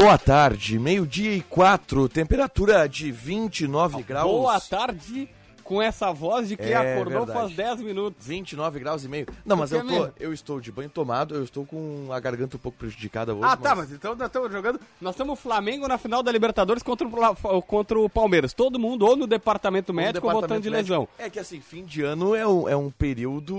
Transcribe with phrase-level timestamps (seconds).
[0.00, 4.30] Boa tarde, meio-dia e quatro, temperatura de 29 graus.
[4.30, 5.28] Boa tarde
[5.62, 7.38] com essa voz de quem É acordou verdade.
[7.38, 8.26] faz 10 minutos.
[8.26, 9.26] 29 graus e meio.
[9.44, 10.12] Não, mas eu tô, mesmo?
[10.18, 13.44] eu estou de banho tomado, eu estou com a garganta um pouco prejudicada hoje.
[13.44, 14.80] Ah, tá, mas então nós estamos jogando.
[15.02, 18.54] Nós estamos Flamengo na final da Libertadores contra o, contra o Palmeiras.
[18.54, 21.06] Todo mundo ou no departamento médico ou voltando de lesão.
[21.18, 23.54] É que assim, fim de ano é um, é um período.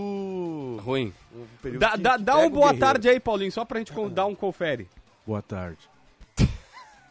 [0.84, 1.14] Ruim.
[1.36, 2.80] Um período Dá, que- dá, que dá um boa guerreiro.
[2.80, 4.90] tarde aí, Paulinho, só pra gente dar um confere.
[5.26, 5.91] Boa tarde.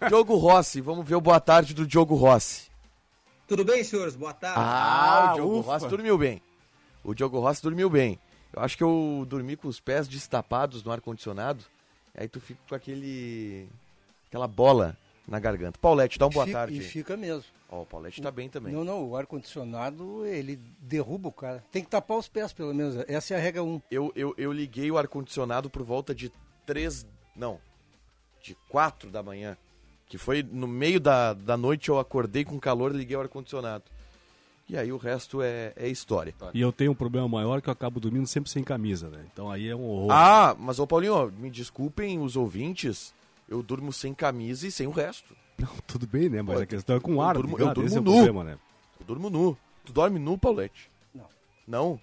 [0.08, 2.70] Diogo Rossi, vamos ver o boa tarde do Diogo Rossi.
[3.46, 4.14] Tudo bem, senhores?
[4.16, 4.58] Boa tarde.
[4.58, 5.72] Ah, Ah, o Diogo ufa.
[5.72, 6.42] Rossi dormiu bem.
[7.04, 8.18] O Diogo Rossi dormiu bem.
[8.52, 11.64] Eu acho que eu dormi com os pés destapados no ar-condicionado.
[12.14, 13.68] Aí tu fica com aquele.
[14.28, 15.78] aquela bola na garganta.
[15.78, 16.78] Paulette, dá uma boa Fica- tarde.
[16.78, 17.44] E fica mesmo.
[17.68, 18.72] Ó, o Paulette tá bem também.
[18.72, 21.64] Não, não, o ar-condicionado, ele derruba o cara.
[21.70, 22.96] Tem que tapar os pés, pelo menos.
[23.06, 23.80] Essa é a regra 1.
[23.90, 26.32] Eu, eu, eu liguei o ar-condicionado por volta de
[26.66, 27.06] três.
[27.36, 27.60] Não.
[28.42, 29.56] De quatro da manhã.
[30.10, 33.84] Que foi no meio da, da noite eu acordei com calor e liguei o ar-condicionado.
[34.68, 36.34] E aí o resto é, é história.
[36.52, 39.24] E eu tenho um problema maior que eu acabo dormindo sempre sem camisa, né?
[39.32, 40.10] Então aí é um horror.
[40.12, 43.14] Ah, mas ô Paulinho, me desculpem os ouvintes.
[43.48, 45.34] Eu durmo sem camisa e sem o resto.
[45.58, 46.42] Não, tudo bem, né?
[46.42, 47.68] Mas Pô, a questão é com eu ar, durmo- ligado?
[47.70, 48.12] eu durmo Esse é o nu.
[48.12, 48.58] problema, né?
[49.00, 49.56] Eu durmo nu.
[49.84, 50.90] Tu dorme nu, Paulette?
[51.14, 51.26] Não.
[51.66, 52.00] Não?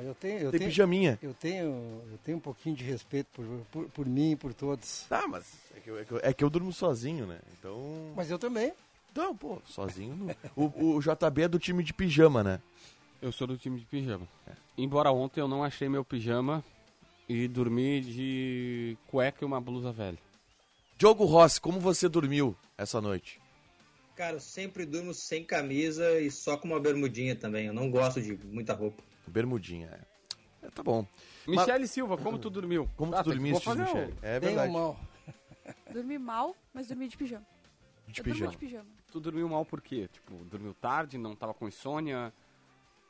[0.00, 1.18] Eu tenho, eu Tem tenho, pijaminha.
[1.22, 1.66] eu tenho,
[2.10, 5.04] eu tenho um pouquinho de respeito por, por, por mim e por todos.
[5.08, 5.44] Tá, mas
[5.76, 7.38] é que, eu, é, que eu, é que eu durmo sozinho, né?
[7.58, 8.12] Então.
[8.16, 8.72] Mas eu também.
[9.14, 10.34] Não, pô, sozinho não.
[10.56, 12.60] O, o JB é do time de pijama, né?
[13.20, 14.26] Eu sou do time de pijama.
[14.76, 16.64] Embora ontem eu não achei meu pijama
[17.28, 20.18] e dormi de cueca e uma blusa velha.
[20.96, 23.40] Diogo Rossi, como você dormiu essa noite?
[24.16, 27.66] Cara, eu sempre durmo sem camisa e só com uma bermudinha também.
[27.66, 29.02] Eu não gosto de muita roupa.
[29.26, 30.66] Bermudinha, é.
[30.66, 31.06] É, tá bom.
[31.46, 32.88] Michele Silva, como tu dormiu?
[32.96, 34.14] Como Ah, tu que- dormiste, fazer um- Michele?
[34.22, 34.68] É Bem verdade.
[34.68, 35.00] ou mal.
[35.92, 37.46] Dormi mal, mas dormi de pijama.
[38.06, 38.50] De eu dormi pijama.
[38.52, 38.86] de pijama.
[39.10, 40.08] Tu dormiu mal por quê?
[40.12, 42.32] Tipo, dormiu tarde, não tava com insônia,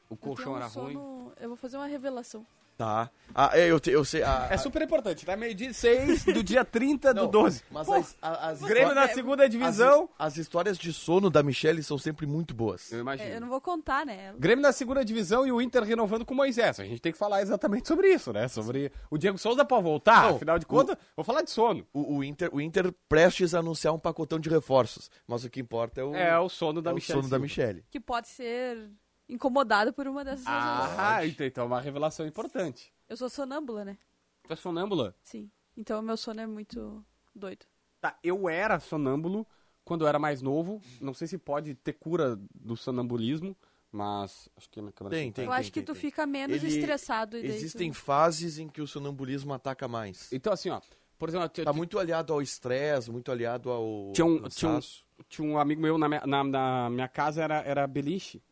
[0.09, 0.93] o Eu colchão tenho um era ruim.
[0.95, 2.47] sono- Eu vou fazer uma revelação.
[2.83, 3.11] Tá.
[3.35, 4.23] Ah, é, eu, te- eu sei.
[4.23, 5.35] a- É super importante, tá?
[5.35, 7.63] Meio-dia 6 do dia 30 Não, do 12.
[7.71, 10.07] Mas Pô, as, as Grêmio na histó- segunda divisão.
[10.19, 12.93] As, as histórias de sono da Michelle são sempre muito boas.
[12.93, 13.31] Eu imagino.
[13.31, 14.35] É, eu não vou contar, né?
[14.39, 16.79] Grêmio na segunda divisão e o Inter renovando com o Moisés.
[16.79, 18.49] A gente tem que falar exatamente sobre isso, né?
[18.49, 20.25] Sobre o Diego Souza pra voltar.
[20.29, 21.87] Não, afinal de contas, vou falar de sono.
[21.91, 25.11] O, o Inter, o Inter prestes a anunciar um pacotão de reforços.
[25.27, 27.21] Mas o que importa é o, É o sono da é o Michelle.
[27.21, 27.43] sono da Silva.
[27.43, 27.85] Michelle.
[27.91, 28.91] Que pode ser
[29.29, 30.99] incomodado por uma dessas razões.
[30.99, 32.93] Ah, então, então é uma revelação importante.
[33.09, 33.99] Eu sou sonâmbula, né?
[34.47, 35.15] Tu é sonâmbula?
[35.23, 35.51] Sim.
[35.77, 37.65] Então o meu sono é muito doido.
[38.01, 39.47] Tá, eu era sonâmbulo
[39.85, 40.81] quando eu era mais novo.
[41.01, 43.57] Não sei se pode ter cura do sonambulismo,
[43.91, 45.45] mas acho que a minha câmera Tem, não tem.
[45.45, 47.37] eu acho que tu fica menos Ele- estressado.
[47.39, 47.97] E daí Existem tu...
[47.97, 50.33] fases em que o sonambulismo ataca mais.
[50.33, 50.81] Então, assim, ó,
[51.19, 54.75] por exemplo, tinha, Tá muito aliado ao estresse, muito aliado ao tinha, um, tinha, um,
[54.75, 55.05] cansaço.
[55.29, 58.43] tinha um amigo meu na minha, na, na minha casa, era, era beliche.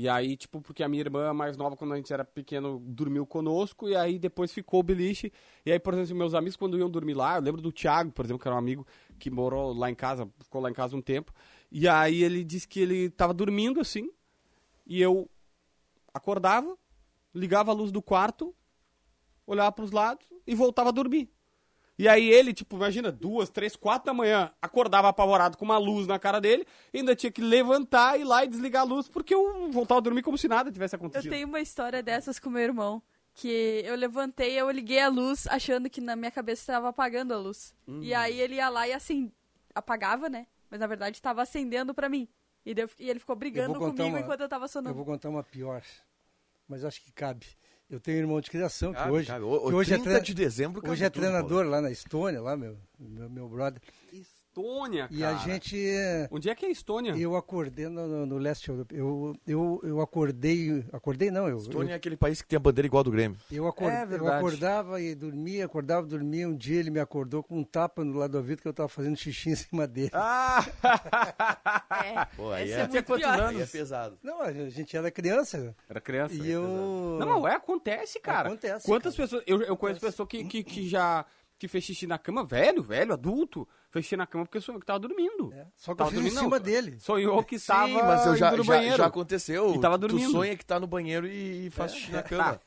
[0.00, 3.26] E aí, tipo, porque a minha irmã mais nova, quando a gente era pequeno, dormiu
[3.26, 5.30] conosco, e aí depois ficou o beliche.
[5.62, 8.24] E aí, por exemplo, meus amigos, quando iam dormir lá, eu lembro do Thiago, por
[8.24, 8.86] exemplo, que era um amigo
[9.18, 11.34] que morou lá em casa, ficou lá em casa um tempo.
[11.70, 14.10] E aí ele disse que ele tava dormindo assim,
[14.86, 15.28] e eu
[16.14, 16.78] acordava,
[17.34, 18.56] ligava a luz do quarto,
[19.46, 21.30] olhava pros lados e voltava a dormir.
[22.00, 26.06] E aí ele, tipo, imagina, duas, três, quatro da manhã, acordava apavorado com uma luz
[26.06, 29.34] na cara dele, e ainda tinha que levantar, ir lá e desligar a luz, porque
[29.34, 31.30] eu voltava a dormir como se nada tivesse Eu acontecido.
[31.30, 33.02] tenho uma história dessas com meu irmão.
[33.34, 37.38] Que eu levantei, eu liguei a luz, achando que na minha cabeça estava apagando a
[37.38, 37.74] luz.
[37.86, 38.00] Hum.
[38.02, 39.30] E aí ele ia lá e assim,
[39.74, 40.46] apagava, né?
[40.70, 42.26] Mas na verdade estava acendendo pra mim.
[42.66, 44.94] E, daí eu- e ele ficou brigando comigo uma- enquanto eu tava Eu sonando.
[44.96, 45.82] vou contar uma pior.
[46.68, 47.46] Mas acho que cabe.
[47.90, 49.44] Eu tenho um irmão de criação que Cabe, hoje, cabe.
[49.44, 52.40] O- que hoje, é, 30 tre- de dezembro cabe hoje é treinador lá na Estônia,
[52.40, 53.82] lá, meu, meu, meu brother.
[54.60, 55.14] Estônia, cara.
[55.20, 55.76] E a gente.
[56.30, 57.12] Onde é que é a Estônia?
[57.16, 58.98] Eu acordei no, no- no leste europeu.
[58.98, 60.84] Eu, eu, eu acordei.
[60.92, 61.58] Acordei não, eu.
[61.58, 63.38] Estônia é aquele país que tem a bandeira igual a do Grêmio.
[63.50, 66.48] Eu, acord- É eu acordava e dormia, acordava, dormia.
[66.48, 68.88] Um dia ele me acordou com um tapa no lado do ouvido que eu tava
[68.88, 70.10] fazendo xixi em cima dele.
[70.12, 70.64] Ah!
[72.02, 73.38] É, Pô, aí é- é, Tinha quantos pior.
[73.40, 73.56] anos?
[73.56, 74.18] Aí é pesado.
[74.22, 75.74] Não, a gente era criança.
[75.88, 76.34] Era criança.
[76.34, 77.16] E eu.
[77.20, 78.48] Não, é, acontece, cara.
[78.48, 79.26] Acontece, Quantas cara.
[79.28, 79.44] pessoas.
[79.46, 81.24] Eu, eu conheço pessoas que, que, que já
[81.60, 84.86] que fez xixi na cama, velho, velho, adulto, fez xixi na cama porque sonhou que
[84.86, 85.52] tava dormindo.
[85.52, 86.64] É, Só que eu Tava fiz em dormindo, cima não.
[86.64, 86.98] dele.
[86.98, 88.96] Sonhou que tava Sim, mas eu já, no já, banheiro.
[88.96, 89.74] já aconteceu.
[89.74, 90.30] E tava tu dormindo.
[90.32, 92.58] sonha que tá no banheiro e faz xixi na cama.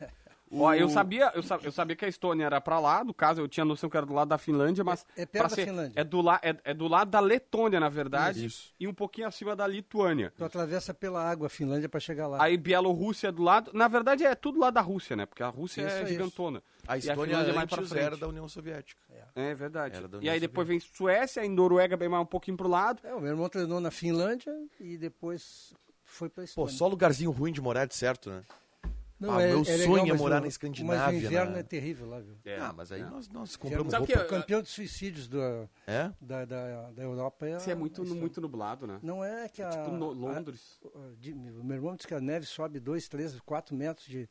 [0.55, 3.41] Ó, eu sabia, eu sabia, eu sabia que a Estônia era pra lá, no caso
[3.41, 5.65] eu tinha noção que era do lado da Finlândia, mas É- é perto da ser-
[5.65, 5.93] Finlândia.
[5.99, 8.73] É do, la, é, é do lado da Letônia, na verdade, Isso.
[8.79, 10.31] e um pouquinho acima da Lituânia.
[10.37, 12.43] Tu atravessa pela água a Finlândia pra chegar lá.
[12.43, 15.25] Aí Bielorrússia do lado, na verdade é tudo lá da Rússia, né?
[15.25, 16.07] Porque a Rússia Isso, é isso.
[16.11, 16.61] gigantona.
[16.87, 18.03] A Estônia é mais pra antes frente.
[18.05, 19.01] era da União Soviética.
[19.35, 19.95] É verdade.
[19.97, 22.99] Era da E aí depois vem Suécia, e Noruega bem mais um pouquinho pro lado.
[23.03, 25.73] É, o meu irmão treinou na Finlândia e depois
[26.03, 26.73] foi pra Pô, Estônia.
[26.73, 28.43] só lugarzinho ruim de morar de certo, né?
[29.23, 31.25] Não, Ah, é- meu é legal, sonho é mas morar o- na Escandinávia, Mas o
[31.25, 31.59] inverno né?
[31.59, 32.35] é terrível lá, viu?
[32.59, 33.05] ah, mas aí é.
[33.05, 34.05] nós, nós compramos roupa.
[34.13, 35.39] que- O campeão de suicídios do,
[35.87, 36.11] É?
[36.19, 37.55] da, da, da Europa é.
[37.55, 38.19] Isso é muito, Estônia.
[38.21, 38.99] muito nublado, né?
[39.01, 39.69] Não é que a.
[39.69, 40.79] Tipo no- Londres.
[40.93, 44.29] a- de- o meu irmão disse que a neve sobe 2, 3, 4 metros de.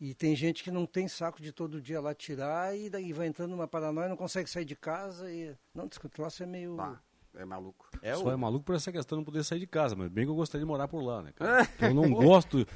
[0.00, 3.26] E tem gente que não tem saco de todo dia lá tirar e daí vai
[3.26, 5.54] entrando numa paranoia, não consegue sair de casa e.
[5.74, 6.74] Não, diz o troço é meio.
[6.76, 6.98] Pá,
[7.36, 7.88] é maluco.
[8.02, 8.30] É Só o...
[8.30, 10.34] é maluco por essa questão de não poder sair de casa, mas bem que eu
[10.34, 11.68] gostaria de morar por lá, né, cara?
[11.80, 12.66] Eu não gosto.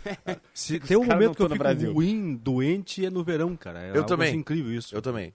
[0.53, 1.93] Se tem um momento que eu no fico Brasil.
[1.93, 3.81] ruim, doente, é no verão, cara.
[3.83, 4.29] É Eu também.
[4.29, 4.95] assim, incrível isso.
[4.95, 5.35] Eu também.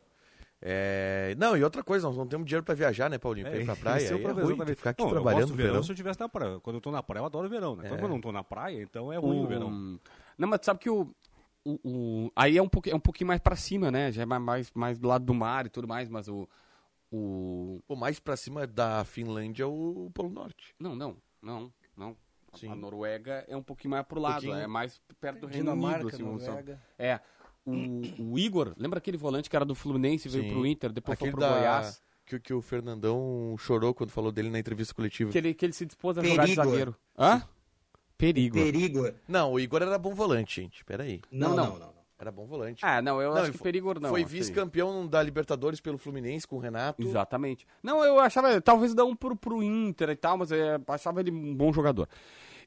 [0.61, 1.35] É...
[1.37, 3.47] Não, e outra coisa, nós não temos dinheiro pra viajar, né, Paulinho?
[3.47, 4.05] Pra ir pra praia.
[4.07, 5.83] é o é ruim ficar aqui Não, eu trabalhando gosto no do verão, verão.
[5.83, 6.59] se eu estivesse na praia.
[6.59, 7.83] Quando eu tô na praia, eu adoro o verão, né?
[7.85, 7.99] Então, É.
[7.99, 9.69] quando eu não tô na praia, então é ruim o verão.
[10.37, 11.13] Não, mas tu sabe que o,
[11.63, 14.11] o, o- aí é um, pouquinho, é um pouquinho mais pra cima, né?
[14.11, 16.47] Já é mais, mais do lado do mar e tudo mais, mas o,
[17.11, 17.79] o...
[17.87, 20.73] Pô, mais pra cima da Finlândia é o Polo Norte.
[20.79, 22.15] Não, não, não, não.
[22.51, 22.69] A- Sim.
[22.69, 26.15] A Noruega é um pouquinho mais pro lado, é mais perto do Reino Dinamarca, Unido,
[26.15, 26.23] assim.
[26.23, 26.81] Noruega.
[26.97, 27.19] É.
[27.65, 30.49] O, o Igor, lembra aquele volante que era do Fluminense, veio Sim.
[30.51, 31.55] pro Inter, depois Aquele foi pro da...
[31.57, 32.01] Goiás?
[32.25, 35.31] Que, que o Fernandão chorou quando falou dele na entrevista coletiva.
[35.31, 36.63] Que ele, que ele se dispôs a jogar de Perigo.
[36.69, 36.95] zagueiro.
[37.17, 37.43] Hã?
[38.17, 38.55] Perigo.
[38.55, 39.11] Perigo.
[39.27, 40.83] Não, o Igor era bom volante, gente.
[40.85, 41.21] Peraí.
[41.31, 41.93] Não, Não, não, não.
[41.93, 41.98] não.
[42.19, 42.85] Era bom volante.
[42.85, 44.09] Ah, não, eu Não, acho que perigo não.
[44.09, 44.31] Foi assim.
[44.37, 47.01] vice-campeão da Libertadores pelo Fluminense com o Renato.
[47.01, 47.65] Exatamente.
[47.81, 51.31] Não, eu achava, talvez dar um pro, pro Inter e tal, mas eu achava ele
[51.31, 52.09] um bom jogador.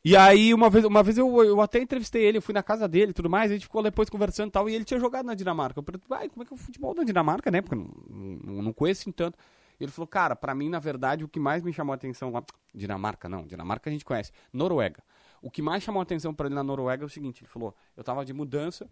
[0.03, 2.89] E aí, uma vez, uma vez eu, eu até entrevistei ele, eu fui na casa
[2.89, 5.27] dele e tudo mais, a gente ficou depois conversando e tal, e ele tinha jogado
[5.27, 5.79] na Dinamarca.
[5.79, 7.61] Eu perguntei, "Ai, como é que é o futebol da Dinamarca, né?
[7.61, 9.39] Porque eu não, não, não conheço assim tanto.
[9.79, 12.33] Ele falou, cara, pra mim, na verdade, o que mais me chamou a atenção.
[12.75, 14.33] Dinamarca, não, Dinamarca a gente conhece.
[14.53, 15.03] Noruega.
[15.43, 17.75] O que mais chamou a atenção pra ele na Noruega é o seguinte: ele falou,
[17.97, 18.89] eu tava de mudança,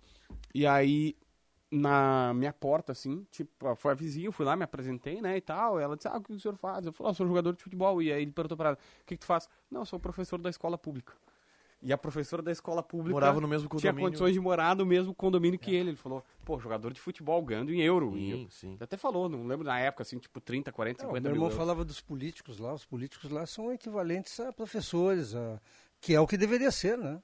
[0.54, 1.16] e aí
[1.70, 5.40] na minha porta, assim, tipo, foi a vizinha, eu fui lá, me apresentei, né, e
[5.40, 6.84] tal, ela disse, ah, o que o senhor faz?
[6.84, 9.04] Eu falei, ah, eu sou jogador de futebol, e aí ele perguntou pra ela, o
[9.06, 9.48] que que tu faz?
[9.70, 11.12] Não, eu sou professor da escola pública.
[11.82, 14.00] E a professora da escola pública Morava no mesmo tinha condomínio.
[14.08, 15.90] condições de morar no mesmo condomínio que ele.
[15.90, 18.12] Ele falou, pô, jogador de futebol ganhando em euro.
[18.12, 18.72] Sim, eu- sim.
[18.74, 21.36] Ele até falou, não lembro na época, assim, tipo 30, 40, Não, 50 meu mil
[21.36, 21.56] irmão euros.
[21.56, 25.58] falava dos políticos lá, os políticos lá são equivalentes a professores, a-
[26.00, 27.20] que é o que deveria ser, né?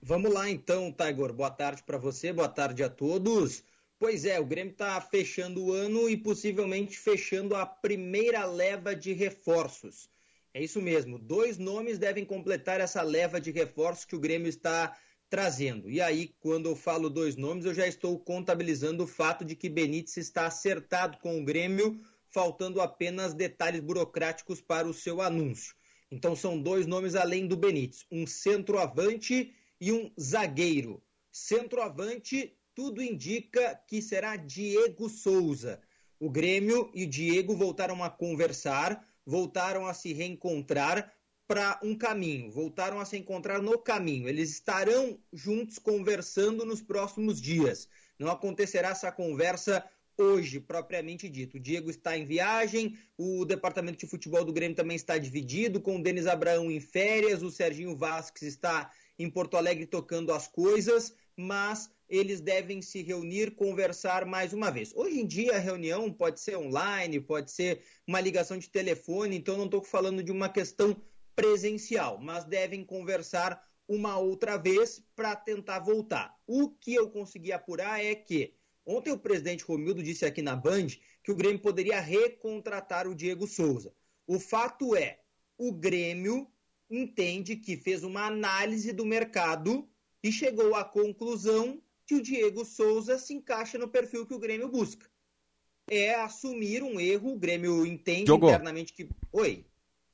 [0.00, 1.32] Vamos lá então, Tiger.
[1.32, 3.64] Boa tarde para você, boa tarde a todos.
[3.98, 9.12] Pois é, o Grêmio está fechando o ano e possivelmente fechando a primeira leva de
[9.12, 10.08] reforços.
[10.56, 14.96] É isso mesmo, dois nomes devem completar essa leva de reforços que o Grêmio está
[15.28, 15.90] trazendo.
[15.90, 19.68] E aí, quando eu falo dois nomes, eu já estou contabilizando o fato de que
[19.68, 25.74] Benítez está acertado com o Grêmio, faltando apenas detalhes burocráticos para o seu anúncio.
[26.08, 31.02] Então são dois nomes além do Benítez, um centroavante e um zagueiro.
[31.32, 35.82] Centroavante, tudo indica que será Diego Souza.
[36.20, 41.12] O Grêmio e o Diego voltaram a conversar, voltaram a se reencontrar
[41.46, 44.28] para um caminho, voltaram a se encontrar no caminho.
[44.28, 47.88] Eles estarão juntos conversando nos próximos dias.
[48.18, 49.84] Não acontecerá essa conversa
[50.16, 51.56] hoje, propriamente dito.
[51.56, 55.96] O Diego está em viagem, o departamento de futebol do Grêmio também está dividido, com
[55.96, 61.14] o Denis Abraão em férias, o Serginho Vasques está em Porto Alegre tocando as coisas,
[61.36, 64.92] mas eles devem se reunir, conversar mais uma vez.
[64.94, 69.56] Hoje em dia a reunião pode ser online, pode ser uma ligação de telefone, então
[69.56, 70.96] não estou falando de uma questão
[71.34, 76.34] presencial, mas devem conversar uma outra vez para tentar voltar.
[76.46, 78.54] O que eu consegui apurar é que
[78.86, 80.88] ontem o presidente Romildo disse aqui na Band
[81.22, 83.94] que o Grêmio poderia recontratar o Diego Souza.
[84.26, 85.20] O fato é,
[85.58, 86.50] o Grêmio
[86.90, 89.88] entende que fez uma análise do mercado
[90.22, 94.68] e chegou à conclusão que o Diego Souza se encaixa no perfil que o Grêmio
[94.68, 95.06] busca.
[95.90, 98.48] É assumir um erro, o Grêmio entende Jogou.
[98.48, 99.08] internamente que.
[99.32, 99.64] Oi.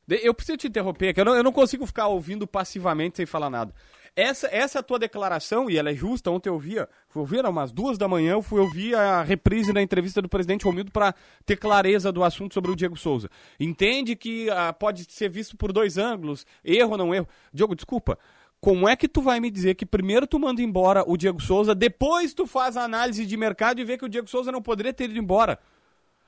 [0.09, 3.49] Eu preciso te interromper, que eu não, eu não consigo ficar ouvindo passivamente sem falar
[3.49, 3.73] nada.
[4.16, 7.70] Essa, essa tua declaração, e ela é justa, ontem eu via, fui ouvir, era umas
[7.70, 11.14] duas da manhã, eu fui ouvir a reprise da entrevista do presidente Romildo para
[11.47, 13.30] ter clareza do assunto sobre o Diego Souza.
[13.59, 17.28] Entende que ah, pode ser visto por dois ângulos, erro ou não erro.
[17.52, 18.18] Diogo, desculpa,
[18.61, 21.75] como é que tu vai me dizer que primeiro tu manda embora o Diego Souza,
[21.75, 24.93] depois tu faz a análise de mercado e vê que o Diego Souza não poderia
[24.93, 25.59] ter ido embora?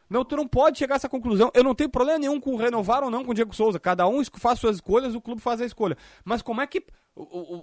[0.08, 1.50] Não, tu não pode chegar a essa conclusão.
[1.54, 3.80] Eu não tenho problema nenhum com renovar ou não com o Diego Souza.
[3.80, 5.96] Cada um faz suas escolhas, o clube faz a escolha.
[6.22, 6.84] Mas como é que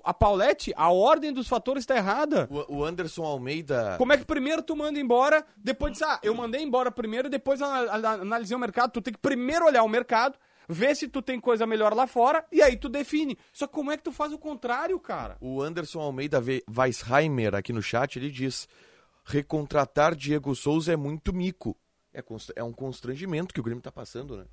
[0.03, 2.47] a Paulette, a ordem dos fatores está errada?
[2.67, 3.95] O, Anderson Almeida.
[3.99, 7.61] Como é que primeiro tu manda embora, depois diz, ah, eu mandei embora primeiro, depois
[7.61, 8.91] ana- ana- analisei o mercado.
[8.93, 10.35] Tu tem que primeiro olhar o mercado,
[10.71, 13.35] ver se tu tem coisa melhor lá fora, e aí tu define.
[13.51, 15.35] Só que como é que tu faz o contrário, cara?
[15.41, 18.67] O Anderson Almeida Weisheimer aqui no chat, ele diz:
[19.25, 21.75] recontratar Diego Souza é muito mico.
[22.13, 24.45] É, const- é um constrangimento que o Grêmio tá passando, né?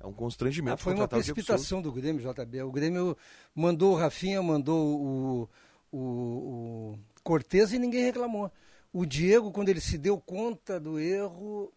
[0.00, 2.62] É um constrangimento Ah, foi uma precipitação do Grêmio, JB.
[2.62, 3.16] O Grêmio
[3.54, 5.48] mandou o Rafinha, mandou o,
[5.92, 8.50] o, o Cortez e ninguém reclamou.
[8.92, 11.72] O Diego, quando ele se deu conta do erro,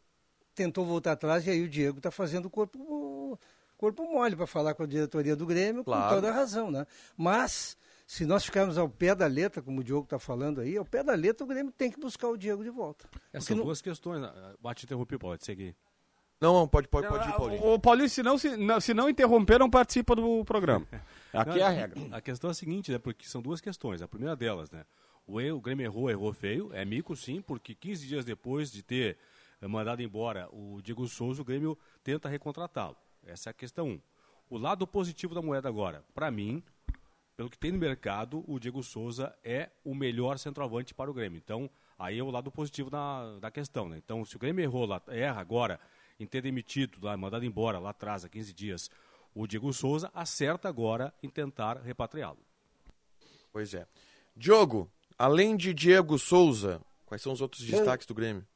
[0.53, 3.39] tentou voltar atrás e aí o Diego está fazendo o corpo,
[3.77, 6.09] corpo mole para falar com a diretoria do Grêmio, Claro.
[6.09, 6.85] com toda a razão, né?
[7.15, 10.85] Mas, se nós ficarmos ao pé da letra, como o Diogo está falando aí, ao
[10.85, 13.07] pé da letra o Grêmio tem que buscar o Diego de volta.
[13.31, 14.21] Essas Porque não- duas questões.
[14.21, 14.31] né?
[14.59, 15.75] Bate interromper, pode seguir.
[16.39, 17.63] Não, não, pode, pode, pode ir, Paulinho.
[17.65, 20.85] O Paulinho, se não, se, não, se não interromper, não participa do programa.
[21.33, 21.99] Aqui Não, é a regra.
[22.11, 22.99] A questão é a seguinte, né?
[22.99, 24.03] Porque são duas questões.
[24.03, 24.85] A primeira delas, né?
[25.25, 26.71] O, erro, o Grêmio errou, errou feio.
[26.73, 29.17] É mico, sim, porque 15 dias depois de ter
[29.59, 32.95] eh, mandado embora o Diego Souza, o Grêmio tenta recontratá-lo.
[33.27, 33.91] Essa é a questão 1.
[33.91, 34.01] Um.
[34.49, 36.63] O lado positivo da moeda agora, para mim,
[37.35, 41.37] pelo que tem no mercado, o Diego Souza é o melhor centroavante para o Grêmio.
[41.37, 41.69] Então,
[41.99, 43.97] aí é o lado positivo da, da questão, né?
[43.97, 45.79] Então, se o Grêmio errou lá, erra agora
[46.19, 48.89] em ter demitido, lá, mandado embora lá atrás, há 15 dias,
[49.35, 52.39] o Diego Souza, acerta agora em tentar repatriá-lo.
[53.51, 53.85] Pois é.
[54.35, 58.47] Diogo, além de Diego Souza, quais são os outros destaques do Grêmio?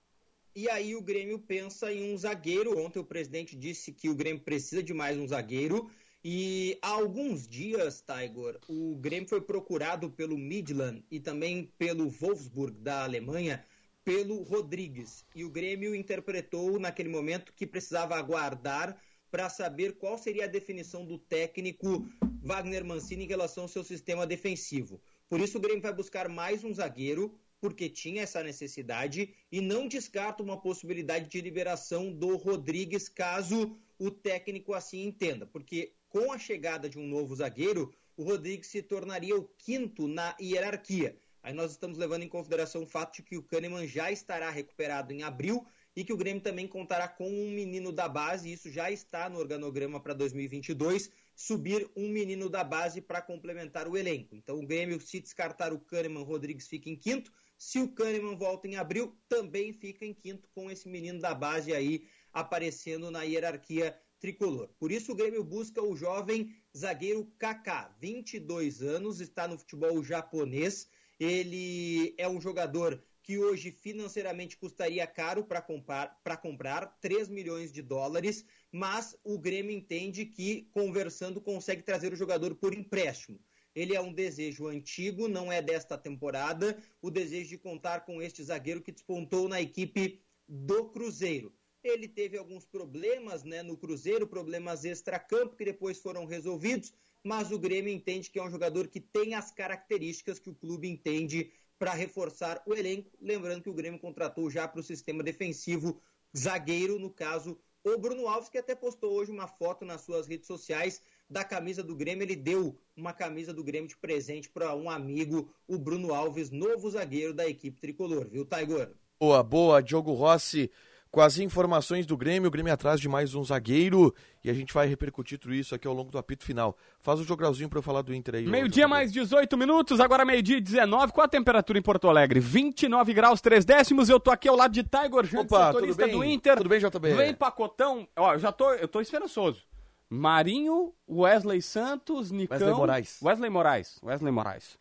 [0.54, 2.78] E aí o Grêmio pensa em um zagueiro.
[2.78, 5.90] Ontem o presidente disse que o Grêmio precisa de mais um zagueiro.
[6.24, 12.78] E há alguns dias, Tiger, o Grêmio foi procurado pelo Midland e também pelo Wolfsburg
[12.80, 13.66] da Alemanha,
[14.04, 15.26] pelo Rodrigues.
[15.34, 21.06] E o Grêmio interpretou naquele momento que precisava aguardar para saber qual seria a definição
[21.06, 22.06] do técnico
[22.44, 25.02] Wagner Mancini em relação ao seu sistema defensivo.
[25.30, 29.88] Por isso o Grêmio vai buscar mais um zagueiro, porque tinha essa necessidade, e não
[29.88, 35.46] descarta uma possibilidade de liberação do Rodrigues caso o técnico assim entenda.
[35.46, 40.36] Porque com a chegada de um novo zagueiro, o Rodrigues se tornaria o quinto na
[40.42, 41.16] hierarquia.
[41.44, 45.14] Aí nós estamos levando em consideração o fato de que o Kahneman já estará recuperado
[45.14, 45.66] em abril
[45.96, 49.40] e que o Grêmio também contará com um menino da base, isso já está no
[49.40, 54.36] organograma para 2022, subir um menino da base para complementar o elenco.
[54.36, 57.32] Então o Grêmio, se descartar o Kahneman, Rodrigues fica em quinto.
[57.64, 61.72] Se o Kahneman volta em abril, também fica em quinto com esse menino da base
[61.72, 64.70] aí aparecendo na hierarquia tricolor.
[64.80, 70.90] Por isso o Grêmio busca o jovem zagueiro Kaká, 22 anos, está no futebol japonês.
[71.20, 77.72] Ele é um jogador que hoje financeiramente custaria caro para comprar, pra comprar 3 milhões
[77.72, 83.40] de dólares, mas o Grêmio entende que, conversando, consegue trazer o jogador por empréstimo.
[83.74, 88.44] Ele é um desejo antigo, não é desta temporada, o desejo de contar com este
[88.44, 91.54] zagueiro que despontou na equipe do Cruzeiro.
[91.84, 97.60] Ele teve alguns problemas né, no Cruzeiro, problemas extra-campo que depois foram resolvidos, mas o
[97.60, 101.94] Grêmio entende que é um jogador que tem as características que o clube entende para
[101.94, 103.10] reforçar o elenco.
[103.20, 106.00] Lembrando que o Grêmio contratou já para o sistema defensivo
[106.38, 110.46] zagueiro, no caso, o Bruno Alves, que até postou hoje uma foto nas suas redes
[110.46, 111.02] sociais
[111.32, 112.24] da camisa do Grêmio.
[112.24, 116.90] Ele deu uma camisa do Grêmio de presente para um amigo, o Bruno Alves, novo
[116.92, 118.92] zagueiro da equipe tricolor, viu, Taigor?
[119.20, 120.70] Boa, boa, Diogo Rossi
[121.12, 124.74] com as informações do Grêmio, o Grêmio atrás de mais um zagueiro e a gente
[124.74, 126.76] vai repercutir tudo isso aqui ao longo do apito final.
[127.02, 128.48] Faz o jogralzinho para eu falar do Inter aí.
[128.48, 131.12] Meio-dia mais 18 minutos, agora meio-dia e 19.
[131.12, 132.40] Qual a temperatura em Porto Alegre?
[132.40, 134.08] 29 graus, 3 décimos.
[134.08, 136.12] Eu tô aqui ao lado de Tiger Opa, setorista tudo bem?
[136.12, 136.58] do Inter.
[136.58, 137.14] Tudo bem, JB?
[137.14, 138.08] Vem pacotão.
[138.16, 139.64] Ó, eu já tô, eu tô esperançoso.
[140.14, 142.58] Marinho, Wesley Santos, Nicão...
[142.58, 143.20] Wesley Moraes.
[143.24, 144.00] Wesley Moraes.
[144.04, 144.78] Wesley Moraes.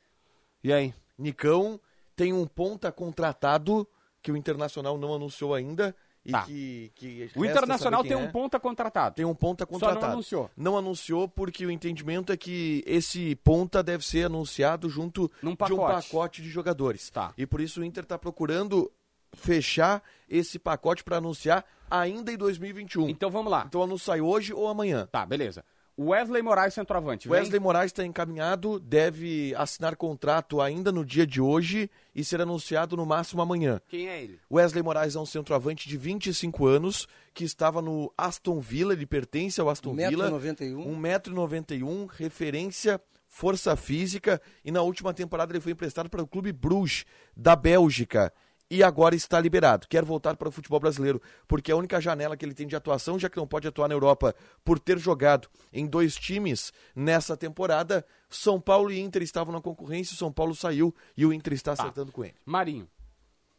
[0.64, 0.92] E aí?
[1.16, 1.80] Nicão
[2.16, 3.86] tem um ponta contratado
[4.20, 5.94] que o Internacional não anunciou ainda
[6.24, 6.42] e Tá.
[6.42, 8.30] que, que O Internacional tem quem um é.
[8.32, 9.14] ponta contratado.
[9.14, 10.12] Tem um ponta Só não contratado.
[10.14, 10.50] anunciou.
[10.56, 15.54] Não anunciou porque o entendimento é que esse ponta deve ser anunciado junto de um
[15.54, 16.08] pacote.
[16.08, 17.08] pacote de jogadores.
[17.08, 17.32] Tá.
[17.38, 18.90] E por isso o Inter está procurando
[19.32, 23.08] fechar esse pacote para anunciar ainda em 2021.
[23.08, 23.64] Então vamos lá.
[23.66, 25.08] Então o anúncio sai hoje ou amanhã.
[25.10, 25.64] Tá, beleza.
[25.98, 27.28] Wesley Moraes, centroavante.
[27.28, 27.38] vem?
[27.38, 32.96] Wesley Moraes está encaminhado, deve assinar contrato ainda no dia de hoje e ser anunciado
[32.96, 33.82] no máximo amanhã.
[33.86, 34.40] Quem é ele?
[34.50, 39.60] Wesley Moraes é um centroavante de 25 anos que estava no Aston Villa, ele pertence
[39.60, 40.30] ao Aston Villa.
[40.30, 40.86] 1,91m.
[40.86, 47.04] 1,91m, referência, força física e na última temporada ele foi emprestado para o Clube Bruges
[47.36, 48.32] da Bélgica.
[48.70, 49.88] E agora está liberado.
[49.88, 52.76] Quer voltar para o futebol brasileiro, porque é a única janela que ele tem de
[52.76, 54.34] atuação, já que não pode atuar na Europa,
[54.64, 58.06] por ter jogado em dois times nessa temporada.
[58.28, 61.72] São Paulo e Inter estavam na concorrência, o São Paulo saiu e o Inter está
[61.72, 62.36] acertando com ele.
[62.46, 62.88] Marinho.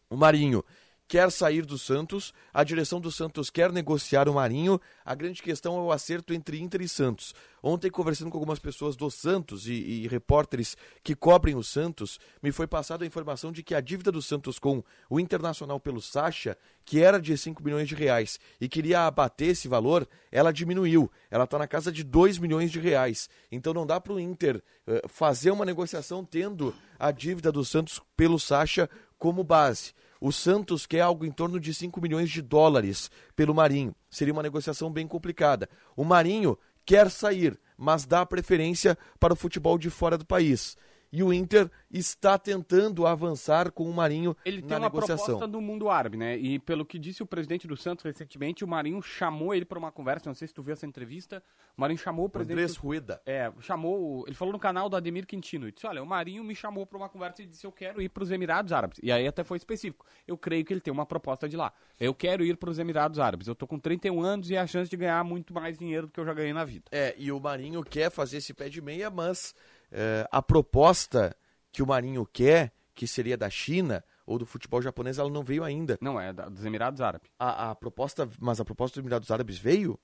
[0.09, 0.63] O Marinho
[1.11, 4.79] quer sair do Santos, a direção do Santos quer negociar o Marinho.
[5.03, 7.35] A grande questão é o acerto entre Inter e Santos.
[7.61, 12.49] Ontem, conversando com algumas pessoas do Santos e, e repórteres que cobrem o Santos, me
[12.53, 16.57] foi passada a informação de que a dívida do Santos com o Internacional pelo Sacha,
[16.85, 21.11] que era de 5 milhões de reais e queria abater esse valor, ela diminuiu.
[21.29, 23.29] Ela está na casa de 2 milhões de reais.
[23.51, 28.01] Então não dá para o Inter eh, fazer uma negociação tendo a dívida do Santos
[28.15, 28.89] pelo Sacha
[29.19, 29.91] como base.
[30.23, 33.95] O Santos quer algo em torno de 5 milhões de dólares pelo Marinho.
[34.07, 35.67] Seria uma negociação bem complicada.
[35.95, 40.77] O Marinho quer sair, mas dá preferência para o futebol de fora do país.
[41.11, 45.25] E o Inter está tentando avançar com o Marinho Ele tem na uma negociação.
[45.25, 46.37] proposta do mundo árabe, né?
[46.37, 49.91] E pelo que disse o presidente do Santos recentemente, o Marinho chamou ele para uma
[49.91, 50.29] conversa.
[50.29, 51.43] Não sei se tu viu essa entrevista.
[51.77, 52.57] O Marinho chamou o presidente.
[52.57, 53.21] Andrés do- Rueda.
[53.25, 54.23] É, chamou.
[54.25, 55.65] Ele falou no canal do Ademir Quintino.
[55.65, 58.07] Ele disse: Olha, o Marinho me chamou para uma conversa e disse: Eu quero ir
[58.09, 58.99] para os Emirados Árabes.
[59.03, 60.05] E aí até foi específico.
[60.25, 61.73] Eu creio que ele tem uma proposta de lá.
[61.99, 63.47] Eu quero ir para os Emirados Árabes.
[63.49, 66.19] Eu tô com 31 anos e a chance de ganhar muito mais dinheiro do que
[66.21, 66.85] eu já ganhei na vida.
[66.89, 69.53] É, e o Marinho quer fazer esse pé de meia, mas
[69.91, 71.35] é, a proposta
[71.71, 75.63] que o Marinho quer, que seria da China ou do futebol japonês, ela não veio
[75.63, 75.97] ainda.
[76.01, 77.29] Não, é da- dos Emirados Árabes.
[77.39, 79.99] A, a proposta, mas a proposta dos Emirados Árabes veio?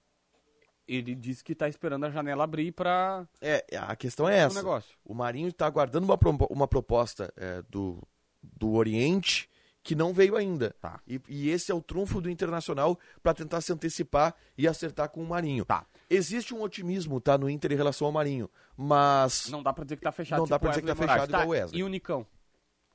[0.88, 4.56] Ele disse que tá esperando a janela abrir para É, a questão é o essa.
[4.56, 4.96] negócio.
[5.04, 6.18] O Marinho está aguardando uma,
[6.50, 8.02] uma proposta é, do,
[8.42, 9.50] do Oriente
[9.88, 10.76] que não veio ainda.
[10.82, 11.00] Tá.
[11.08, 15.24] E, e esse é o trunfo do Internacional para tentar se antecipar e acertar com
[15.24, 15.64] o Marinho.
[15.64, 15.86] Tá.
[16.10, 19.96] Existe um otimismo tá, no Inter em relação ao Marinho, mas Não dá pra dizer
[19.96, 20.40] que tá fechado.
[20.40, 21.22] Não dá tipo pra dizer que tá Wesley Moraes.
[21.22, 21.80] fechado igual o Wesley.
[21.80, 22.28] E o Nicão?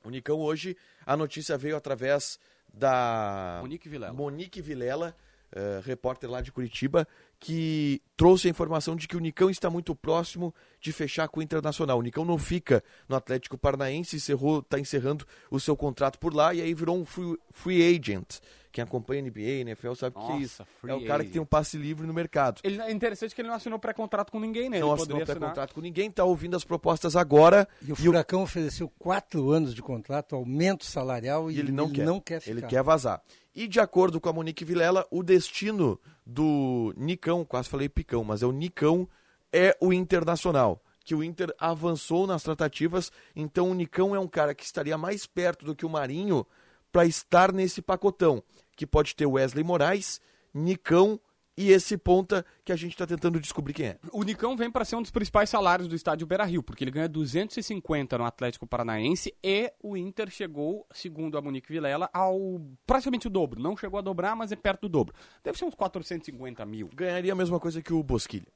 [0.03, 2.37] o Nicão hoje, a notícia veio através
[2.71, 4.13] da Monique Vilela.
[4.13, 5.15] Monique Vilela,
[5.51, 7.07] eh, repórter lá de Curitiba,
[7.43, 11.43] que trouxe a informação de que o Nicão está muito próximo de fechar com o
[11.43, 11.99] Internacional.
[11.99, 16.61] O Nicão não fica no Atlético Paranaense, está encerrando o seu contrato por lá e
[16.61, 18.39] aí virou um free, free agent.
[18.71, 20.67] Quem acompanha a NBA, NFL, sabe o que é Nossa, isso.
[20.87, 21.33] É o cara que agent.
[21.33, 22.61] tem um passe livre no mercado.
[22.63, 24.79] Ele, é interessante que ele não assinou pré-contrato com ninguém, né?
[24.79, 27.67] Não ele assinou pré-contrato com ninguém, está ouvindo as propostas agora.
[27.85, 32.39] E o Furacão ofereceu quatro anos de contrato, aumento salarial e, E ele não quer.
[32.39, 32.49] ficar.
[32.51, 33.21] Ele quer vazar.
[33.55, 38.43] E de acordo com a Monique Vilela, o destino do Nicão, quase falei Picão, mas
[38.43, 39.07] é o Nicão,
[39.51, 40.81] é o Internacional.
[41.05, 45.25] Que o Inter avançou nas tratativas, então o Nicão é um cara que estaria mais
[45.25, 46.45] perto do que o Marinho
[46.93, 48.41] para estar nesse pacotão,
[48.75, 50.21] que pode ter Wesley Moraes,
[50.53, 51.19] Nicão
[51.55, 53.99] e esse ponta que a gente está tentando descobrir quem é.
[54.11, 57.07] O Nicão vem para ser um dos principais salários do estádio Beira-Rio, porque ele ganha
[57.07, 63.29] 250 no Atlético Paranaense e o Inter chegou, segundo a Monique Vilela, ao praticamente o
[63.29, 63.61] dobro.
[63.61, 65.13] Não chegou a dobrar, mas é perto do dobro.
[65.43, 66.89] Deve ser uns 450 mil.
[66.93, 68.47] Ganharia a mesma coisa que o Bosquilha.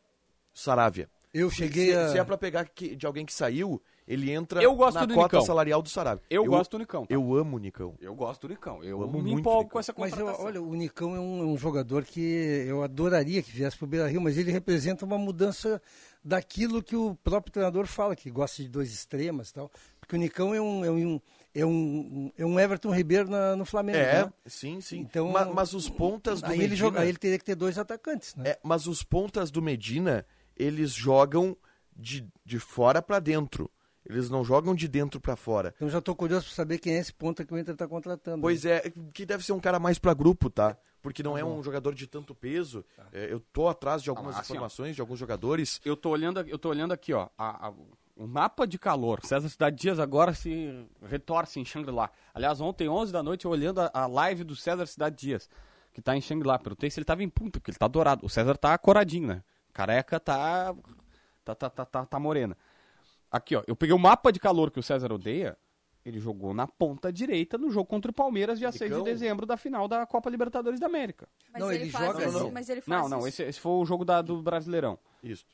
[0.54, 1.10] Saravia.
[1.34, 2.10] Eu Se- cheguei se, a...
[2.10, 5.14] se é pra pegar que- de alguém que saiu, ele entra Eu gosto na do
[5.14, 5.42] cota Nicão.
[5.42, 6.24] salarial do Sarabia.
[6.30, 7.06] Eu, gosto do Nicão.
[7.06, 7.14] tá?
[7.14, 7.96] Eu amo o Nicão.
[8.00, 8.84] Eu gosto do Nicão.
[8.84, 9.70] Eu, amo me empolgo Nicão.
[9.72, 10.46] com essa Mas eu, contratação.
[10.46, 12.22] olha, o Nicão é um, é um jogador que
[12.68, 15.82] eu adoraria que viesse para o Beira-Rio, mas ele representa uma mudança
[16.24, 19.72] daquilo que o próprio treinador fala, que gosta de dois extremas e tal.
[20.00, 21.22] Porque o Nicão é um, é um,
[21.54, 23.98] é um, é um Everton Ribeiro na- no Flamengo.
[23.98, 24.34] É, né?
[24.46, 25.00] sim, sim.
[25.00, 26.66] Então, Ma- mas, os pontas do Aí Medina...
[26.66, 28.52] ele, joga, aí ele teria que ter dois atacantes, né?
[28.52, 31.58] é, mas os pontas do Medina, eles jogam
[31.96, 33.70] de, de fora pra dentro.
[34.10, 35.74] Eles não jogam de dentro pra fora.
[35.76, 38.42] Então já tô curioso pra saber quem é esse ponta que o Inter tá contratando.
[38.42, 40.78] Pois é, que deve ser um cara mais pra grupo, tá?
[41.02, 42.84] Porque não é um jogador de tanto peso.
[43.14, 44.56] É, eu tô atrás de algumas mas assim, ó.
[44.56, 45.80] informações de alguns jogadores.
[45.86, 47.74] Eu tô olhando, eu tô olhando aqui, ó, a- a-
[48.16, 49.20] o mapa de calor.
[49.24, 52.10] César Cidade Dias agora se retorce em Shangri-La.
[52.34, 55.48] Aliás, ontem, 11 da noite, eu olhando a, a live do César Cidade Dias,
[55.94, 56.58] que tá em Shangri-La.
[56.58, 58.26] Perguntei se ele tava em punta, porque ele tá dourado.
[58.26, 59.44] O César tá coradinho, né?
[59.72, 60.74] Careca tá
[61.46, 62.58] tá, tá, tá, tá, tá morena.
[63.32, 65.58] Aqui, ó, eu peguei o mapa de calor que o César odeia.
[66.06, 69.04] Ele jogou na ponta direita no jogo contra o Palmeiras, dia 6 de Nicão?
[69.04, 71.28] dezembro, da final da Copa Libertadores da América.
[71.52, 72.52] Mas Não, ele, ele faz joga- isso, Não, não.
[72.52, 73.28] mas ele faz Não, não, isso.
[73.28, 74.98] esse, esse foi o jogo da- do Brasileirão.
[75.22, 75.46] Isso.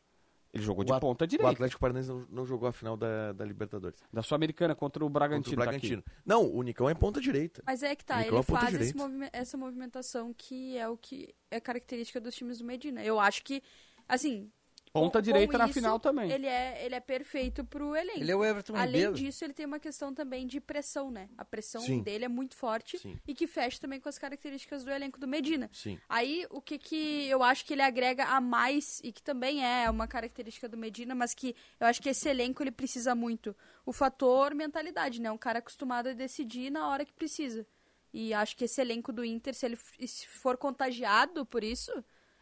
[0.54, 1.52] Ele jogou O de ponta O direita.
[1.52, 3.98] Atlético Paranaense não, não jogou a final da, da Libertadores.
[4.14, 5.56] Da Sul-Americana contra o Contra Bragantino.
[5.56, 6.04] o tá Bragantino.
[6.06, 6.18] aqui.
[6.24, 7.64] não, o Nicão é ponta direita.
[7.66, 8.94] Mas é que tá, Nicão é ele ponta faz
[9.34, 13.04] essa movimentação que é o que é característica dos times do Medina.
[13.04, 13.64] Eu acho que,
[14.08, 14.52] assim...
[14.94, 16.32] Ponta com- direita com na isso, final também.
[16.32, 18.20] Ele é, ele é perfeito pro elenco.
[18.20, 19.14] Ele é o Everton Além Ribeiro.
[19.16, 21.30] disso, ele tem uma questão também de pressão, né?
[21.36, 22.04] A pressão Sim.
[22.04, 23.20] dele é muito forte Sim.
[23.28, 25.68] e que fecha também com as características do elenco do Medina.
[25.74, 26.00] Sim.
[26.08, 29.90] Aí, o que que eu acho que ele agrega a mais, e que também é
[29.90, 33.92] uma característica do Medina, mas que eu acho que esse elenco ele precisa muito, o
[33.92, 35.32] fator mentalidade, né?
[35.32, 37.66] Um cara acostumado a decidir na hora que precisa.
[38.14, 41.92] E acho que esse elenco do Inter, se ele for contagiado por isso,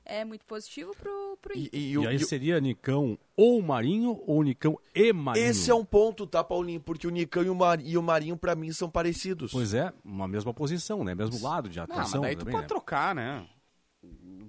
[0.05, 1.79] é muito positivo pro, pro E, Inter.
[1.79, 5.45] e E, o- aí e o- seria Nicão ou Marinho ou Nicão e Marinho?
[5.45, 6.79] esse é um ponto, tá, Paulinho?
[6.81, 9.51] Porque o Nicão e o, Mar- e o Marinho, pra mim, são parecidos.
[9.51, 11.13] Pois é, uma mesma posição, né?
[11.15, 12.67] Mesmo lado de Não, mas atuação daí tu também, pode né?
[12.67, 13.47] trocar, né?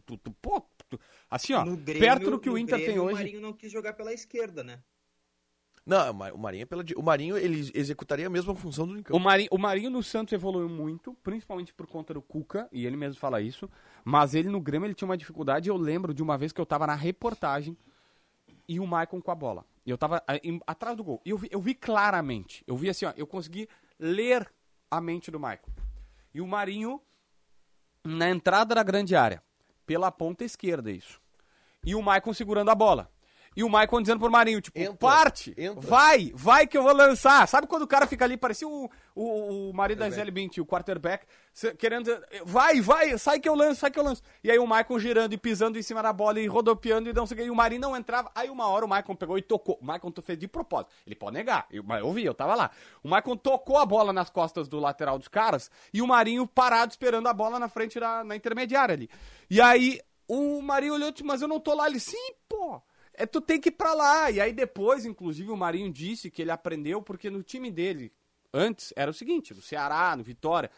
[0.06, 0.98] Tu, tu- pô, tu-
[1.30, 3.14] assim, ó, Grêmio- perto do que o Inter Grêmio, tem O hoje.
[3.14, 4.80] Marinho não quis jogar pela esquerda, né?
[5.84, 8.94] Não, o Ma- o Marinho é pela O Marinho, ele executaria a mesma função do
[8.94, 9.16] Nicão.
[9.16, 12.96] O Marinho, o Marinho no Santos evoluiu muito, principalmente por conta do Cuca, e ele
[12.96, 13.68] mesmo fala isso.
[14.04, 15.68] Mas ele no Grêmio ele tinha uma dificuldade.
[15.68, 17.76] Eu lembro de uma vez que eu tava na reportagem
[18.68, 19.64] e o Maicon com a bola.
[19.84, 21.20] E eu tava em- atrás do gol.
[21.24, 22.62] E eu vi, eu vi claramente.
[22.66, 23.68] Eu vi assim, ó, eu consegui
[23.98, 24.48] ler
[24.88, 25.70] a mente do Maicon.
[26.32, 27.00] E o Marinho
[28.04, 29.42] na entrada da grande área,
[29.84, 31.20] pela ponta esquerda, isso.
[31.84, 33.10] E o Maicon segurando a bola.
[33.54, 35.80] E o Maicon dizendo pro Marinho, tipo, Entra, parte, entra.
[35.80, 37.46] vai, vai que eu vou lançar.
[37.46, 40.66] Sabe quando o cara fica ali, parecia o, o, o marido da Zé Bint, o
[40.66, 41.26] quarterback,
[41.78, 44.22] querendo dizer, vai, vai, sai que eu lanço, sai que eu lanço.
[44.42, 47.26] E aí o Maicon girando e pisando em cima da bola e rodopiando e não
[47.26, 48.30] sei o que, e o Marinho não entrava.
[48.34, 49.78] Aí uma hora o Maicon pegou e tocou.
[49.80, 50.90] O Maicon fez de propósito.
[51.06, 52.70] Ele pode negar, eu, mas eu vi, eu tava lá.
[53.02, 56.92] O Maicon tocou a bola nas costas do lateral dos caras e o Marinho parado
[56.92, 59.10] esperando a bola na frente da na intermediária ali.
[59.50, 61.86] E aí o Marinho olhou mas eu não tô lá.
[61.86, 62.80] Ele, sim, pô.
[63.22, 64.32] É, tu tem que ir pra lá.
[64.32, 68.12] E aí depois, inclusive, o Marinho disse que ele aprendeu porque no time dele,
[68.52, 70.68] antes, era o seguinte, no Ceará, no Vitória,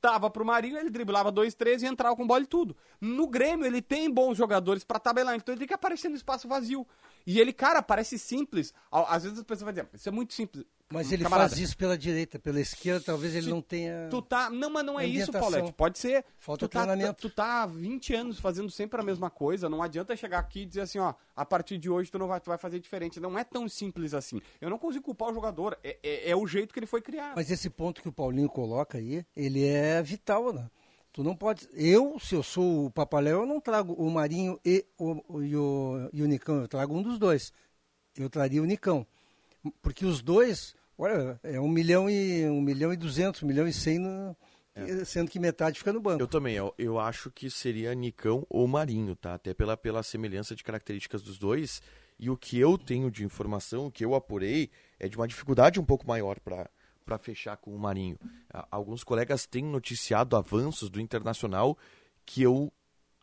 [0.00, 2.76] dava pro Marinho, ele driblava dois, três e entrava com bola e tudo.
[3.00, 6.46] No Grêmio, ele tem bons jogadores pra tabelar, então ele tem que aparecer no espaço
[6.46, 6.86] vazio.
[7.30, 8.74] E ele, cara, parece simples.
[8.90, 10.66] Às vezes as pessoas vão dizer, isso é muito simples.
[10.92, 14.08] Mas ele Camarada, faz isso pela direita, pela esquerda, talvez ele Se não tenha.
[14.10, 14.50] Tu tá.
[14.50, 15.30] Não, mas não é isso.
[15.30, 15.72] Paulette.
[15.72, 16.24] Pode ser.
[16.36, 17.22] Falta tu tá, treinamento.
[17.22, 19.68] Tu tá há 20 anos fazendo sempre a mesma coisa.
[19.68, 22.40] Não adianta chegar aqui e dizer assim, ó, a partir de hoje tu não vai,
[22.40, 23.20] tu vai fazer diferente.
[23.20, 24.42] Não é tão simples assim.
[24.60, 25.78] Eu não consigo culpar o jogador.
[25.84, 27.36] É, é, é o jeito que ele foi criado.
[27.36, 30.68] Mas esse ponto que o Paulinho coloca aí, ele é vital, né?
[31.12, 31.68] Tu não pode.
[31.72, 36.08] Eu, se eu sou o Papaléu, eu não trago o Marinho e o, e o,
[36.12, 37.52] e o Nicão, eu trago um dos dois.
[38.16, 39.06] Eu traria o Nicão.
[39.82, 43.72] Porque os dois, olha, é um milhão e um milhão e duzentos, um milhão e
[43.72, 44.36] cem, no-
[45.04, 46.22] sendo que metade fica no banco.
[46.22, 49.34] Eu também, eu, eu acho que seria Nicão ou Marinho, tá?
[49.34, 51.82] Até pela, pela semelhança de características dos dois.
[52.18, 55.80] E o que eu tenho de informação, o que eu apurei, é de uma dificuldade
[55.80, 56.70] um pouco maior para
[57.18, 58.18] fechar com o Marinho.
[58.70, 61.76] Alguns colegas têm noticiado avanços do Internacional
[62.24, 62.72] que eu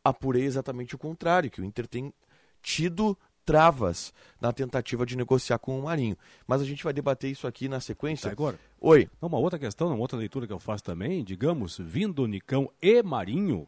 [0.04, 2.13] apurei exatamente o contrário, que o Inter tem
[2.62, 6.18] tido travas na tentativa de negociar com o Marinho.
[6.46, 8.28] Mas a gente vai debater isso aqui na sequência.
[8.28, 8.60] Tá, agora.
[8.80, 9.10] Oi.
[9.22, 13.68] Uma outra questão, uma outra leitura que eu faço também, digamos, vindo Nicão e Marinho,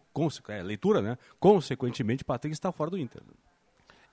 [0.50, 1.18] é, leitura, né?
[1.40, 3.22] Consequentemente, Patrick está fora do Inter.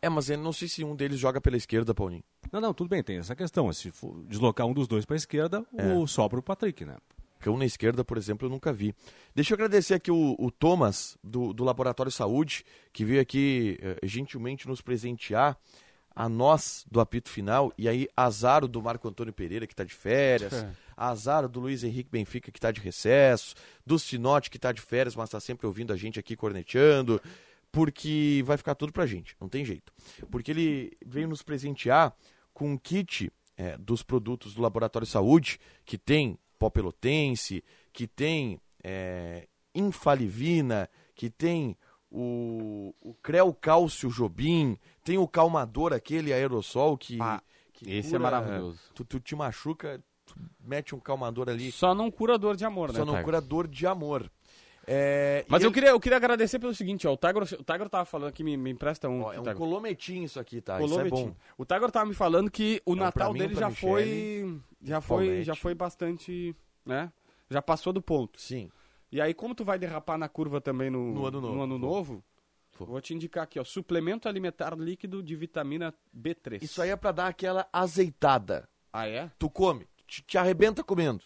[0.03, 2.23] É, mas eu não sei se um deles joga pela esquerda, Paulinho.
[2.53, 3.73] Não, não, tudo bem, tem essa questão.
[3.73, 6.97] Se for deslocar um dos dois para a esquerda, o sobra o Patrick, né?
[7.41, 8.95] Cão na esquerda, por exemplo, eu nunca vi.
[9.35, 13.99] Deixa eu agradecer aqui o, o Thomas, do, do Laboratório Saúde, que veio aqui eh,
[14.05, 15.57] gentilmente nos presentear,
[16.15, 19.93] a nós do apito final, e aí azar do Marco Antônio Pereira, que está de
[19.93, 20.71] férias, É.
[20.97, 23.55] azar do Luiz Henrique Benfica, que está de recesso,
[23.85, 27.21] do Sinote, que está de férias, mas está sempre ouvindo a gente aqui corneteando,
[27.77, 29.93] porque vai ficar tudo pra gente, não tem jeito.
[30.31, 32.17] Porque ele veio nos presentear
[32.55, 37.62] com um kit eh, dos produtos do Laboratório Saúde, que tem pó pelotense,
[37.93, 41.77] que tem eh, infalivina, que tem
[42.11, 47.43] o, o Creu Cálcio Jobim, tem o calmador aquele aerossol que, Ah.
[47.75, 48.81] que Esse cura- é maravilhoso.
[48.95, 52.89] Tu, tu te machuca, tu mete um calmador ali, Só não cura dor de amor,
[52.91, 53.25] né, só não Tiger?
[53.25, 54.31] cura dor de amor.
[54.88, 57.88] É, Mas eu ele- queria, eu queria agradecer pelo seguinte, ó, o Tiger, o Tiger
[57.88, 59.22] tava falando aqui, me, me empresta um.
[59.22, 59.57] Ó, é um Tiger.
[59.59, 60.77] colometinho isso aqui, tá?
[60.81, 61.29] Isso é Colometinho.
[61.31, 61.37] bom.
[61.59, 65.01] O Tiger tava me falando que o É Natal mim, dele já Michele, foi, já
[65.01, 65.44] foi, Paulette.
[65.44, 67.12] já foi bastante, né?
[67.51, 68.40] Já passou do ponto.
[68.40, 68.70] Sim.
[69.11, 71.62] E aí, como tu vai derrapar na curva também no, No ano novo.
[71.62, 72.25] ano novo,
[72.79, 72.87] Vou.
[72.88, 76.62] vou te indicar aqui, ó, suplemento alimentar líquido de vitamina B3.
[76.62, 78.68] Isso aí é pra dar aquela azeitada.
[78.92, 79.31] Ah, é?
[79.38, 81.25] Tu come, te, te arrebenta comendo.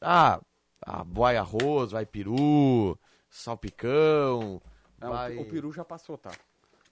[0.00, 0.40] Ah,
[0.86, 2.98] ah, vai arroz, vai peru,
[3.30, 4.60] salpicão.
[5.00, 5.36] Não, vai...
[5.36, 6.30] o peru já passou, tá?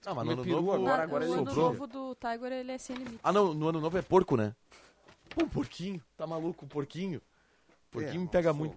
[0.05, 1.67] Ah, mas o no ano peru novo agora- Na- agora o ele ano sobrou.
[1.73, 3.21] novo do Tiger, ele é sem limite.
[3.23, 4.55] Ah, não, no ano novo é porco, né?
[5.31, 7.21] Pô, porquinho, tá maluco, porquinho.
[7.91, 8.59] Porquinho É, me pega nossa.
[8.59, 8.77] muito.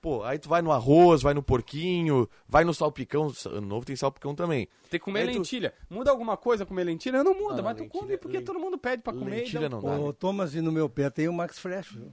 [0.00, 3.32] Pô, aí tu vai no arroz, vai no porquinho, vai no salpicão.
[3.46, 4.66] Ano novo tem salpicão também.
[4.90, 5.72] Tem que comer Aí tu- lentilha.
[5.88, 7.22] Muda alguma coisa comer lentilha?
[7.22, 9.36] Não muda, Ah, mas tu lentilha- come porque len- todo mundo pede pra comer.
[9.42, 9.90] lentilha um não dá.
[9.90, 10.04] come.
[10.04, 11.92] Ô, Thomas, e no meu pé tem o Max Fresh.
[11.92, 12.12] viu?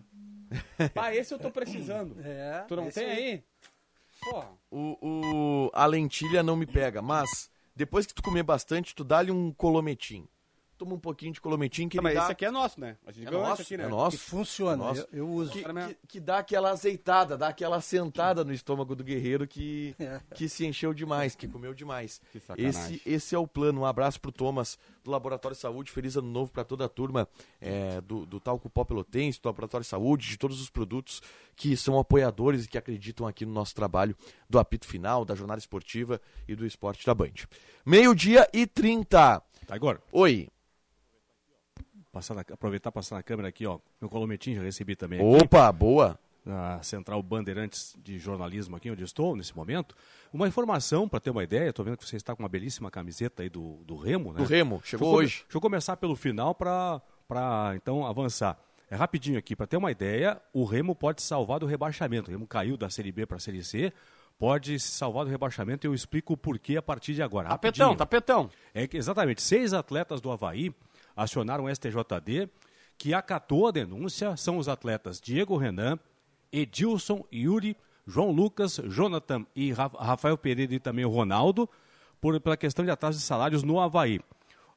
[0.95, 2.15] Ah, esse eu tô precisando.
[2.21, 3.43] É, Tu não tem aí?
[4.21, 4.49] Porra.
[4.71, 9.31] O, o, a lentilha não me pega, mas depois que tu comer bastante, tu dá-lhe
[9.31, 10.27] um colometim.
[10.79, 12.23] Toma um pouquinho de colometim que ele mas dá...
[12.23, 12.95] esse aqui é nosso, né?
[13.05, 13.83] A gente é ganhou nosso, aqui, né?
[13.83, 14.17] é Que nosso.
[14.17, 15.01] funciona, Nossa.
[15.11, 15.51] eu, eu uso.
[15.51, 20.21] Que, que- que dá aquela azeitada, dá aquela sentada no estômago do guerreiro que, É.
[20.33, 22.21] que se encheu demais, que comeu demais.
[22.31, 22.95] Que sacanagem.
[22.95, 23.81] Esse, esse é o plano.
[23.81, 25.91] Um abraço pro Thomas do Laboratório de Saúde.
[25.91, 27.27] Feliz ano novo para toda a turma
[27.59, 31.21] é, do, do Talco Pó Pelotense, do Laboratório de Saúde, de todos os produtos
[31.57, 34.15] que são apoiadores e que acreditam aqui no nosso trabalho
[34.49, 37.33] do apito final, da jornada esportiva e do esporte da Band.
[37.85, 39.09] Meio-dia e 30.
[39.67, 40.47] Tá, agora, Oi.
[42.11, 43.79] Passar na- aproveitar e passar na câmera aqui, ó.
[44.01, 45.43] Meu colometinho já recebi também aqui.
[45.43, 46.19] Opa, boa.
[46.45, 49.93] na Central Bandeirantes de Jornalismo aqui onde estou nesse momento.
[50.33, 53.43] Uma informação para ter uma ideia, estou vendo que você está com uma belíssima camiseta
[53.43, 54.37] aí do, do Remo, né?
[54.39, 55.43] Do Remo, chegou Deixa hoje.
[55.43, 57.01] Deixa eu começar pelo final para
[57.75, 58.57] então avançar.
[58.89, 62.29] É rapidinho aqui, para ter uma ideia, o Remo pode se salvar do rebaixamento.
[62.29, 63.93] O Remo caiu da Série B para a Série C,
[64.39, 67.49] pode se salvar do rebaixamento e eu explico o porquê a partir de agora.
[67.49, 67.97] Tapetão, Rapidinho.
[67.97, 68.49] tapetão.
[68.73, 70.73] É que exatamente seis atletas do Havaí
[71.21, 72.49] acionaram o STJD,
[72.97, 74.35] que acatou a denúncia.
[74.37, 75.99] São os atletas Diego Renan,
[76.51, 77.75] Edilson, Yuri,
[78.07, 81.69] João Lucas, Jonathan e Ra- Rafael Pereira e também o Ronaldo,
[82.19, 84.19] por, pela questão de atraso de salários no Havaí.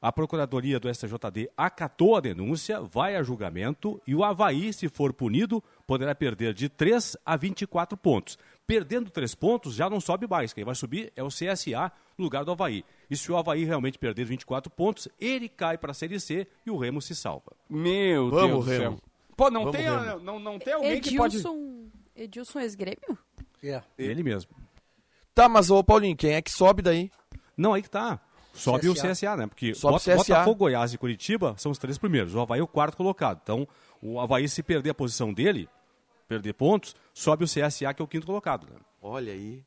[0.00, 5.12] A Procuradoria do STJD acatou a denúncia, vai a julgamento e o Havaí, se for
[5.12, 8.37] punido, poderá perder de 3 a 24 pontos.
[8.66, 10.53] Perdendo 3 pontos, já não sobe mais.
[10.53, 12.85] Quem vai subir é o CSA no lugar do Havaí.
[13.11, 16.70] E se o Havaí realmente perder 24 pontos, ele cai para a Série C e
[16.70, 17.53] o Remo se salva.
[17.68, 18.96] Meu Vamos, Deus do Remo.
[18.96, 18.98] céu.
[19.37, 20.20] Pô, não Vamos, tem, Remo.
[20.20, 21.37] não, não tem alguém que pode...
[21.37, 21.87] Edilson.
[22.14, 23.18] Edilson ex-grêmio?
[23.62, 23.83] É.
[23.98, 24.51] Ele mesmo.
[25.35, 27.11] Tá, mas ô Paulinho, quem é que sobe daí?
[27.57, 28.20] Não, aí que tá.
[28.55, 29.09] Sobe o CSA.
[29.12, 29.46] CSA, né?
[29.46, 30.16] Porque Sobe Bota- CSA.
[30.16, 32.35] Botafogo, Goiás e Curitiba são os três primeiros.
[32.35, 33.40] O Havaí é o quarto colocado.
[33.42, 33.66] Então,
[34.03, 35.68] o Havaí, se perder a posição dele,
[36.35, 38.66] perder pontos, sobe o CSA, que é o quinto colocado.
[38.71, 38.77] Né?
[39.01, 39.62] Olha aí.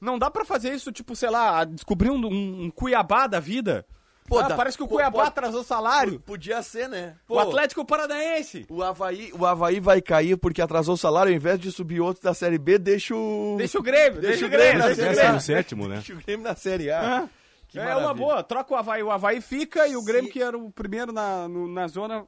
[0.00, 3.84] Não dá pra fazer isso, tipo, sei lá, descobrir um, um- um Cuiabá da vida.
[4.28, 6.20] Pô, Ah, dá- parece que o pô, Cuiabá pode- atrasou salário.
[6.20, 7.16] Podia ser, né?
[7.26, 8.66] O Atlético Paranaense.
[8.68, 12.22] O Havaí, o Havaí vai cair porque atrasou o salário, ao invés de subir outro
[12.22, 13.54] da Série B, deixa o.
[13.56, 15.08] Deixa o Grêmio, deixa, Deixa o Grêmio, Grêmio, deixa o né?
[15.08, 15.38] Décimo Grêmio.
[15.38, 15.94] e sétimo, né?
[15.96, 17.00] Deixa o Grêmio na Série A.
[17.24, 17.28] Ah,
[17.68, 18.06] Que é maravilha.
[18.06, 19.02] uma boa, troca o Havaí.
[19.02, 22.26] O Havaí fica e o Grêmio, que era o primeiro na, no- na zona.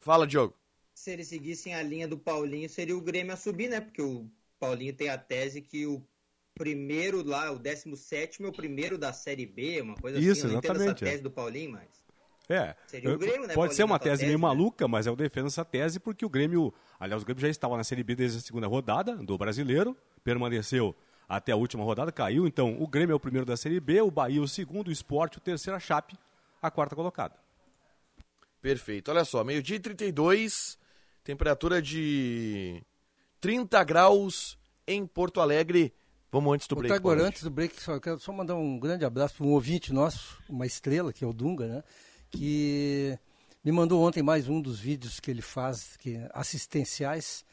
[0.00, 0.54] Fala, Diogo.
[0.94, 3.80] Se eles seguissem a linha do Paulinho, seria o Grêmio a subir, né?
[3.80, 6.02] Porque o Paulinho tem a tese que o
[6.54, 10.40] primeiro lá, o 17 é o primeiro da Série B, uma coisa Isso, assim.
[10.42, 11.10] Eu não entendo essa exatamente, é.
[11.10, 11.88] tese do Paulinho, mas.
[12.48, 12.76] É.
[12.86, 14.42] Seria o Eu- Grêmio, né, Pode ser Paulinho, uma na tua tese tese, meio né?
[14.42, 17.82] maluca, mas eu defendo essa tese porque o Grêmio, aliás, o Grêmio já estava na
[17.84, 20.94] Série B desde a segunda rodada do Brasileiro, permaneceu
[21.28, 22.46] até a última rodada, caiu.
[22.46, 25.38] Então, o Grêmio é o primeiro da Série B, o Bahia o segundo, o Sport
[25.38, 26.16] o terceiro, a Chape
[26.62, 27.34] a quarta colocada.
[28.60, 29.10] Perfeito.
[29.10, 30.78] Olha só, meio-dia e 32,
[31.24, 32.82] temperatura de
[33.40, 35.92] 30 graus em Porto Alegre.
[36.30, 36.94] Vamos antes do break.
[36.94, 40.38] agora, antes do break, só quero só mandar um grande abraço para um ouvinte nosso,
[40.48, 41.84] uma estrela, que é o Dunga, né?
[42.30, 43.18] Que
[43.64, 47.44] me mandou ontem mais um dos vídeos que ele faz, que assistenciais.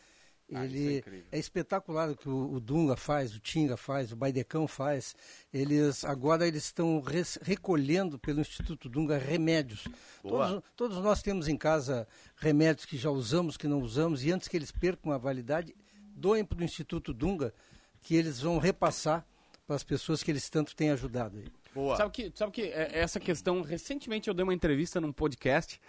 [0.52, 5.16] Ele é, espetacular o que o, o Dunga faz, o Tinga faz, o Baidecão faz.
[5.54, 9.88] Eles agora eles estão res- recolhendo pelo Instituto Dunga remédios.
[10.22, 14.48] Todos, todos nós temos em casa remédios que já usamos, que não usamos, e antes
[14.48, 15.76] que eles percam a validade,
[16.16, 17.54] doem para o Instituto Dunga,
[18.02, 19.26] que eles vão repassar
[19.66, 21.38] para as pessoas que eles tanto têm ajudado.
[21.38, 21.46] aí.
[21.74, 21.96] Boa.
[21.96, 23.62] Sabe que, sabe que é, essa questão.
[23.62, 25.80] Recentemente eu dei uma entrevista num podcast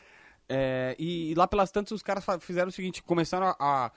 [0.48, 3.92] é, e, lá pelas tantas os caras fizeram o seguinte: começaram a, a,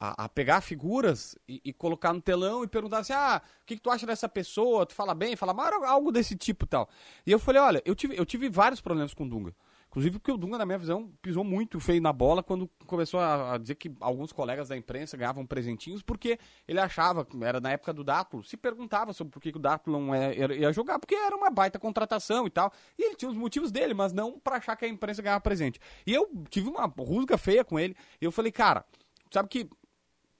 [0.00, 3.76] a- a pegar figuras e, e colocar no telão e perguntar assim: ah, o que,
[3.76, 4.86] que tu acha dessa pessoa?
[4.86, 6.88] Tu fala bem, fala mal, algo desse tipo tal.
[7.26, 9.54] E eu falei: olha, eu tive, eu tive vários problemas com o Dunga.
[9.88, 13.54] Inclusive porque o Dunga, na minha visão, pisou muito feio na bola quando começou a,
[13.54, 17.92] a dizer que alguns colegas da imprensa ganhavam presentinhos porque ele achava, era na época
[17.92, 21.34] do Dátulo, se perguntava sobre por que, o Dátulo não é, ia jogar, porque era
[21.36, 22.72] uma baita contratação e tal.
[22.96, 25.80] E ele tinha os motivos dele, mas não pra achar que a imprensa ganhava presente.
[26.06, 28.84] E eu tive uma rusga feia com ele, e eu falei, cara,
[29.28, 29.68] sabe que,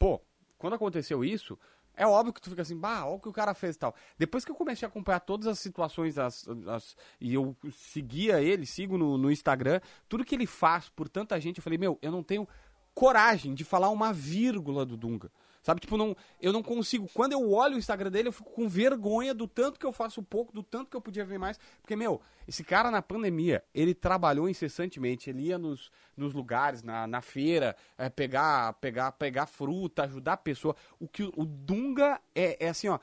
[0.00, 0.18] pô,
[0.56, 1.58] quando aconteceu isso,
[1.94, 3.94] é óbvio que tu fica assim, bah, olha o que o cara fez e tal.
[4.18, 8.64] Depois que eu comecei a acompanhar todas as situações as, as, e eu seguia ele,
[8.64, 12.10] sigo no, no Instagram, tudo que ele faz por tanta gente, eu falei, meu, eu
[12.10, 12.48] não tenho
[12.94, 15.30] coragem de falar uma vírgula do Dunga.
[15.62, 17.09] Sabe, tipo, não, eu não consigo.
[17.12, 20.23] Quando eu olho o Instagram dele, eu fico com vergonha do tanto que eu faço
[20.23, 21.59] pouco, do tanto que eu podia ver mais.
[21.83, 25.29] Porque, meu, esse cara na pandemia, ele trabalhou incessantemente.
[25.29, 30.38] Ele ia nos, nos lugares, na, na feira, é, pegar, pegar, pegar fruta, ajudar a
[30.38, 30.75] pessoa.
[30.99, 32.99] O que o Dunga é, é assim, ó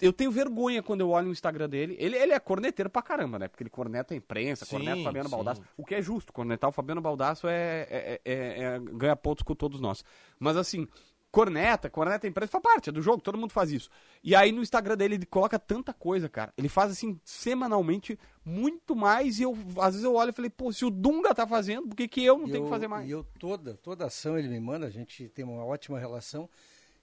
[0.00, 1.96] eu tenho vergonha quando eu olho o Instagram dele.
[1.98, 3.48] Ele, ele é corneteiro pra caramba, né?
[3.48, 5.34] Porque ele corneta a imprensa, sim, corneta o Fabiano sim.
[5.34, 5.62] Baldasso.
[5.76, 9.54] O que é justo, cornetar o Fabiano Baldasso é, é, é, é, ganha pontos com
[9.54, 10.04] todos nós.
[10.38, 10.88] Mas assim,
[11.30, 13.88] corneta, corneta a imprensa, faz parte, é do jogo, todo mundo faz isso.
[14.22, 16.52] E aí no Instagram dele ele coloca tanta coisa, cara.
[16.56, 19.38] Ele faz assim, semanalmente, muito mais.
[19.38, 21.96] E eu, às vezes eu olho e falei, pô, se o Dunga tá fazendo, por
[21.96, 23.08] que, que eu não e tenho eu, que fazer mais?
[23.08, 26.48] E eu, toda, toda ação ele me manda, a gente tem uma ótima relação.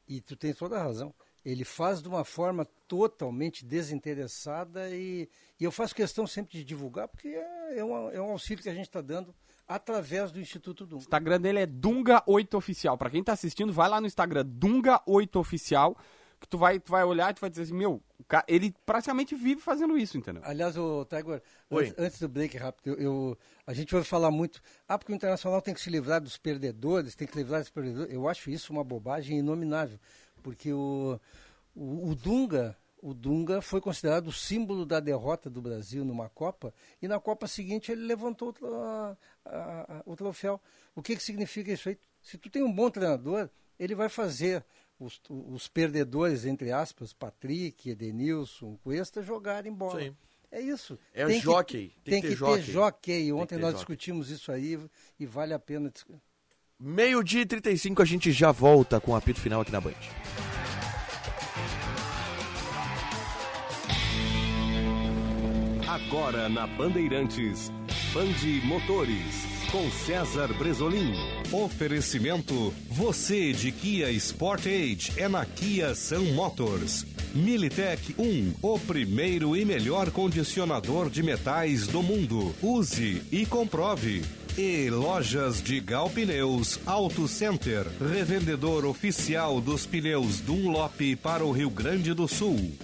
[0.08, 1.14] E tu tens toda a razão.
[1.44, 7.08] Ele faz de uma forma totalmente desinteressada e, e eu faço questão sempre de divulgar,
[7.08, 9.34] porque é, é, um, é um auxílio que a gente está dando
[9.68, 11.02] através do Instituto Dunga.
[11.02, 12.98] O Instagram dele é Dunga8Oficial.
[12.98, 15.98] Para quem tá assistindo, vai lá no Instagram Dunga8Oficial,
[16.40, 19.36] que tu vai, tu vai olhar e tu vai dizer assim, meu, cara, ele praticamente
[19.36, 20.42] vive fazendo isso, entendeu?
[20.46, 24.62] Aliás, o Tiger, antes, antes, do break rápido, eu, eu, a gente vai falar muito,
[24.88, 27.70] ah, porque o Internacional tem que se livrar dos perdedores, tem que se livrar dos
[27.70, 28.14] perdedores.
[28.14, 30.00] Eu acho isso uma bobagem inominável,
[30.44, 31.20] porque o,
[31.76, 36.74] o, o Dunga o Dunga foi considerado o símbolo da derrota do Brasil numa Copa
[37.02, 40.60] e na Copa seguinte ele levantou o, a, a, o troféu.
[40.96, 41.98] O que, que significa isso aí?
[42.22, 44.66] Se tu tem um bom treinador, ele vai fazer
[45.00, 50.02] os, os perdedores, entre aspas, Patrick, Edenilson, Cuesta, jogarem bola.
[50.02, 50.16] Sim.
[50.52, 50.98] É isso.
[51.14, 51.94] É tem o jockey.
[52.04, 52.64] Tem, tem que, ter, jockey.
[52.64, 53.34] ter jockey.
[53.34, 53.76] Ontem nós jockey.
[53.76, 54.80] discutimos isso aí
[55.20, 55.92] e vale a pena.
[56.80, 59.94] Meio-dia e 35 a gente já volta com o apito final aqui na Band.
[65.98, 67.72] Agora na Bandeirantes,
[68.14, 71.12] Bande Motores, com César Bresolim.
[71.52, 77.04] Oferecimento, você de Kia Sportage é na Kia Sun Motors.
[77.34, 82.54] Militech 1, o primeiro e melhor condicionador de metais do mundo.
[82.62, 84.24] Use e comprove.
[84.56, 91.72] E lojas de Gal Pneus Auto Center, revendedor oficial dos pneus Dunlop para o Rio
[91.72, 92.78] Grande do Sul.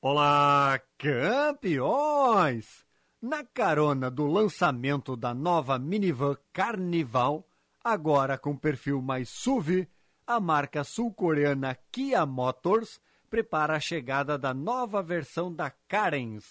[0.00, 2.86] Olá, campeões!
[3.20, 7.44] Na carona do lançamento da nova minivan Carnival,
[7.82, 9.88] agora com perfil mais SUV,
[10.24, 16.46] a marca sul-coreana Kia Motors prepara a chegada da nova versão da Carens.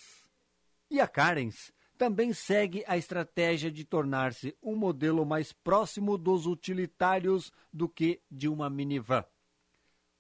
[0.92, 7.50] E a Carens também segue a estratégia de tornar-se um modelo mais próximo dos utilitários
[7.72, 9.24] do que de uma minivan.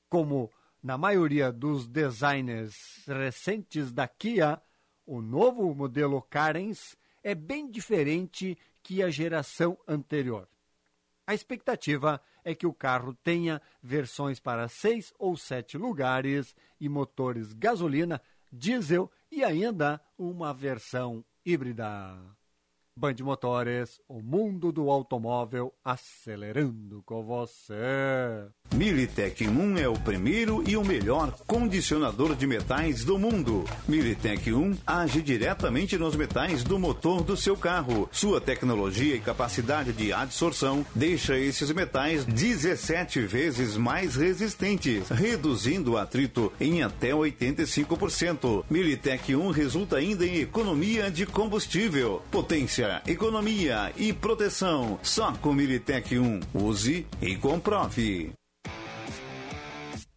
[0.07, 0.49] Como
[0.81, 2.75] na maioria dos designers
[3.07, 4.61] recentes da Kia,
[5.05, 10.47] o novo modelo Carens é bem diferente que a geração anterior.
[11.25, 17.51] A expectativa é que o carro tenha versões para seis ou sete lugares e motores
[17.51, 22.36] gasolina, diesel e ainda uma versão híbrida.
[22.97, 28.49] Band Motores, o mundo do automóvel acelerando com você.
[28.73, 33.63] Militech 1 é o primeiro e o melhor condicionador de metais do mundo.
[33.87, 38.09] Militech 1 age diretamente nos metais do motor do seu carro.
[38.11, 45.97] Sua tecnologia e capacidade de adsorção deixa esses metais 17 vezes mais resistentes, reduzindo o
[45.97, 48.65] atrito em até 85%.
[48.71, 54.99] Militech 1 resulta ainda em economia de combustível, potência, economia e proteção.
[55.01, 56.39] Só com Militech 1.
[56.53, 58.36] Use e comprove.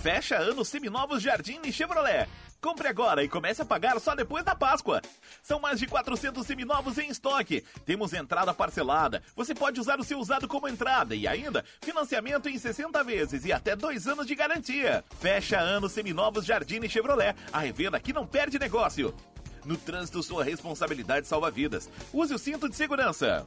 [0.00, 2.26] Fecha ano seminovos Jardine Chevrolet.
[2.58, 5.02] Compre agora e comece a pagar só depois da Páscoa.
[5.42, 7.62] São mais de 400 seminovos em estoque.
[7.84, 9.22] Temos entrada parcelada.
[9.36, 13.52] Você pode usar o seu usado como entrada e ainda financiamento em 60 vezes e
[13.52, 15.04] até dois anos de garantia.
[15.20, 17.36] Fecha ano seminovos Jardine Chevrolet.
[17.52, 19.14] A revenda que não perde negócio.
[19.66, 21.90] No trânsito, sua responsabilidade salva vidas.
[22.10, 23.46] Use o cinto de segurança.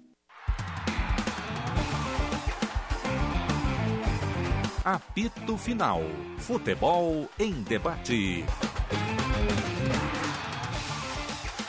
[4.85, 6.03] Apito Final.
[6.39, 8.45] Futebol em debate.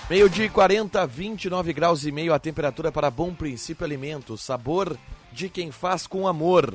[0.10, 4.42] Meio-dia e 40, 29 graus e meio a temperatura para Bom Princípio Alimentos.
[4.42, 4.98] Sabor
[5.32, 6.74] de quem faz com amor.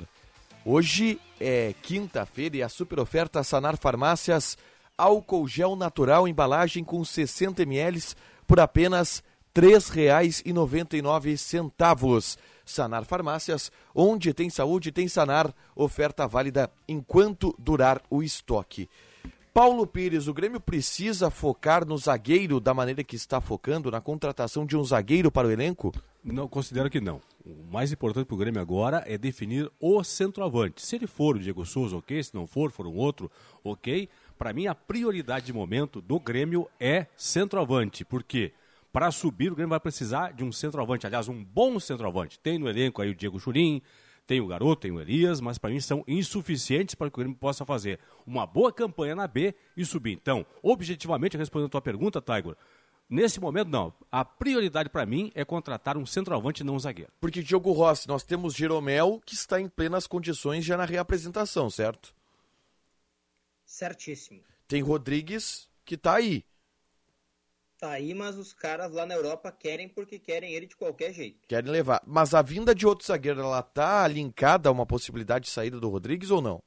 [0.65, 4.57] Hoje é quinta-feira e a super oferta Sanar Farmácias
[4.97, 8.01] álcool gel natural embalagem com 60 ml
[8.47, 9.21] por apenas
[9.53, 12.39] R$ 3,99.
[12.65, 15.53] Sanar Farmácias, onde tem saúde, tem Sanar.
[15.75, 18.89] Oferta válida enquanto durar o estoque.
[19.55, 24.67] Paulo Pires, o Grêmio precisa focar no zagueiro da maneira que está focando, na contratação
[24.67, 25.93] de um zagueiro para o elenco?
[26.25, 27.21] Não, considero que não.
[27.47, 30.85] O mais importante para o Grêmio agora é definir o centroavante.
[30.85, 32.21] Se ele for o Diego Souza, ok.
[32.21, 33.31] Se não for, for um outro,
[33.63, 34.09] ok.
[34.37, 38.05] Para mim, a prioridade de momento do Grêmio é centroavante.
[38.05, 38.53] Por quê?
[38.93, 41.07] Para subir, o Grêmio vai precisar de um centroavante.
[41.07, 42.41] Aliás, um bom centroavante.
[42.41, 43.81] Tem no elenco aí o Diego Churim,
[44.27, 47.37] tem o garoto, tem o Elias, mas para mim são insuficientes para que o Grêmio
[47.37, 50.13] possa fazer uma boa campanha na B e subir.
[50.13, 52.57] Então, objetivamente, respondendo a tua pergunta, Tiger,
[53.09, 53.93] nesse momento não.
[54.11, 57.13] A prioridade para mim é contratar um centroavante e não um zagueiro.
[57.21, 62.15] Porque Diogo Rossi, nós temos Jeromel que está em plenas condições já na reapresentação, certo?
[63.65, 64.41] Certíssimo.
[64.67, 66.45] Tem Rodrigues que está aí.
[67.85, 71.47] Tá aí, mas os caras lá na Europa querem porque querem ele de qualquer jeito.
[71.47, 72.03] Querem levar.
[72.07, 75.91] Mas a vinda de outro zagueiro, ela tá linkada a uma possibilidade de saída do
[75.91, 76.63] Rodrigues ou não?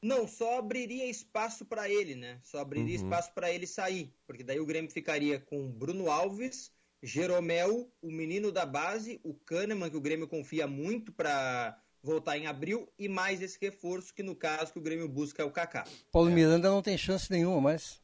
[0.00, 2.38] Não, só abriria espaço para ele, né?
[2.44, 3.02] Só abriria Uhum.
[3.02, 6.70] espaço para ele sair, porque daí o Grêmio ficaria com Bruno Alves,
[7.02, 12.46] Jeromel, o menino da base, o Kahneman que o Grêmio confia muito para voltar em
[12.46, 15.84] abril e mais esse reforço que no caso que o Grêmio busca é o Kaká.
[16.12, 18.00] Paulo Miranda não tem chance nenhuma, mas.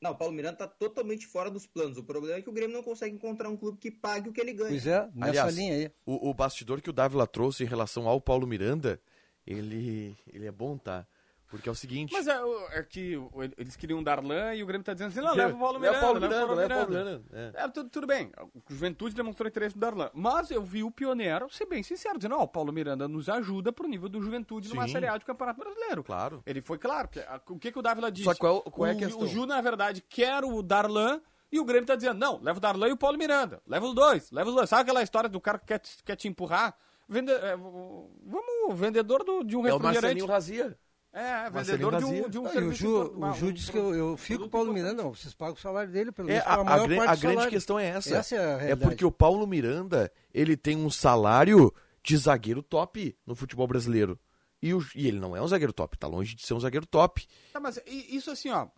[0.00, 1.98] Não, o Paulo Miranda tá totalmente fora dos planos.
[1.98, 4.40] O problema é que o Grêmio não consegue encontrar um clube que pague o que
[4.40, 4.70] ele ganha.
[4.70, 5.90] Pois é, nessa Aliás, linha aí.
[6.06, 9.00] O, o bastidor que o Dávila trouxe em relação ao Paulo Miranda,
[9.46, 11.06] ele, ele é bom, tá?
[11.50, 12.12] Porque é o seguinte.
[12.12, 15.08] Mas é, o- é que o- eles queriam o Darlan e o Grêmio tá dizendo
[15.08, 16.28] assim, não, Leva leva o Paulo o Paulo Miranda.
[16.28, 17.22] Miranda, leva o Paulo Miranda.
[17.32, 18.30] Miranda, É, tudo, tudo bem.
[18.54, 20.10] O Juventude demonstrou interesse do Darlan.
[20.14, 23.72] Mas eu vi o Pioneiro ser bem sincero, dizendo, ó, o Paulo Miranda nos ajuda
[23.72, 24.92] pro nível do Juventude numa Sim.
[24.92, 26.04] Série A de Campeonato Brasileiro.
[26.04, 26.40] Claro.
[26.46, 27.08] Ele foi claro.
[27.08, 28.24] que- a- O que, que o Dávila disse?
[28.24, 29.22] Só qual- qual é a o, questão?
[29.22, 31.20] O Ju, na verdade, quer o Darlan
[31.50, 33.60] e o Grêmio tá dizendo, não, leva o Darlan e o Paulo Miranda.
[33.66, 34.68] Leva os dois, leva os dois.
[34.70, 36.76] Sabe aquela história do cara que quer, te- quer te empurrar?
[37.08, 40.02] Vende, é, vamos, vendedor do, de um É o refrigerante.
[40.22, 40.78] Marcelinho Razia.
[41.12, 43.52] É, Marcelinho vendedor de um, de um Não, e o serviço Ju, o Ju um-
[43.52, 45.12] disse que eu, eu fico com o Paulo Miranda, não.
[45.12, 47.20] Vocês pagam o salário dele, pelo É, menos a, a maior gran- parte a do
[47.20, 47.50] grande salário.
[47.52, 48.16] questão é essa.
[48.16, 53.16] Essa é a é porque o Paulo Miranda, ele tem um salário de zagueiro top
[53.26, 54.18] no futebol brasileiro.
[54.62, 56.86] E, o- e ele não é um zagueiro top, tá longe de ser um zagueiro
[56.86, 57.26] top.
[57.52, 58.68] Tá, mas isso assim, ó.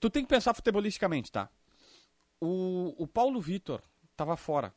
[0.00, 1.48] tu tem que pensar futebolisticamente, tá?
[2.40, 3.80] O, o Paulo Vitor
[4.16, 4.74] tava fora.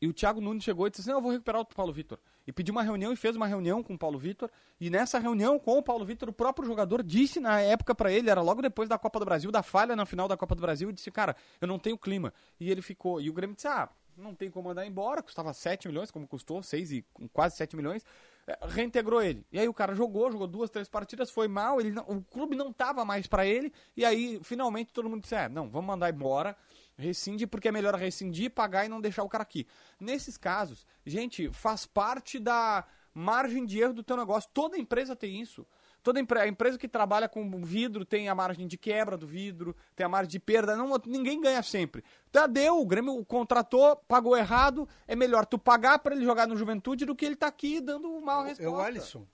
[0.00, 2.18] E o Thiago Nunes chegou e disse assim: Não, eu vou recuperar o Paulo Vitor.
[2.46, 4.48] E pediu uma reunião e fez uma reunião com o Paulo Vitor.
[4.80, 8.30] E nessa reunião com o Paulo Vitor, o próprio jogador disse na época pra ele,
[8.30, 10.88] era logo depois da Copa do Brasil, da falha na final da Copa do Brasil,
[10.90, 12.32] e disse: Cara, eu não tenho clima.
[12.60, 13.20] E ele ficou.
[13.20, 16.62] E o Grêmio disse: Ah, não tem como mandar embora, custava 7 milhões, como custou,
[16.62, 18.04] 6 e quase 7 milhões,
[18.46, 19.44] é, reintegrou ele.
[19.52, 22.56] E aí o cara jogou, jogou duas, três partidas, foi mal, ele não- o clube
[22.56, 26.08] não tava mais pra ele, e aí finalmente todo mundo disse, é, não, vamos mandar
[26.08, 26.56] embora,
[26.96, 29.66] rescinde, porque é melhor rescindir, pagar e não deixar o cara aqui.
[30.00, 35.40] Nesses casos, gente, faz parte da margem de erro do teu negócio, toda empresa tem
[35.40, 35.66] isso.
[36.02, 39.74] Toda empre- a empresa que trabalha com vidro tem a margem de quebra do vidro,
[39.96, 42.04] tem a margem de perda, não, ninguém ganha sempre.
[42.30, 46.56] Tá, deu, o Grêmio contratou, pagou errado, é melhor tu pagar pra ele jogar no
[46.56, 48.62] Juventude do que ele tá aqui dando mal resposta.
[48.64, 49.26] É o Alisson.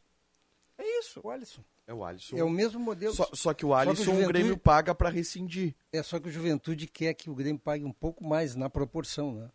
[0.79, 1.21] É isso.
[1.23, 1.63] O Alisson.
[1.93, 2.37] É o Alisson.
[2.39, 3.15] É o mesmo modelo.
[3.15, 5.75] Só, só que o Só Alisson, o, Juventude- Grêmio paga pra rescindir.
[5.93, 9.35] É só que o Juventude quer que o Grêmio pague um pouco mais na proporção,
[9.35, 9.51] né?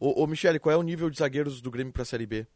[0.00, 2.46] Ô, ô Michele, qual é o nível de zagueiros do Grêmio pra Série B?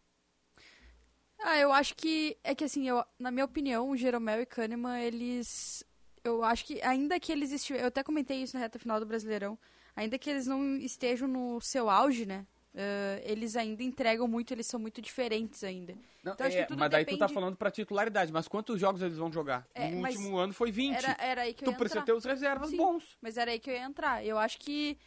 [1.39, 2.37] Ah, eu acho que.
[2.43, 5.85] É que assim, eu, na minha opinião, o Jeromel e Kahneman, eles.
[6.25, 7.83] Eu acho que, ainda que eles estiverem.
[7.85, 9.59] Eu até comentei isso na reta final do Brasileirão.
[9.95, 12.47] Ainda que eles não estejam no seu auge, né?
[12.77, 15.95] Eh, eles ainda entregam muito, eles são muito diferentes ainda.
[16.23, 18.47] Não, então, acho é, que tudo mas daí tu tá depende- falando pra titularidade, mas
[18.47, 19.67] quantos jogos eles vão jogar?
[19.75, 20.95] É, no último ano foi 20.
[20.97, 22.13] Era, era aí que eu tu ia precisa entrar.
[22.13, 23.17] ter os reservas Sim, bons.
[23.23, 24.25] Mas era aí que eu ia entrar.
[24.25, 24.99] Eu acho que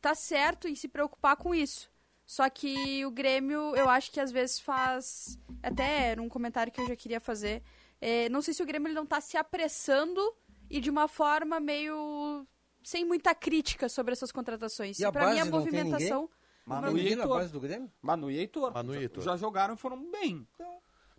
[0.00, 1.90] tá certo em se preocupar com isso.
[2.24, 5.38] Só que o Grêmio, eu acho que às vezes faz.
[5.62, 7.62] Até era um comentário que eu já queria fazer.
[8.00, 10.20] É, não sei se o Grêmio ele não tá se apressando
[10.70, 12.46] e de uma forma meio.
[12.82, 14.98] sem muita crítica sobre essas contratações.
[14.98, 16.30] E a pra mim, a base não tem movimentação.
[16.64, 17.28] Manu e Heitor.
[17.28, 17.90] base do Grêmio?
[18.00, 18.72] Manu e Heitor.
[18.72, 19.22] Manu e Heitor.
[19.24, 20.46] Já jogaram e foram bem.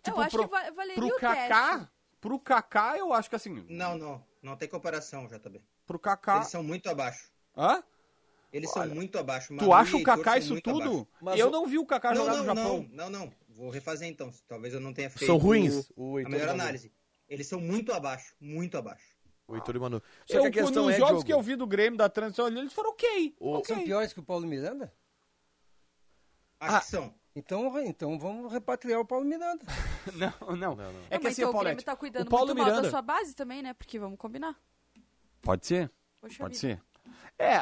[0.06, 1.88] eu acho que va- valeria pro o Kaká, teste.
[2.20, 4.24] pro Kaká, eu acho que assim, Não, não.
[4.42, 5.62] Não tem comparação, JB.
[5.86, 6.36] pro Kaká...
[6.36, 7.30] Eles são muito abaixo.
[7.56, 7.82] Hã?
[8.52, 9.48] Eles são muito abaixo.
[9.48, 11.08] Tu Manu acha e o Kaká isso tudo?
[11.36, 12.88] eu o- não vi o Kaká Não, jogar não, no Japão.
[12.92, 13.32] não, não, não.
[13.48, 14.30] Vou refazer então.
[14.48, 16.92] Talvez eu não tenha feito São ruins, o- o a melhor análise.
[17.28, 19.14] Eles são muito abaixo, muito abaixo.
[19.48, 20.02] O Heitor e Manu.
[20.26, 22.08] Só Eu, que a questão nos é, jogos Diogo, que eu vi do Grêmio, da
[22.08, 23.34] transição ali, eles foram ok.
[23.40, 23.74] O- ok.
[23.74, 24.92] São piores que o Paulo Miranda?
[26.64, 26.80] Acho Ah.
[26.80, 27.14] que são.
[27.36, 29.64] Então, então vamos repatriar o Paulo Miranda.
[30.14, 30.72] Não, não.
[30.72, 32.66] É Não, que mas assim, então o Paulete, Grêmio tá cuidando o Paulo muito mal
[32.66, 32.82] Miranda...
[32.82, 33.72] da sua base também, né?
[33.74, 34.54] Porque vamos combinar.
[35.42, 35.90] Pode ser.
[36.20, 36.76] Poxa Pode vida.
[36.76, 36.82] ser.
[37.38, 37.58] É,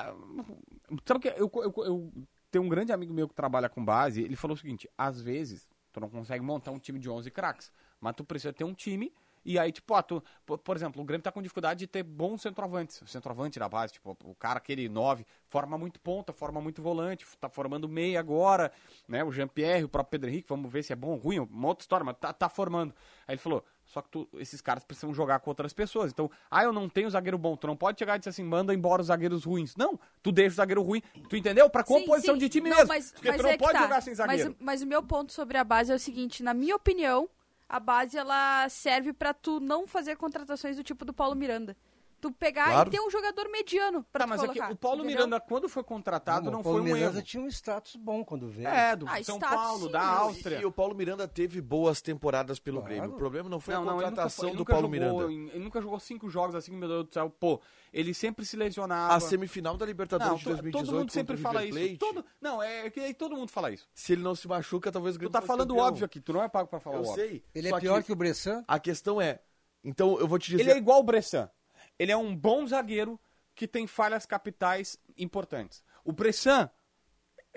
[1.07, 2.13] sabe que eu, eu, eu
[2.51, 5.67] tenho um grande amigo meu que trabalha com base, ele falou o seguinte, às vezes
[5.93, 9.13] tu não consegue montar um time de 11 craques, mas tu precisa ter um time
[9.45, 12.43] e aí, tipo, ah, tu, por, exemplo, o Grêmio tá com dificuldade de ter bons
[12.43, 13.01] centroavantes.
[13.03, 17.27] O centroavante da base, tipo, o cara, aquele 9, forma muito ponta, forma muito volante,
[17.41, 18.71] tá formando meia agora,
[19.09, 19.25] né?
[19.25, 21.83] O Jean-Pierre, o próprio Pedro Henrique, vamos ver se é bom ou ruim, uma outra
[21.83, 22.95] história, mas tá, tá formando.
[23.27, 26.13] Aí ele falou, só que tu- esses caras precisam jogar com outras pessoas.
[26.13, 27.57] Então, ah, eu não tenho zagueiro bom.
[27.57, 29.77] Tu não pode chegar e dizer assim, manda embora os zagueiros ruins.
[29.77, 31.03] Não, tu deixa o zagueiro ruim.
[31.29, 31.69] Tu entendeu?
[31.69, 32.41] Pra Sim, composição sim.
[32.41, 32.89] de time Não, mesmo.
[32.89, 33.83] Mas, Porque mas tu não é pode tá.
[33.83, 34.51] jogar sem zagueiro.
[34.51, 37.29] Mas, mas o meu ponto sobre a base é o seguinte, na minha opinião,
[37.73, 41.75] a base ela serve pra tu não fazer contratações do tipo do Paulo Miranda.
[42.23, 42.89] Tu pegar Claro.
[42.89, 44.73] e ter um jogador mediano pra Tá, tu mas é que colocar.
[44.73, 45.17] o Paulo entendeu?
[45.27, 47.27] Miranda, quando foi contratado, Não, não, o Paulo foi um Miranda erro.
[47.27, 48.69] tinha um status bom quando veio.
[48.69, 50.61] É, do Ah, São status, Paulo, sim, da Áustria.
[50.61, 52.95] E o Paulo Miranda teve boas temporadas pelo Claro.
[52.95, 53.11] Grêmio.
[53.11, 55.29] O problema não foi Não, a não, ele nunca contratação ele do nunca Paulo jogou
[55.29, 55.33] Miranda.
[55.33, 57.29] em- ele nunca jogou cinco jogos assim, meu Deus do céu.
[57.29, 57.61] Pô,
[57.93, 59.15] ele sempre se lesionava.
[59.17, 61.99] A semifinal da Libertadores Não, de to- 2018 todo mundo sempre fala isso.
[61.99, 63.89] Todo, não, é que aí todo mundo fala isso.
[63.93, 66.33] Se ele não se machuca, talvez o Tu Grêmio tá fosse falando óbvio aqui, tu
[66.33, 67.15] não é pago pra falar Eu óbvio.
[67.17, 67.45] sei.
[67.53, 68.13] Ele é pior que...
[68.13, 68.63] o Bressan?
[68.69, 69.41] A questão é...
[69.85, 70.63] Então, eu vou te dizer...
[70.63, 71.51] Ele é igual o Bressan.
[71.99, 73.21] Ele é um bom zagueiro
[73.55, 75.83] que tem falhas capitais importantes.
[76.05, 76.71] O Bressan,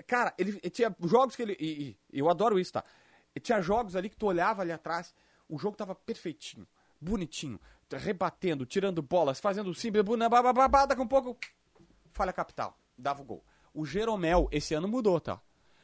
[0.06, 1.56] cara, ele, ele tinha jogos que ele.
[1.58, 2.84] E, e eu adoro isso, tá?
[3.34, 5.14] Ele tinha jogos ali que tu olhava ali atrás,
[5.48, 6.66] o jogo tava perfeitinho,
[7.00, 7.60] bonitinho,
[7.92, 10.04] rebatendo, tirando bolas, fazendo simples,
[10.88, 11.36] daqui um pouco,
[12.12, 13.44] falha capital, dava o gol.
[13.74, 15.40] O Jeromel, esse ano mudou, tá?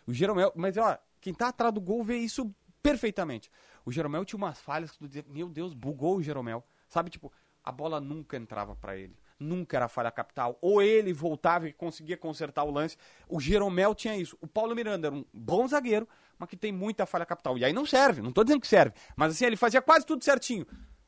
[0.07, 3.50] O Jeromel, mas ó, quem tá atrás do gol vê isso perfeitamente.
[3.84, 6.64] O Jeromel tinha umas falhas que tu dizia, meu Deus, bugou o Jeromel.
[6.88, 7.32] Sabe, tipo,
[7.64, 9.16] a bola nunca entrava pra ele.
[9.38, 10.56] Nunca era falha capital.
[10.60, 12.96] Ou ele voltava e conseguia consertar o lance.
[13.28, 14.36] O Jeromel tinha isso.
[14.40, 16.08] O Paulo Miranda era um bom zagueiro,
[16.38, 17.58] mas que tem muita falha capital.
[17.58, 18.94] E aí não serve, não tô dizendo que serve.
[19.16, 20.64] Mas assim, ele fazia quase tudo certinho.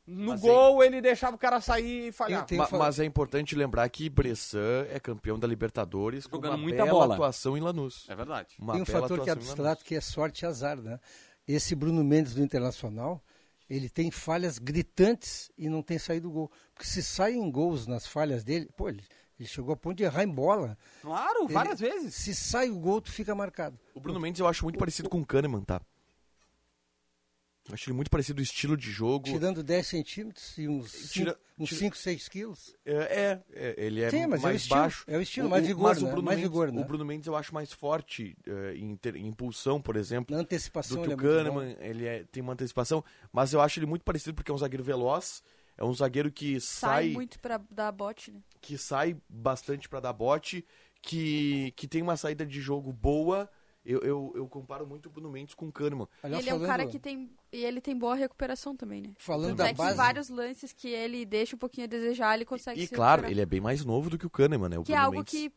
[0.07, 2.45] No Mas, gol, ele deixava o cara sair e falhar.
[2.51, 6.83] Ma- mas é importante lembrar que Bressan é campeão da Libertadores com Jogando uma muita
[6.85, 7.15] bela bola.
[7.15, 8.05] atuação em Lanús.
[8.07, 8.55] É verdade.
[8.59, 10.99] Uma Tem um fator que é abstrato, que é sorte e azar, né?
[11.47, 13.19] Esse Bruno Mendes do Internacional,
[13.69, 16.51] ele tem falhas gritantes e não tem saído gol.
[16.73, 19.03] Porque se saem gols nas falhas dele, pô, ele,
[19.39, 20.77] ele chegou a ponto de errar em bola.
[21.01, 22.15] Claro, várias Ele- vezes.
[22.15, 23.79] Se sai o gol, tu fica marcado.
[23.93, 25.81] O Bruno Mendes eu acho muito parecido com o Kahneman, tá?
[27.71, 29.25] Acho ele muito parecido o estilo de jogo.
[29.25, 32.75] Tirando 10 centímetros e uns Tira- 5, tira- 5 6 quilos.
[32.85, 35.03] É, é, é, ele é Sim, mas é o mais estilo, baixo.
[35.07, 36.11] é o estilo, mais vigor, mas o né?
[36.11, 36.81] Bruno Mais Mendes, vigor, né?
[36.81, 40.35] O Bruno Mendes eu acho mais forte eh, em, ter- em impulsão, por exemplo.
[40.35, 43.51] Na antecipação do ele que é o muito Kahneman, ele é- tem uma antecipação, mas
[43.51, 45.41] eu acho ele muito parecido porque é um zagueiro veloz,
[45.75, 48.41] é um zagueiro que Sai sai, muito pra dar bote, né?
[48.61, 50.63] que sai bastante pra dar bote,
[51.01, 53.49] que, que tem uma saída de jogo boa,
[53.85, 56.07] eu, eu, eu comparo muito o Bruno Mendes com o Kahneman.
[56.23, 57.29] E ele é um cara que tem.
[57.51, 59.13] E ele tem boa recuperação também, né?
[59.17, 62.33] Falando Tanto da é que base- vários lances que ele deixa um pouquinho a desejar,
[62.35, 63.31] ele consegue E se claro, recuperar.
[63.31, 64.79] ele é bem mais novo do que o Kahneman, né?
[64.79, 65.31] O Que é Bruno algo Mendes.
[65.31, 65.53] que.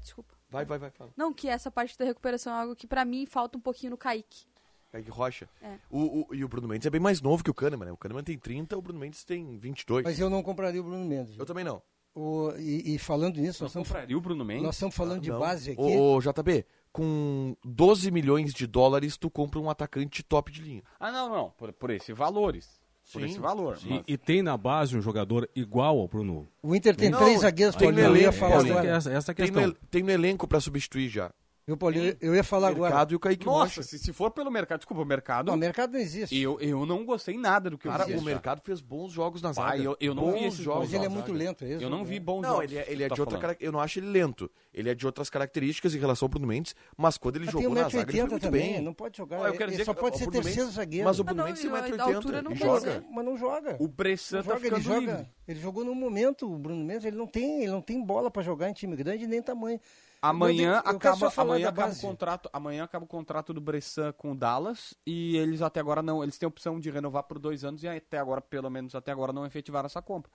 [0.00, 0.34] Desculpa.
[0.50, 1.10] Vai, vai, vai, fala.
[1.16, 3.96] Não, que essa parte da recuperação é algo que pra mim falta um pouquinho no
[3.98, 4.44] Kaique.
[4.92, 5.48] Kaique Rocha.
[5.60, 5.76] É.
[5.90, 7.92] O, o- e o Bruno Mendes é bem mais novo que o Kahneman, né?
[7.92, 10.04] O Kahneman tem 30, o Bruno Mendes tem 22.
[10.04, 11.36] Mas eu não compraria o Bruno Mendes.
[11.36, 11.82] Eu também não.
[12.14, 14.62] O, e, e falando nisso, nós estamos, compraria o Bruno Mendes?
[14.62, 15.40] nós estamos falando de Não.
[15.40, 15.80] base aqui.
[15.80, 16.64] Ô, ô, JB,
[16.94, 20.82] com 12 milhões de dólares, tu compra um atacante top de linha.
[21.00, 21.50] Ah, não, não.
[21.50, 22.80] Por, por esse valores.
[23.12, 23.76] Por Sim, esse valor.
[23.84, 26.48] E, mas- e tem na base um jogador igual ao Bruno.
[26.62, 28.88] O Inter tem Não, três zagueiros, tem Eu ia falar agora.
[28.88, 29.66] Essa, essa é a Tem questão.
[29.66, 31.32] no, tem no elenco pra substituir já.
[31.66, 32.14] Viu, Paulinho?
[32.20, 32.90] Eu ia falar agora.
[32.90, 33.82] Mercado e o Kaique Nossa, Rocha.
[33.84, 35.46] se, se for pelo mercado, desculpa, o mercado.
[35.46, 36.36] Não, o mercado não existe.
[36.38, 38.16] Eu, eu não gostei nada do que Cara, eu vi.
[38.18, 39.68] o mercado fez bons jogos na zaga.
[39.68, 41.38] Pai, eu- eu não bons vi esses jogos Mas ele é muito zaga.
[41.38, 41.82] lento, é isso?
[41.82, 42.64] Eu não vi bons Não, jogos.
[42.64, 44.50] ele é, ele é tu de tá outra cara- Eu não acho ele lento.
[44.74, 47.62] Ele é de outras características em relação ao Bruno Mendes, mas quando ele Mas tem
[47.62, 48.82] jogou na zaga, ele foi 1,80m muito também, bem.
[48.82, 49.36] não pode jogar.
[49.38, 51.06] Eu quero ele dizer só que pode ser terceiro zagueiro.
[51.06, 53.04] Mas o Ah, Bruno não, Mendes tem a- 1,80m da altura não joga.
[53.10, 53.76] Mas não joga.
[53.80, 55.26] O Bressan Não tá ficando joga, livre.
[55.48, 58.42] ele jogou no momento, o Bruno Mendes, ele não tem, ele não tem bola pra
[58.42, 59.80] jogar em time grande nem tamanho.
[60.28, 64.34] Amanhã Eu acaba, amanhã acaba o contrato, amanhã acaba o contrato do Bressan com o
[64.34, 67.82] Dallas e eles até agora não, eles têm a opção de renovar por dois anos
[67.82, 70.30] e até agora, pelo menos até agora, não efetivaram essa compra.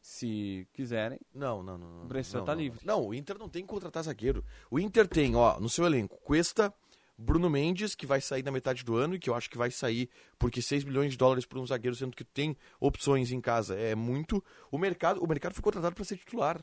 [0.00, 1.88] Se quiserem, Não, não, não.
[1.90, 2.60] não O Bressan não, tá não.
[2.60, 2.80] livre.
[2.84, 4.44] Não, o Inter não tem que contratar zagueiro.
[4.70, 6.72] O Inter tem, ó, no seu elenco, Cuesta,
[7.16, 9.70] Bruno Mendes, que vai sair na metade do ano e que eu acho que vai
[9.70, 13.76] sair porque 6 milhões de dólares por um zagueiro, sendo que tem opções em casa,
[13.76, 14.42] é muito.
[14.70, 16.62] O mercado, o mercado foi contratado para ser titular.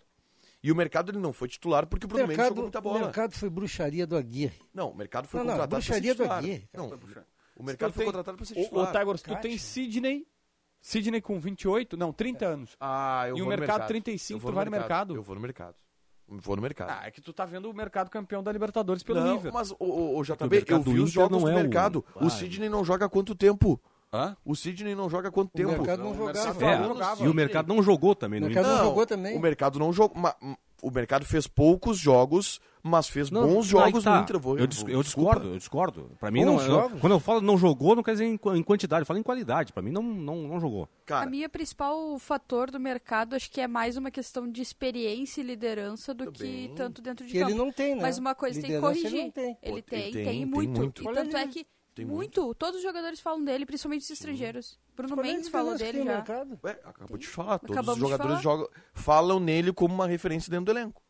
[0.64, 2.80] E o mercado ele não foi titular porque o O Bruno Mendes jogou mercado, muita
[2.80, 3.00] o bola.
[3.06, 4.60] mercado foi bruxaria do Aguirre.
[4.74, 6.38] Não, o mercado foi Não, não, contratado para ser bruxaria do titular.
[6.38, 6.70] Aguirre.
[6.74, 6.86] Não,
[7.56, 8.90] o mercado foi tem- contratado para ser o, titular.
[8.90, 10.28] o Tiger, tu tem Sidney,
[10.80, 12.76] Sidney com 28, não, 30 anos.
[12.80, 15.16] Ah, eu E o vou no mercado 35, Eu vou tu vai no mercado?
[15.16, 15.76] Eu vou no mercado.
[16.28, 16.90] Vou no mercado.
[16.92, 19.52] Ah, é que tu tá vendo o mercado campeão da Libertadores pelo não, nível.
[19.52, 22.06] mas o, o, o JB, mercado eu vi os jogos não do é o- mercado.
[22.16, 23.82] Ah, O Sidney não joga há quanto tempo?
[24.14, 24.36] Hã?
[24.44, 25.72] O Sidney não joga há quanto O tempo?
[25.72, 26.46] mercado não o jogava.
[26.54, 27.24] mercado É, não jogava.
[27.24, 28.78] e o mercado não jogou também O no mercado Inter.
[28.78, 29.38] não jogou também.
[29.38, 30.18] O mercado não jogou.
[30.82, 34.18] O mercado fez poucos jogos, mas fez Não, bons jogos tá.
[34.18, 34.36] no Inter.
[34.36, 36.10] Eu, vou, eu, dis- eu discordo, eu discordo.
[36.20, 38.64] Pra mim, Bons não, eu- quando eu falo não jogou, não quer dizer em, em
[38.64, 39.72] quantidade, eu falo em qualidade.
[39.72, 40.84] Pra mim, não, não, não jogou.
[40.84, 45.40] A Cara, minha principal fator do mercado acho que é mais uma questão de experiência
[45.40, 46.68] e liderança do Também.
[46.70, 47.52] que tanto dentro de Que campo.
[47.52, 48.02] ele não tem, né?
[48.02, 49.18] Mas uma coisa tem que Liderança corrigir.
[49.20, 49.58] Ele não tem.
[49.62, 50.78] Ele Pô, tem, ele tem, tem, tem muito.
[50.80, 51.02] muito.
[51.10, 52.54] E tanto é que Tem muito.
[52.56, 54.80] Todos os jogadores falam dele, principalmente os estrangeiros.
[54.96, 56.06] Bruno é a Mendes falou dele já.
[56.06, 56.60] mercado?
[56.64, 57.60] ué, acabou de falar.
[57.60, 61.02] Todos Acabamos os jogadores jogam, falam nele como uma referência dentro do elenco.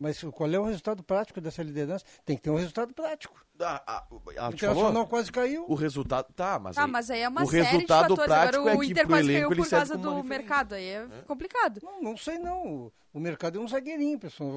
[0.00, 2.04] Mas qual é o resultado prático dessa liderança?
[2.24, 3.34] Tem que ter um resultado prático.
[3.60, 5.06] Ah, ah, O ela te Internacional falou?
[5.08, 5.64] quase caiu.
[5.68, 6.32] O resultado.
[6.34, 6.76] Tá, mas.
[6.76, 8.26] Tá, aí- mas aí é uma o série resultado de fatores.
[8.32, 10.74] prático Agora é o que Inter quase caiu por causa do mercado.
[10.76, 11.80] Aí é complicado.
[11.82, 12.92] Não, não sei não.
[13.18, 14.48] O- mercado é um zagueirinho, pessoal.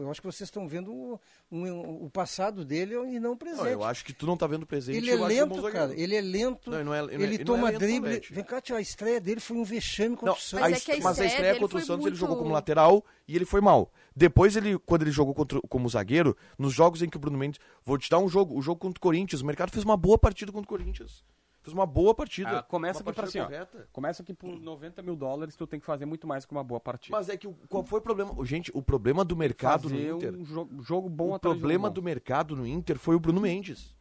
[0.00, 3.58] Eu, acho que vocês estão vendo o, um- o passado dele e não o presente.
[3.62, 4.96] Não, eu acho que tu não tá vendo o presente.
[4.96, 5.72] Ele é um lento, zagueiro.
[5.72, 5.94] cara.
[6.00, 6.70] Ele é lento.
[6.70, 8.22] Não, ele não é- ele não é- ele ele não toma é lento, drible.
[8.30, 10.66] Vem cá, tia, a estreia dele foi um vexame contra Não, o Santos.
[10.66, 13.04] a Mas é a mas a estreia contra o Santos ele muito- jogou como lateral
[13.28, 13.92] e ele foi mal.
[14.14, 17.60] Depois, ele, quando ele jogou contra- como zagueiro, nos jogos em que o Bruno Mendes.
[17.84, 19.42] Vou te dar um jogo, o jogo contra o Corinthians.
[19.42, 21.22] O mercado fez uma boa partida contra o Corinthians.
[21.66, 22.60] Fez uma boa partida.
[22.60, 23.44] Ah, começa uma aqui assim, ó.
[23.44, 23.88] correta.
[23.92, 26.78] Começa aqui por 90 mil dólares, tu tem que fazer muito mais que uma boa
[26.78, 27.16] partida.
[27.16, 28.32] Mas é que o- qual foi o problema?
[28.44, 30.34] Gente, o problema do mercado fazer no Inter.
[30.36, 32.04] um jogo, jogo bom o problema do bom.
[32.04, 33.96] mercado no Inter foi o Bruno Mendes.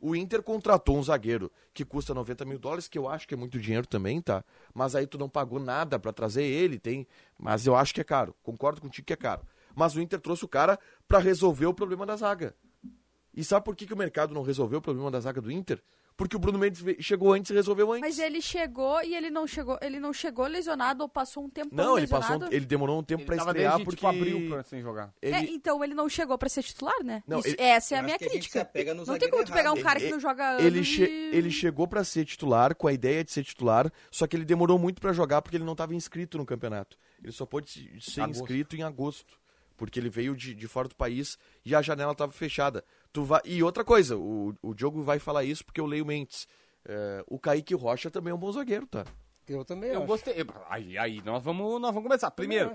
[0.00, 3.36] O Inter contratou um zagueiro que custa 90 mil dólares, que eu acho que é
[3.36, 4.44] muito dinheiro também, tá?
[4.72, 7.04] Mas aí tu não pagou nada pra trazer ele, tem.
[7.36, 8.32] Mas eu acho que é caro.
[8.44, 9.42] Concordo contigo que é caro.
[9.74, 12.54] Mas o Inter trouxe o cara pra resolver o problema da zaga.
[13.34, 15.82] E sabe por que, que o mercado não resolveu o problema da zaga do Inter?
[16.18, 18.00] Porque o Bruno Mendes chegou antes e resolveu antes.
[18.00, 21.68] Mas ele chegou e ele não chegou, ele não chegou lesionado ou passou um tempo
[21.72, 22.40] não, ele lesionado.
[22.40, 25.14] passou, ele demorou um tempo tava estrear desde, porque tipo, abril pra sem jogar.
[25.22, 27.22] ele- É, então ele não chegou pra ser titular, né?
[27.24, 28.68] Não, Isso- ele- essa é a minha que a crítica.
[28.96, 31.36] no não tem como tu pegar um cara que Ele- não joga ele, che- e-
[31.36, 34.76] ele chegou pra ser titular, com a ideia de ser titular, só que ele demorou
[34.76, 36.98] muito pra jogar porque ele não estava inscrito no campeonato.
[37.22, 38.40] Ele só pôde se- ser Agosto.
[38.40, 39.38] inscrito em agosto,
[39.76, 42.84] porque ele veio de, de fora do país e a janela estava fechada.
[43.12, 43.40] Tu vai...
[43.44, 46.46] E outra coisa, o, o Diogo vai falar isso porque eu leio mentes.
[46.84, 49.04] É, o Kaique Rocha também é um bom zagueiro, tá?
[49.46, 50.06] Eu também Eu acho.
[50.06, 50.34] gostei.
[50.68, 52.30] Aí, aí nós vamos, nós vamos começar.
[52.30, 52.72] Primeiro,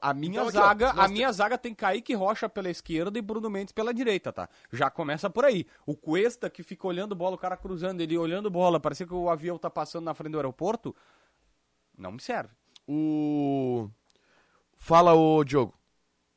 [0.00, 3.22] a, minha Então, aqui, ó, zaga, a minha zaga tem Kaique Rocha pela esquerda e
[3.22, 4.48] Bruno Mendes pela direita, tá?
[4.72, 5.66] Já começa por aí.
[5.86, 9.28] O Cuesta que fica olhando bola, o cara cruzando, ele olhando bola, parecia que o
[9.28, 10.94] avião tá passando na frente do aeroporto.
[11.96, 12.50] Não me serve.
[12.86, 13.88] O.
[14.76, 15.77] Fala, ô Diogo.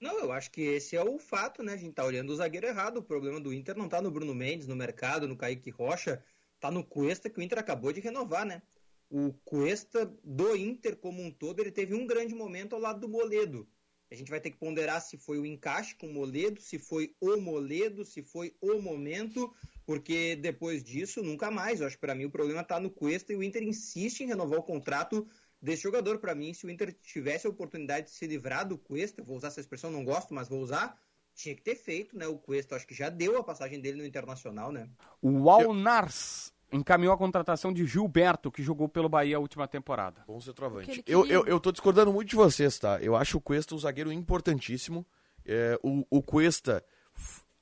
[0.02, 1.74] Não, eu acho que esse é o fato, né?
[1.74, 2.98] A gente tá olhando o zagueiro errado.
[2.98, 6.24] O problema do Inter não tá no Bruno Mendes, no mercado, no Kaique Rocha,
[6.60, 8.64] tá no Cuesta que o Inter acabou de renovar, né?
[9.12, 13.08] O Cuesta do Inter como um todo, ele teve um grande momento ao lado do
[13.08, 13.70] Moledo.
[14.10, 17.16] A gente vai ter que ponderar se foi o encaixe com o Moledo, se foi
[17.22, 19.54] o Moledo, se foi o momento,
[19.86, 21.80] porque depois disso, nunca mais.
[21.80, 24.28] Eu acho que para mim o problema está no Cuesta e o Inter insiste em
[24.28, 25.28] renovar o contrato
[25.62, 26.18] desse jogador.
[26.20, 29.50] Para mim, se o Inter tivesse a oportunidade de se livrar do Cuesta, vou usar
[29.50, 30.98] essa expressão, não gosto, mas vou usar,
[31.36, 32.28] tinha que ter feito, né?
[32.28, 34.90] O Cuesta, acho que já deu a passagem dele no Internacional, né?
[35.22, 40.24] O Alnars encaminhou a contratação de Gilberto, que jogou pelo Bahia a última temporada.
[40.26, 41.04] Bom centroavante.
[41.06, 43.00] Eu, eu, eu tô discordando muito de vocês, tá?
[43.02, 45.06] Eu acho o Cuesta um zagueiro importantíssimo.
[45.46, 46.84] É, o, o Cuesta,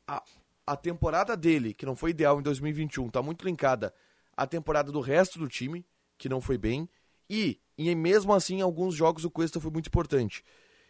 [0.08, 0.24] a,
[0.66, 3.94] a temporada dele, que não foi ideal em 2021, tá muito linkada
[4.38, 5.86] à temporada do resto do time,
[6.18, 6.88] que não foi bem.
[7.30, 10.44] E, e mesmo assim, em alguns jogos o Cuesta foi muito importante.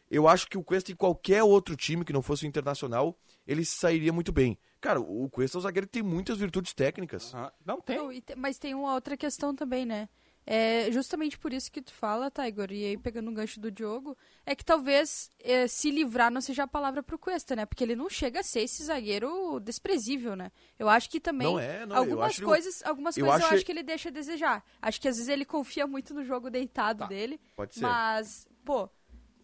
[0.10, 3.16] Eu acho que o Cuesta em qualquer outro time que não fosse o Internacional,
[3.46, 4.58] ele sairia muito bem.
[4.82, 7.34] Cara, o Cuesta é um zagueiro que tem muitas virtudes técnicas.
[7.66, 7.98] não tem.
[7.98, 10.08] Não, e te- mas tem uma outra questão também, né?
[10.52, 14.18] É justamente por isso que tu fala, Tiger, e aí pegando o gancho do Diogo,
[14.44, 17.68] é que talvez é, se livrar não seja a palavra pro Cuesta, né?
[17.68, 20.52] Porque ele não chega a ser esse zagueiro desprezível, né?
[20.80, 23.56] Eu acho que também Não é, não, algumas acho- coisas, algumas eu coisas eu acho-
[23.58, 24.66] acho que ele deixa a desejar.
[24.82, 27.82] Acho que às vezes ele confia muito no jogo deitado dele, Tá, pode ser.
[27.82, 28.90] mas pô,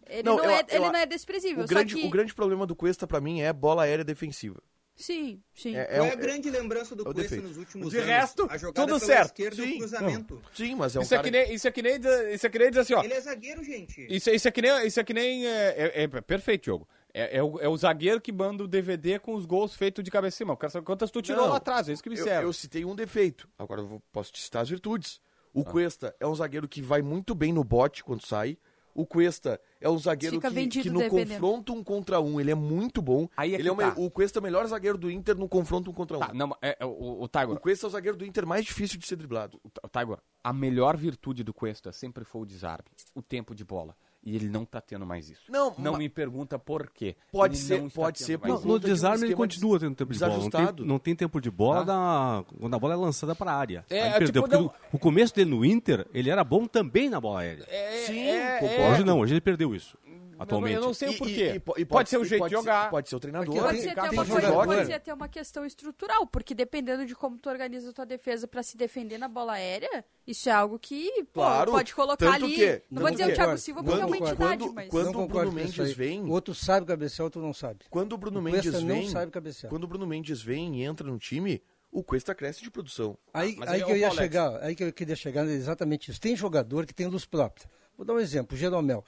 [0.08, 2.66] ele Não, não, eu- é, ele não é desprezível, O grande, que o grande problema
[2.66, 4.60] do Cuesta, pra mim, é bola aérea defensiva.
[4.96, 5.76] Sim, sim.
[5.76, 7.46] É- Qual é, a grande lembrança do é Cuesta defeito.
[7.48, 8.08] nos últimos De anos?
[8.08, 9.26] resto, a jogada tudo pela certo.
[9.26, 9.74] esquerda e Sim.
[9.74, 10.42] o cruzamento.
[10.54, 11.24] Sim, mas é um Isso é, cara...
[11.28, 13.02] que nem, isso, é que nem, dizer- isso é que nem dizer assim, ó.
[13.04, 14.06] Ele é zagueiro, gente.
[14.08, 14.86] Isso, isso é que nem.
[14.86, 16.88] Isso é, que nem é, é- é perfeito, Diogo.
[17.14, 20.10] É, é o, é o zagueiro que manda o DVD com os gols feitos de
[20.10, 20.52] cabeça em cima.
[20.52, 22.46] Eu quero saber quantas tu tirou Não, lá atrás, é isso que me eu, serve.
[22.46, 23.48] eu citei um defeito.
[23.58, 25.20] Agora eu vou- posso te citar as virtudes.
[25.54, 25.64] O Ah.
[25.64, 28.58] Cuesta é um zagueiro que vai muito bem no bote quando sai.
[28.96, 31.32] O Cuesta é um zagueiro Fica que, que no dependendo.
[31.34, 33.28] confronto um contra um ele é muito bom.
[33.36, 33.94] Aí é ele que é o, me- tá.
[33.96, 36.20] o Cuesta é o melhor zagueiro do Inter no confronto um contra um.
[36.20, 38.64] Tá, não, é, é, o, o Tiger, O Cuesta é o zagueiro do Inter mais
[38.64, 39.60] difícil de ser driblado.
[39.62, 43.94] o Tiger, a melhor virtude do Cuesta sempre foi o desarme, o tempo de bola.
[44.26, 45.50] E ele não tá tendo mais isso.
[45.52, 47.14] Não, não ma- me pergunta por quê.
[47.30, 48.66] Pode Ele ser- não está pode ser isso.
[48.66, 50.36] No desarme ele continua tendo tempo de bola.
[50.36, 51.84] Não tem, não tem tempo de bola Ah.
[51.84, 53.84] da- quando a bola é lançada para a área.
[53.88, 57.08] É, é perdeu, tipo, porque não- o começo dele no Inter, ele era bom também
[57.08, 57.64] na bola aérea.
[58.04, 58.92] Sim, é, concordo.
[58.94, 59.96] Hoje não, hoje ele perdeu isso.
[60.38, 60.74] Atualmente.
[60.74, 61.32] Eu não sei o E- porquê.
[61.32, 62.90] e- e e pode, ser o jeito de jogar.
[62.90, 63.54] Pode ser o treinador.
[63.54, 67.14] Pode ser até tem uma coisa, pode ser até uma questão estrutural, porque dependendo de
[67.14, 70.78] como tu organiza a tua defesa pra se defender na bola aérea, isso é algo
[70.78, 72.54] que pô, Claro, pode colocar ali.
[72.54, 74.88] que- não vou dizer que- o Thiago Quando- Silva porque é uma entidade, quando- mas.
[74.90, 77.84] quando não o Bruno Mendes vem- O outro sabe cabecear, o outro não sabe.
[77.90, 79.70] Quando o Bruno O Mendes não vem, sabe cabecear.
[79.70, 83.16] quando o Bruno Mendes vem e entra no time, o Cuesta cresce de produção.
[83.32, 86.20] Aí, aí aí, que eu ia chegar, aí que eu queria chegar é exatamente isso.
[86.20, 87.66] Tem jogador que tem luz própria.
[87.96, 89.02] Vou dar um exemplo, o Jeromel.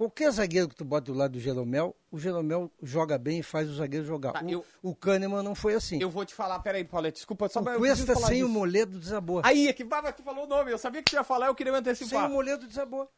[0.00, 3.68] Qualquer zagueiro que tu bota do lado do Jeromel, o Jeromel joga bem e faz
[3.68, 4.32] o zagueiro jogar.
[4.32, 6.00] Tá, o, eu- o Kahneman não foi assim.
[6.00, 8.58] Eu vou te falar, peraí, Paulette, desculpa, só o eu Cuesta falar sem o disso.
[8.58, 9.42] Moledo desabou.
[9.44, 11.54] Aí, é que baba, tu falou o nome, eu sabia que tu ia falar, eu
[11.54, 12.30] queria me sem antecipar.
[12.30, 13.10] o Moledo desabou.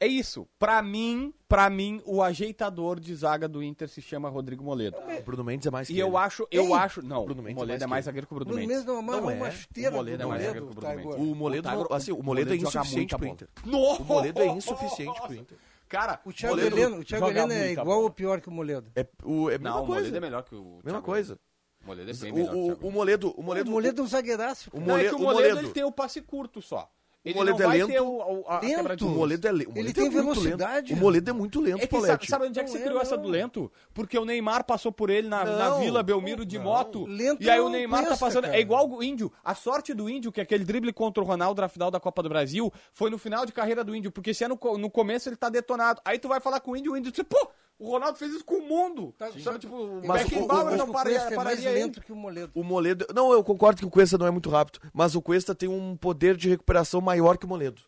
[0.00, 0.48] É isso.
[0.58, 4.96] Pra mim, pra mim, o ajeitador de zaga do Inter se chama Rodrigo Moledo.
[4.96, 6.16] O Bruno Mendes é mais que E eu ele.
[6.16, 8.26] acho, eu Ei, acho, não, Bruno o Mendes é Moledo mais é que mais zagueiro
[8.26, 8.76] que o Bruno Bruno Mendes.
[8.86, 9.50] Mendes não Não uma é.
[9.50, 11.08] chuteira O Moledo do é mais Moledo, zagueiro que o Bruno Taigo.
[11.10, 11.30] Mendes.
[11.30, 13.26] O Moledo, não- assim, o Moledo é joga insuficiente muita pro.
[13.28, 13.48] Inter.
[13.66, 13.96] No!
[13.96, 15.58] O Moledo é insuficiente pro Inter.
[15.92, 17.98] Cara, O Thiago Moledo Heleno, o Thiago Heleno é igual bola.
[17.98, 18.90] ou pior que o Moledo?
[18.96, 20.00] É, o, é a mesma Não, o coisa.
[20.00, 21.32] Moledo é melhor que o Mesma Thiago coisa.
[21.32, 21.40] Heleno.
[21.82, 23.70] O Moledo é bem O, melhor que o o, Thiago o Moledo, o O Moledo,
[23.70, 24.70] Moledo é um zagueiraço.
[24.70, 24.86] o cara.
[24.86, 26.90] Não, é que o o Moledo, Moledo- ele tem o passe curto só.
[27.24, 27.88] Ele Moledo não é vai lento.
[27.92, 28.66] ter o, o- a Lento.
[28.76, 29.08] quebra de o.
[29.08, 30.90] Moledo é, le- o Ele Moledo tem é muito velocidade.
[30.92, 30.98] lento.
[30.98, 32.84] O Moledo é muito lento, É que sabe, sabe onde é que Não você é,
[32.86, 33.22] criou essa não.
[33.22, 33.72] do lento?
[33.94, 35.70] Porque o Neymar passou por ele na, na.
[35.78, 36.64] Vila Belmiro de Não.
[36.64, 37.04] moto.
[37.06, 38.42] Lento e aí é o o Neymar tá passando.
[38.44, 38.56] cara.
[38.56, 39.32] É igual o Índio.
[39.44, 42.24] A sorte do Índio, que é aquele drible contra o Ronaldo na final da Copa
[42.24, 44.10] do Brasil, foi no final de carreira do Índio.
[44.10, 46.00] Porque se é no, no começo ele tá detonado.
[46.04, 47.48] Aí tu vai falar com o Índio, o Índio diz, pô,
[47.78, 49.14] o Ronaldo fez isso com o mundo.
[49.42, 52.16] sabe, tipo, o Mas o- o- não o pararia, Cuesta é mais lento que o
[52.16, 52.52] Moledo.
[52.54, 53.06] O Moledo.
[53.14, 55.96] Não, eu concordo que o Cuesta não é muito rápido, mas o Cuesta tem um
[55.96, 57.82] poder de recuperação maior que o Moledo.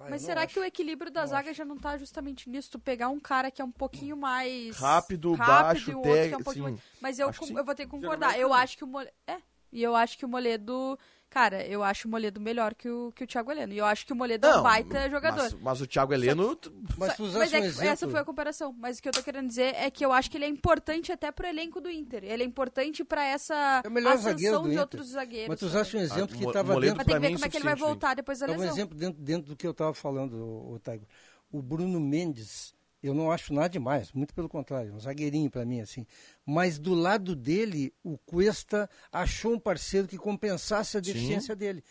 [0.00, 2.70] Ah, Mas será não que o equilíbrio da zaga já não tá justamente nisso?
[2.70, 4.76] Tu pegar um cara que é um pouquinho mais.
[4.76, 6.70] Rápido, rápido baixo, e o outro que é um pouquinho sim.
[6.72, 6.82] mais.
[7.00, 8.38] Mas eu, Acho com- eu vou ter que concordar.
[8.38, 9.12] Eu acho que o Moledo.
[9.26, 9.38] É.
[9.72, 10.96] E eu acho que o Moledo.
[11.30, 13.72] Cara, eu acho o Moledo melhor que o, que o Thiago Heleno.
[13.74, 15.42] E eu acho que o Moledo é um baita jogador.
[15.42, 16.56] Mas, mas o Thiago Heleno.
[16.56, 17.88] t- Mas Só- tu usaste mas é um que exemplo.
[17.90, 18.74] essa foi a comparação.
[18.78, 21.12] Mas o que eu tô querendo dizer é que eu acho que ele é importante
[21.12, 22.24] até pro elenco do Inter.
[22.24, 24.80] Ele é importante pra essa É ascensão de Inter.
[24.80, 25.48] outros zagueiros.
[25.50, 26.14] Mas tu usaste um também.
[26.16, 27.64] exemplo Ah, que estava Moledo dentro, Mas tem que pra ver como é que ele
[27.64, 28.76] vai voltar depois da tava um lesão.
[28.76, 31.06] exemplo dentro, dentro do que eu estava falando, o, o Taigo.
[31.52, 35.80] O Bruno Mendes, eu não acho nada demais, muito pelo contrário, um zagueirinho para mim,
[35.80, 36.06] assim.
[36.44, 41.82] Mas do lado dele, o Cuesta achou um parceiro que compensasse a deficiência dele.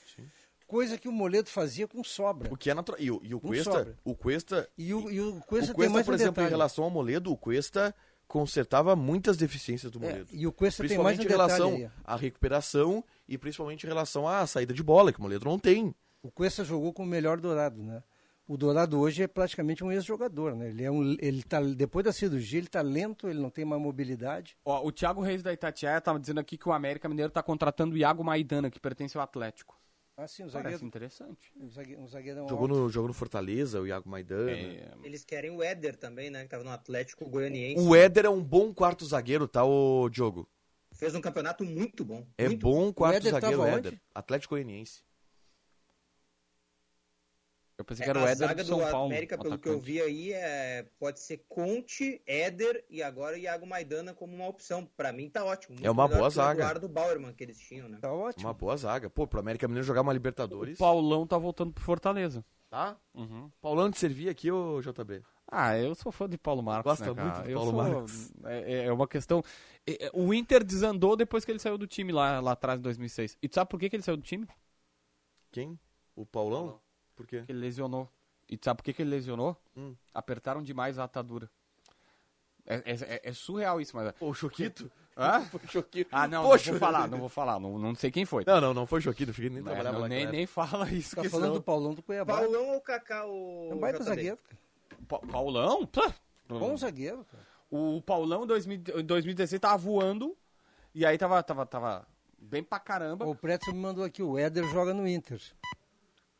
[0.66, 2.54] Coisa que o Moledo fazia com sobra.
[2.54, 3.00] O que é natural.
[3.00, 3.72] E, o- e o Cuesta.
[3.72, 3.98] sobra.
[4.04, 4.70] O Cuesta.
[4.78, 6.48] E o, e o O Cuesta, Cuesta, tem mais por exemplo, detalhe.
[6.48, 7.96] em relação ao Moledo, o Cuesta
[8.28, 10.30] consertava muitas deficiências do É, Moledo.
[10.34, 11.90] e o Cuesta tem mais principalmente em relação aí.
[12.04, 15.96] à recuperação e principalmente em relação à saída de bola, que o Moledo não tem.
[16.22, 18.04] O Cuesta jogou com o melhor dourado, né?
[18.48, 20.70] O Dourado hoje é praticamente um ex-jogador, né?
[20.70, 23.82] Ele é um, ele tá depois da cirurgia ele tá lento, ele não tem mais
[23.82, 24.56] mobilidade.
[24.64, 27.94] Ó, o Thiago Reis da Itatiaia tava dizendo aqui que o América Mineiro tá contratando
[27.96, 29.78] o Iago Maidana, que pertence ao Atlético.
[30.16, 31.54] Ah, sim, um Parece zagueiro, interessante.
[31.58, 32.68] um zagueiro, um Jogou alto.
[32.68, 34.50] no, jogou no Fortaleza, o Iago Maidana.
[34.50, 36.44] É, Eles querem o Éder também, né?
[36.44, 37.86] Que tava no Atlético Goianiense.
[37.86, 40.50] O Éder é um bom quarto zagueiro, tá, ô Diogo?
[40.94, 42.26] Fez um campeonato muito bom.
[42.38, 44.02] É muito bom quarto Éder zagueiro, Éder.
[44.16, 45.04] Atlético Goianiense.
[47.78, 49.06] Eu pensei É, que era o a Éder zaga do São do Paulo.
[49.06, 49.92] América, o pelo que eu atacante.
[49.92, 54.86] vi aí, é, pode ser Conte, Éder e agora Iago Maidana como uma opção.
[54.98, 55.76] Pra mim tá ótimo.
[55.76, 56.60] muito É uma boa zaga.
[56.60, 58.00] O Eduardo Bauerman que eles tinham, né?
[58.02, 58.46] Tá ótimo.
[58.48, 59.10] Uma boa zaga.
[59.12, 60.78] Pô, pro América Mineiro jogar uma O Libertadores.
[60.80, 62.44] Paulão tá voltando pro Fortaleza.
[62.70, 62.98] Tá?
[63.14, 63.50] Uhum.
[63.62, 65.24] Paulão te servia aqui, ô JB?
[65.50, 66.92] Ah, eu sou fã de Paulo Marcos.
[66.92, 67.28] Gosta né, cara?
[67.30, 68.32] muito do Eu Paulo sou- Marcos.
[68.44, 69.42] É, é uma questão.
[69.86, 72.84] é, é, O Inter desandou depois que ele saiu do time lá, lá atrás, em
[72.84, 73.38] 2006.
[73.42, 74.46] E tu sabe por que, que ele saiu do time?
[75.52, 75.80] Quem?
[76.16, 76.82] O Paulão?
[77.18, 77.40] Por quê?
[77.40, 78.10] Porque ele lesionou.
[78.48, 79.58] E tu sabe por que, que ele lesionou?
[79.76, 79.94] Hum.
[80.14, 81.50] Apertaram demais a atadura.
[82.66, 84.12] É, é- é- é surreal isso, mas.
[84.14, 84.90] Pô, o Choquito?
[85.18, 85.42] Hã?
[85.52, 86.10] Foi o Choquito.
[86.14, 86.72] Ah, não, Poxa.
[86.72, 87.60] não vou falar, não vou falar.
[87.60, 88.44] Não, não sei quem foi.
[88.46, 89.34] Não, não, não foi o Choquito.
[89.34, 91.16] Choquito nem Não, trabalhava não, nem, nem fala isso.
[91.16, 92.38] Tá que falando senão- do Paulão do Cuiabá.
[92.38, 94.38] Paulão ou Kaká o É um baita zagueiro.
[95.08, 95.86] Pa- Paulão?
[95.88, 96.14] Pá.
[96.48, 97.44] Bom zagueiro, cara.
[97.70, 100.38] O Paulão em 2000 em 2016 tava voando.
[100.94, 102.08] E aí tava, tava, tava
[102.38, 103.26] bem pra caramba.
[103.26, 105.42] O Pretzel me mandou aqui, o Éder joga no Inter.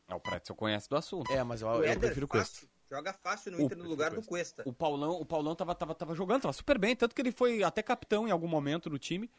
[0.08, 1.30] É, o Pretzel conhece do assunto.
[1.30, 2.66] É, mas eu, O eu Éder, prefiro o Cuesta.
[2.90, 4.62] Joga fácil no O- Inter no lugar do Cuesta.
[4.64, 7.62] O Paulão, o Paulão tava, tava, tava jogando, tava super bem, tanto que ele foi
[7.62, 9.30] até capitão em algum momento do time.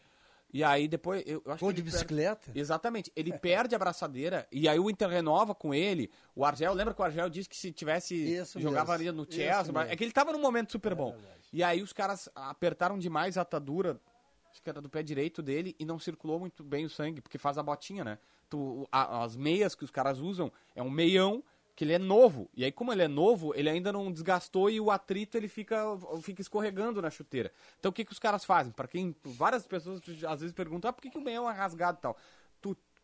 [0.51, 1.24] E aí depois.
[1.26, 2.45] Eu, eu acho Gol que de bicicleta.
[2.45, 3.11] Perde, exatamente.
[3.15, 6.11] Ele perde a braçadeira e aí o Inter renova com ele.
[6.36, 8.15] O Argel, lembra que o Argel disse que se tivesse.
[8.15, 9.09] Isso jogava mesmo.
[9.09, 9.74] ali no Chelsea.
[9.74, 9.89] mas.
[9.89, 11.15] É que ele tava num momento super bom.
[11.51, 13.99] E aí os caras apertaram demais a atadura.
[14.51, 17.38] Acho que era do pé direito dele e não circulou muito bem o sangue, porque
[17.38, 18.17] faz a botinha, né?
[18.50, 21.43] Tu, a- as meias que os caras usam é um meião
[21.76, 22.50] que ele é novo.
[22.54, 25.82] E aí, como ele é novo, ele ainda não desgastou e o atrito ele fica,
[26.22, 27.54] fica escorregando na chuteira.
[27.80, 28.74] Então, o que, que os caras fazem?
[28.74, 29.16] Para quem.
[29.24, 32.18] Várias pessoas às vezes perguntam: ah, por que, que o meião é rasgado e tal?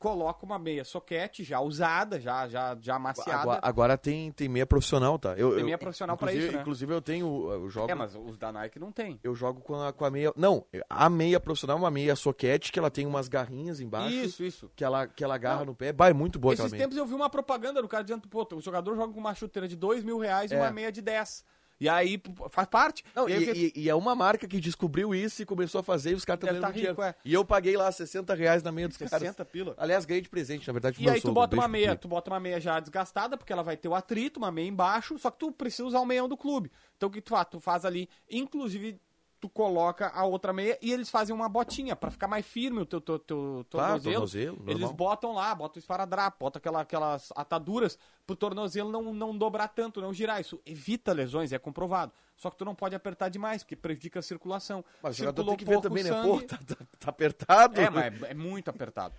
[0.06, 3.42] Coloca uma meia soquete já usada, já, já, já amaciada.
[3.42, 5.30] Agora, agora tem, tem meia profissional, tá?
[5.38, 6.62] Eu, Tem eu- meia profissional pra inclusive- isso, né?
[6.62, 7.92] Inclusive eu tenho, eu jogo...
[7.92, 9.20] É, mas os da Nike não tem.
[9.24, 10.32] Eu jogo com a, com a meia...
[10.36, 14.14] Não, a meia profissional é uma meia soquete que ela tem umas garrinhas embaixo.
[14.16, 14.72] Isso, isso.
[14.76, 15.66] Que ela, que ela agarra Não.
[15.68, 15.92] no pé.
[15.92, 18.62] Bah, é muito boa Esses tempos eu vi uma propaganda do cara dizendo, pô, o
[18.62, 20.58] jogador joga com uma chuteira de dois mil reais e É.
[20.62, 21.44] uma meia de 10.
[21.80, 22.22] E aí
[22.52, 23.04] faz parte.
[23.14, 25.84] Não, e, e, aí, e- e é uma marca que descobriu isso e começou a
[25.84, 27.02] fazer e os caras estão tá dinheiro.
[27.02, 27.16] é.
[27.26, 29.52] E eu paguei lá 60 reais na meia dos 60 caras.
[29.52, 29.74] pila.
[29.78, 31.04] Aliás, ganhei de presente, na verdade.
[31.04, 33.76] E aí tu bota uma meia, tu bota uma meia já desgastada, porque ela vai
[33.76, 36.72] ter o atrito, uma meia embaixo, só que tu precisa usar o meião do clube.
[36.96, 37.48] Então o que tu faz?
[37.52, 39.00] Tu faz ali, inclusive
[39.40, 42.86] tu coloca a outra meia e eles fazem uma botinha pra ficar mais firme o
[42.86, 44.14] teu, teu, teu Tá, tornozelo.
[44.16, 44.76] tornozelo, normal.
[44.76, 50.02] Eles botam lá, botam esparadrapo, botam aquela, aquelas ataduras pro tornozelo não, não dobrar tanto,
[50.02, 50.42] não girar.
[50.42, 52.12] Isso evita lesões, é comprovado.
[52.36, 54.84] Só que tu não pode apertar demais, porque prejudica a circulação.
[55.02, 56.10] Mas o jogador Circulou tem que ver também, né?
[56.10, 57.80] sangue- Pô, tá, tá- tá apertado.
[57.82, 59.16] é, mas é, é muito apertado.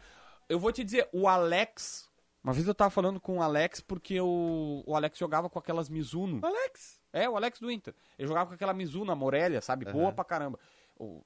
[0.48, 2.08] Eu vou te dizer, o Alex.
[2.44, 5.88] Uma vez eu tava falando com o Alex porque o, o Alex jogava com aquelas
[5.88, 6.38] Mizuno.
[6.44, 7.00] Alex?
[7.16, 7.94] É, o Alex do Inter.
[8.18, 9.84] Ele jogava com aquela Mizuno, a Morelia, sabe?
[9.86, 10.14] Boa Aham.
[10.14, 10.58] pra caramba.
[10.98, 11.22] O-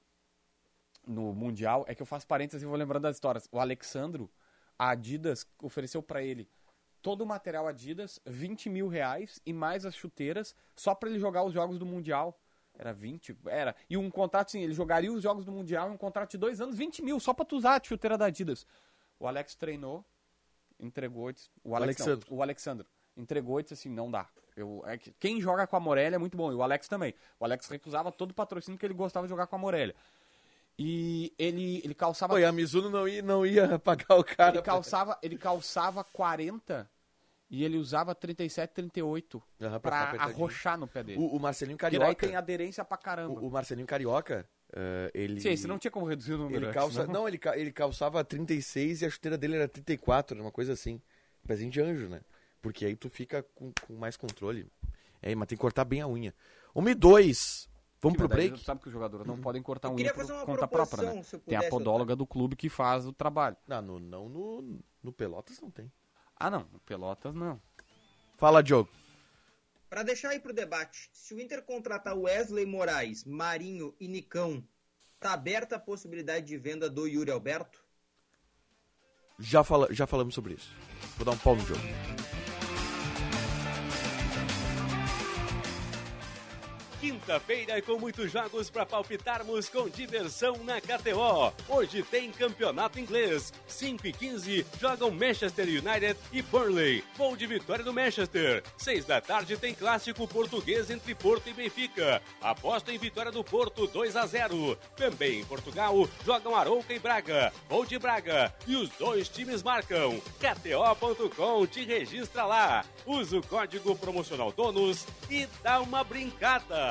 [1.05, 3.47] no Mundial, é que eu faço parênteses e vou lembrando das histórias.
[3.51, 4.29] O Alexandro,
[4.77, 6.47] a Adidas ofereceu pra ele
[7.01, 11.43] todo o material Adidas, 20 mil reais e mais as chuteiras, só pra ele jogar
[11.43, 12.39] os jogos do Mundial.
[12.77, 13.75] Era 20, era.
[13.89, 16.61] E um contrato, assim, ele jogaria os jogos do Mundial em um contrato de dois
[16.61, 18.65] anos, 20 mil, só pra tu usar a chuteira da Adidas.
[19.19, 20.05] O Alex treinou,
[20.79, 22.35] entregou, disse- o Alex, não, Alexandro.
[22.35, 22.87] o Alexandro
[23.17, 24.29] entregou e disse assim, não dá.
[24.55, 27.13] Eu, é que quem joga com a Morelia é muito bom, e o Alex também.
[27.39, 29.95] O Alex recusava todo o patrocínio que ele gostava de jogar com a Morelia.
[30.77, 34.55] E ele, ele calçava e a Mizuno não ia, não ia pagar o cara.
[34.55, 36.89] ele calçava, ele calçava 40
[37.51, 41.19] e ele usava 37, 38 Aham, pra pra arrochar no pé dele.
[41.19, 42.25] O, o Marcelinho daí Carioca.
[42.25, 43.41] tem aderência pra caramba.
[43.41, 45.41] O, o Marcelinho Carioca, eh, ele.
[45.41, 46.65] Sim, você não tinha como reduzir o número.
[46.65, 47.13] Ele calça, não?
[47.13, 51.01] não, ele, ele calçava 36 e a chuteira dele era 34, era uma coisa assim.
[51.45, 52.21] Pezinho de anjo, né?
[52.61, 54.71] Porque aí tu fica com, com mais controle.
[55.21, 56.33] É, mas tem que cortar bem a unha.
[56.75, 57.69] 1 e 2.
[58.01, 58.59] Vamos pro Mas daí break?
[58.59, 60.67] Tu sabe que os jogadores não podem cortar Eu unha queria por fazer uma conta
[60.67, 61.23] própria, né?
[61.45, 63.55] Tem a podóloga do clube que faz o trabalho.
[63.67, 65.91] Não, no, não no, no Pelotas não tem.
[66.35, 66.67] Ah, não.
[66.71, 67.61] No Pelotas, não.
[68.37, 68.89] Fala, Diogo.
[69.87, 74.63] Para deixar aí pro debate, se o Inter contratar Wesley Moraes, Marinho e Nicão,
[75.19, 77.83] tá aberta a possibilidade de venda do Yuri Alberto?
[79.37, 80.73] Já, fala, já falamos sobre isso.
[81.17, 81.81] Vou dar um pau no Diogo.
[87.01, 91.51] Quinta-feira com muitos jogos para palpitarmos com diversão na KTO.
[91.67, 93.51] Hoje tem campeonato inglês.
[93.65, 97.03] 5 e 15 jogam Manchester United e Burnley.
[97.17, 98.61] Voo de vitória do Manchester.
[98.77, 102.21] 6 da tarde tem clássico português entre Porto e Benfica.
[102.39, 104.77] Aposta em vitória do Porto 2 a 0.
[104.95, 107.51] Também em Portugal jogam Arouca e Braga.
[107.67, 108.53] Voo de Braga.
[108.67, 110.21] E os dois times marcam.
[110.39, 112.85] KTO.com te registra lá.
[113.07, 116.90] Usa o código promocional DONOS e dá uma brincada.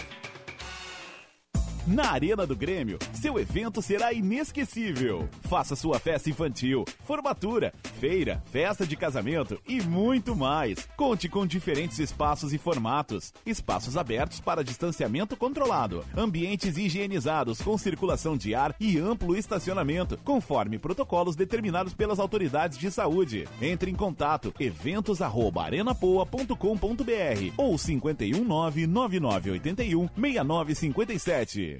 [1.87, 5.27] Na Arena do Grêmio, seu evento será inesquecível.
[5.49, 10.87] Faça sua festa infantil, formatura, feira, festa de casamento e muito mais.
[10.95, 13.33] Conte com diferentes espaços e formatos.
[13.43, 20.77] Espaços abertos para distanciamento controlado, ambientes higienizados com circulação de ar e amplo estacionamento, conforme
[20.77, 23.47] protocolos determinados pelas autoridades de saúde.
[23.59, 31.70] Entre em contato eventos@arenapoa.com.br ou 519 9981 6957.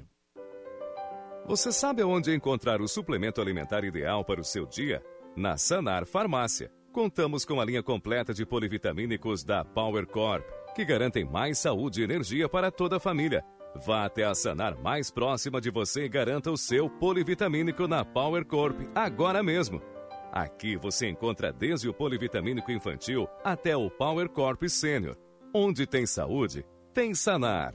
[1.44, 5.02] Você sabe onde encontrar o suplemento alimentar ideal para o seu dia?
[5.36, 6.70] Na Sanar Farmácia.
[6.92, 12.04] Contamos com a linha completa de polivitamínicos da Power Corp, que garantem mais saúde e
[12.04, 13.44] energia para toda a família.
[13.74, 18.44] Vá até a Sanar mais próxima de você e garanta o seu polivitamínico na Power
[18.46, 19.82] Corp agora mesmo.
[20.30, 25.16] Aqui você encontra desde o polivitamínico infantil até o Power Corp Sênior.
[25.52, 26.64] Onde tem saúde,
[26.94, 27.74] tem Sanar.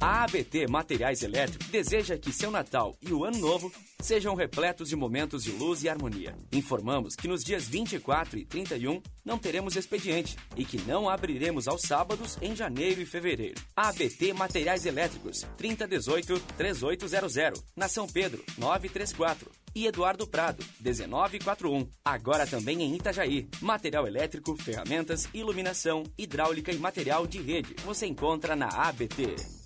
[0.00, 4.94] A ABT Materiais Elétricos deseja que seu Natal e o Ano Novo sejam repletos de
[4.94, 6.36] momentos de luz e harmonia.
[6.52, 11.82] Informamos que nos dias 24 e 31 não teremos expediente e que não abriremos aos
[11.82, 13.60] sábados em janeiro e fevereiro.
[13.74, 21.88] ABT Materiais Elétricos 3018-3800, na São Pedro 934 e Eduardo Prado 1941.
[22.04, 23.48] Agora também em Itajaí.
[23.60, 27.74] Material elétrico, ferramentas, iluminação, hidráulica e material de rede.
[27.84, 29.57] Você encontra na ABT.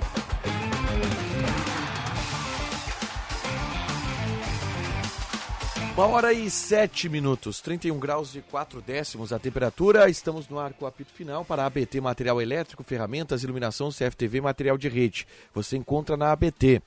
[5.95, 10.09] Uma hora e sete minutos, 31 graus e 4 décimos a temperatura.
[10.09, 14.41] Estamos no ar com o apito final para a ABT Material Elétrico, Ferramentas, Iluminação, CFTV
[14.41, 15.27] Material de Rede.
[15.53, 16.81] Você encontra na ABT.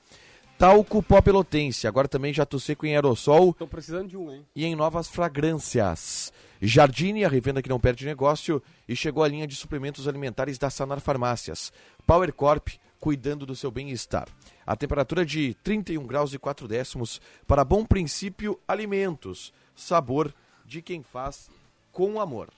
[0.57, 3.53] Talco Pó Pelotense, agora também jato seco em aerossol.
[3.53, 4.45] Tô precisando de um, hein?
[4.53, 6.33] E em novas fragrâncias.
[6.61, 8.61] Jardine, a revenda que não perde negócio.
[8.89, 11.71] E chegou a linha de suplementos alimentares da Sanar Farmácias.
[12.05, 12.67] Power Corp,
[12.99, 14.27] cuidando do seu bem-estar.
[14.65, 19.53] A temperatura de 31 graus e 4 décimos para Bom Princípio Alimentos.
[19.75, 20.33] Sabor
[20.65, 21.49] de quem faz
[21.91, 22.49] com amor.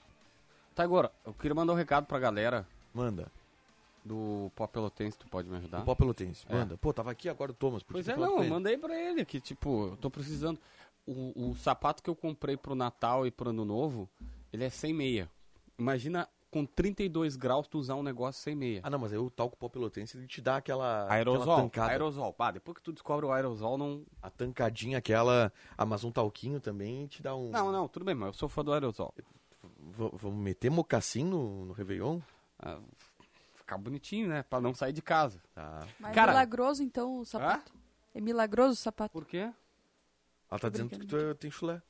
[0.74, 2.66] Tá, agora, eu queria mandar um recado pra galera.
[2.94, 3.30] Manda.
[4.04, 5.82] Do Pó Pelotense, tu pode me ajudar?
[5.84, 6.54] Pó Pelotense, É.
[6.54, 6.76] manda.
[6.78, 7.82] Pô, tava aqui agora o Thomas.
[7.82, 10.58] Pois é, não, eu mandei pra ele que, tipo, eu tô precisando.
[11.06, 14.08] O, o sapato que eu comprei pro Natal e pro Ano Novo,
[14.52, 15.28] ele é sem meia.
[15.78, 18.80] Imagina com 32 graus tu usar um negócio sem meia.
[18.82, 21.02] Ah, não, mas aí o talco pó pelotense ele te dá aquela.
[21.04, 21.90] aquela Aerosol, tancada.
[21.92, 22.32] aerosol.
[22.32, 24.04] Pá, depois que tu descobre o aerosol, não...
[24.20, 25.52] A tancadinha, aquela.
[25.78, 27.50] Ah, mas um talquinho também te dá um.
[27.50, 29.14] Não, não, tudo bem, mas eu sou fã do aerosol.
[29.62, 32.20] V- vamos meter mocassim no, no Réveillon?
[32.58, 32.78] Ah,
[33.54, 34.42] ficar bonitinho, né?
[34.42, 35.40] Pra não sair de casa.
[35.54, 35.86] Tá.
[36.00, 37.72] Mais Cara- milagroso, então, o sapato.
[38.14, 39.12] É milagroso o sapato.
[39.12, 39.50] Por quê?
[40.50, 41.80] Ela tá dizendo que tu é- tem chulé.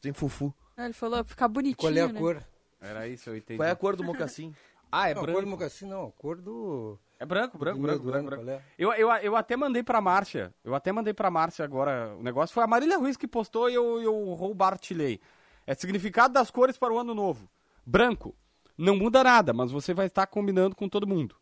[0.00, 0.54] Tem fufu.
[0.76, 2.18] Ah, Ele falou ficar bonitinho, Qual é a né?
[2.18, 2.42] cor?
[2.80, 3.58] Era isso, eu entendi.
[3.58, 4.54] Qual é a cor do mocassim?
[4.90, 5.36] Ah, é não, a branco.
[5.38, 6.98] cor do mocassim não, a cor do...
[7.20, 8.48] É branco, branco, branco, branco, branco.
[8.48, 8.62] é?
[8.78, 10.54] Eu, eu, eu até mandei pra Márcia.
[10.64, 12.54] Eu até mandei pra Márcia agora o negócio.
[12.54, 15.20] Foi a Marília Ruiz que postou e eu, eu roubartilhei.
[15.66, 17.50] É significado das cores para o ano novo.
[17.84, 18.34] Branco,
[18.78, 21.36] não muda nada, mas você vai estar combinando com todo mundo.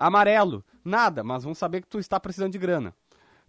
[0.00, 2.94] Amarelo, nada, mas vão saber que tu está precisando de grana.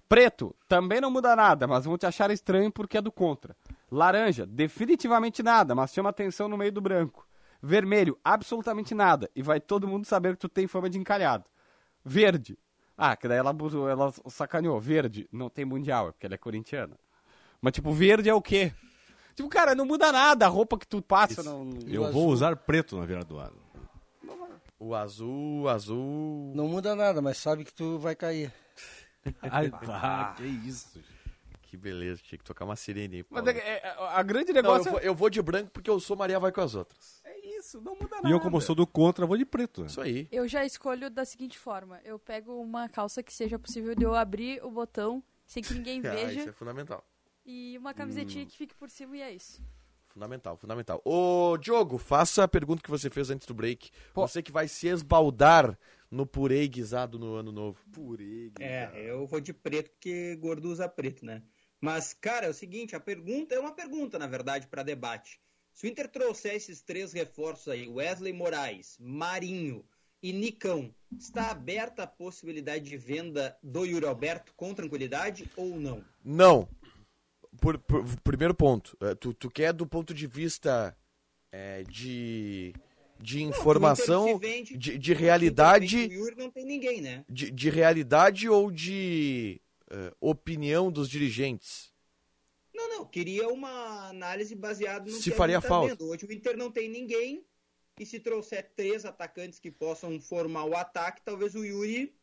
[0.10, 3.56] Preto, também não muda nada, mas vão te achar estranho porque é do contra.
[3.92, 7.28] Laranja, definitivamente nada, mas chama atenção no meio do branco.
[7.62, 11.46] Vermelho, absolutamente nada, e vai todo mundo saber que tu tem fama de encalhado.
[12.04, 12.58] Verde,
[12.98, 13.56] ah, que daí ela,
[13.92, 14.80] ela sacaneou.
[14.80, 16.98] Verde, não tem mundial, é porque ela é corintiana.
[17.62, 18.74] Mas tipo, verde é o quê?
[19.36, 21.44] Tipo, cara, não muda nada a roupa que tu passa.
[21.44, 21.70] Não...
[21.86, 23.56] Eu vou usar preto na virada do ano.
[24.80, 26.54] O azul, o azul.
[26.56, 28.52] Não muda nada, mas sabe que tu vai cair.
[29.42, 31.00] Ai, tá, que isso.
[31.68, 33.26] Que beleza, tinha que tocar uma sirene aí.
[33.30, 33.59] Mas Paulo.
[33.59, 36.15] é- é- a grande Não, negócio eu, vou, eu vou de branco porque eu sou
[36.15, 37.22] Maria vai com as outras.
[37.26, 39.82] é isso, não muda E eu, como sou do contra, vou de preto.
[39.82, 39.88] né?
[39.88, 40.28] Isso aí.
[40.32, 44.15] Eu já escolho da seguinte forma: eu pego uma calça que seja possível de eu
[44.15, 47.03] abrir o botão sem que ninguém Ah, veja isso é fundamental.
[47.45, 48.47] e uma camisetinha Hum.
[48.47, 49.61] que fique por cima e é isso.
[50.07, 51.01] Fundamental, fundamental.
[51.05, 53.91] Ô, Diogo, faça a pergunta que você fez antes do break.
[54.15, 55.78] Você que vai se esbaldar
[56.09, 57.78] no purê guisado no ano novo.
[57.91, 61.43] Purê É, eu vou de preto porque gordo usa preto, né?
[61.80, 65.40] Mas, cara, é o seguinte, a pergunta é uma pergunta, na verdade, para debate.
[65.74, 69.86] Se o Inter trouxer esses três reforços aí, Wesley Moraes, Marinho
[70.24, 76.04] e Nicão, está aberta a possibilidade de venda do Yuri Alberto com tranquilidade ou não?
[76.26, 76.68] Não.
[77.62, 80.98] Por, por- primeiro ponto, eh, tu, tu quer do ponto de vista
[81.52, 82.74] eh, de,
[83.20, 87.02] de informação, o Inter se vende- de, de realidade, vende O Yuri não tem ninguém,
[87.02, 87.24] né?
[87.30, 89.62] de, de realidade ou de
[89.92, 91.92] eh, opinião dos dirigentes?
[92.74, 95.96] Não, não, queria uma análise baseada no Se que faria tá falta.
[95.96, 96.10] vendo.
[96.10, 97.44] Hoje o Inter não tem ninguém,
[98.00, 102.16] e se trouxer três atacantes que possam formar o ataque, talvez o Yuri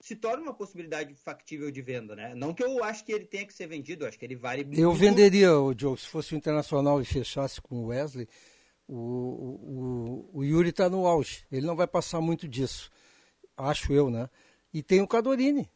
[0.00, 2.34] se torne uma possibilidade factível de venda, né?
[2.34, 4.62] Não que eu acho que ele tenha que ser vendido, eu acho que ele vale
[4.72, 4.98] Eu muito.
[5.00, 8.26] venderia, o Diogo, se fosse o Internacional e fechasse com o Wesley,
[8.88, 11.44] o, o, o, o Yuri está no auge.
[11.52, 12.90] Ele não vai passar muito disso,
[13.56, 14.28] acho eu, né?
[14.74, 15.70] E tem o Cadorini.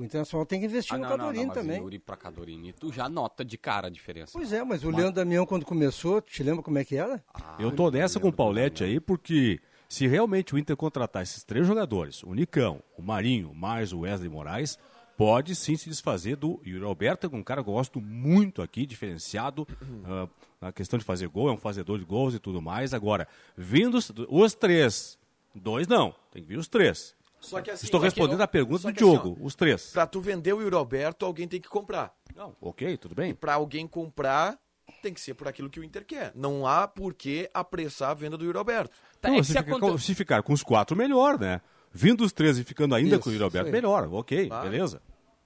[0.00, 1.78] O Internacional tem que investir Ah, no não, não, Cadorini não, mas também.
[1.80, 4.32] Yuri pra Cadorini, tu já nota de cara a diferença.
[4.32, 6.96] Pois é, mas o Mas- Leandro Damião, quando começou, tu te lembra como é que
[6.96, 7.22] era?
[7.58, 11.66] Eu tô nessa com o Paulette aí, porque se realmente o Inter contratar esses três
[11.66, 14.78] jogadores, o Nicão, o Marinho, mais o Wesley Moraes,
[15.18, 18.62] pode sim se desfazer do Yuri Alberto, que é um cara que eu gosto muito
[18.62, 19.68] aqui, diferenciado,
[20.06, 20.26] ah,
[20.62, 22.94] na questão de fazer gol, é um fazedor de gols e tudo mais.
[22.94, 25.18] Agora, vindo os, os três,
[25.54, 27.14] dois não, tem que vir os três.
[27.40, 29.90] Só que assim, Estou respondendo não- a pergunta do que assim, Diogo, ó, os três.
[29.92, 32.12] Pra tu vender o Yuri Alberto, alguém tem que comprar.
[32.36, 33.34] Não, ok, tudo bem.
[33.34, 34.58] Pra alguém comprar,
[35.02, 36.32] tem que ser por aquilo que o Inter quer.
[36.34, 38.96] Não há por que apressar a venda do Yuri Alberto.
[39.20, 41.60] Tá, é se, ficar, com- se ficar com os quatro, melhor, né?
[41.92, 43.72] Vindo os três e ficando ainda Isso, com o aí.
[43.72, 44.60] melhor, ok, Tá.
[44.62, 45.02] beleza.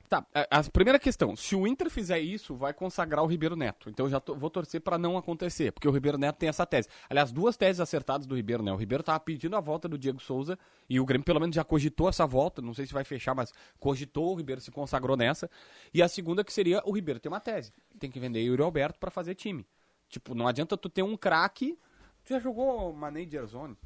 [0.09, 3.89] Tá, a, a primeira questão, se o Inter fizer isso, vai consagrar o Ribeiro Neto.
[3.89, 6.67] Então eu já tô- vou torcer pra não acontecer, porque o Ribeiro Neto tem essa
[6.67, 6.89] tese.
[7.09, 8.71] Aliás, duas teses acertadas do Ribeiro, né?
[8.73, 11.65] O Ribeiro tava pedindo a volta do Diego Souza e o Grêmio pelo menos já
[11.65, 15.51] cogitou essa volta, não sei se vai fechar, mas cogitou, o Ribeiro se consagrou nessa.
[15.93, 18.99] E a segunda que seria o Ribeiro tem uma tese, tem que vender Yuri Alberto
[18.99, 19.67] pra fazer time.
[20.09, 21.79] Tipo, não adianta tu ter um craque,
[22.23, 23.77] tu já jogou Manager Zone?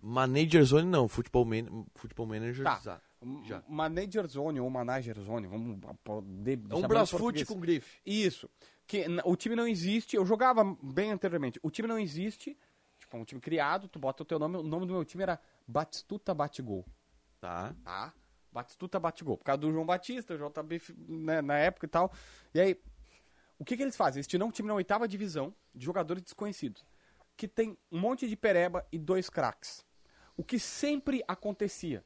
[0.00, 3.00] Manager Zone não, Futebol, man, futebol Manager Tá.
[3.44, 3.62] Já.
[3.68, 8.00] Manager Zone ou Manager Zone, vamos poder É um Brasfoot com grife.
[8.04, 8.48] Isso.
[8.86, 11.60] Que o time não existe, eu jogava bem anteriormente.
[11.62, 12.56] O time não existe,
[12.98, 15.22] tipo, é um time criado, tu bota o teu nome, o nome do meu time
[15.22, 16.84] era Batistuta Batigol.
[17.40, 17.74] Tá.
[17.84, 18.12] Tá?
[18.52, 19.38] Batistuta Batigol.
[19.38, 22.12] Por causa do João Batista, o JB f- né, na época e tal.
[22.52, 22.80] E aí,
[23.58, 24.18] o que que eles fazem?
[24.18, 26.84] Eles tinham um time na oitava divisão de jogadores desconhecidos.
[27.36, 29.86] Que tem um monte de pereba e dois craques.
[30.36, 32.04] O que sempre acontecia.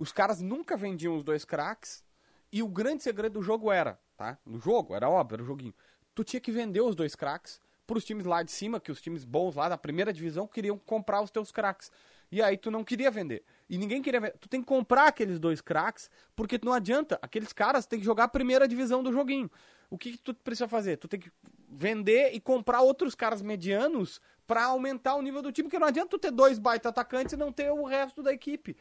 [0.00, 2.02] Os caras nunca vendiam os dois craques.
[2.50, 4.38] E o grande segredo do jogo era, tá?
[4.46, 5.74] No jogo, era óbvio, era o joguinho.
[6.14, 9.24] Tu tinha que vender os dois craques pros times lá de cima, que os times
[9.24, 11.92] bons lá da primeira divisão queriam comprar os teus craques.
[12.32, 13.44] E aí tu não queria vender.
[13.68, 14.38] E ninguém queria vender.
[14.38, 17.18] Tu tem que comprar aqueles dois craques, porque não adianta.
[17.20, 19.50] Aqueles caras têm que jogar a primeira divisão do joguinho.
[19.90, 20.96] O que, que tu precisa fazer?
[20.96, 21.30] Tu tem que
[21.68, 26.08] vender e comprar outros caras medianos pra aumentar o nível do time, porque não adianta
[26.08, 28.76] tu ter dois baita atacantes e não ter o resto da equipe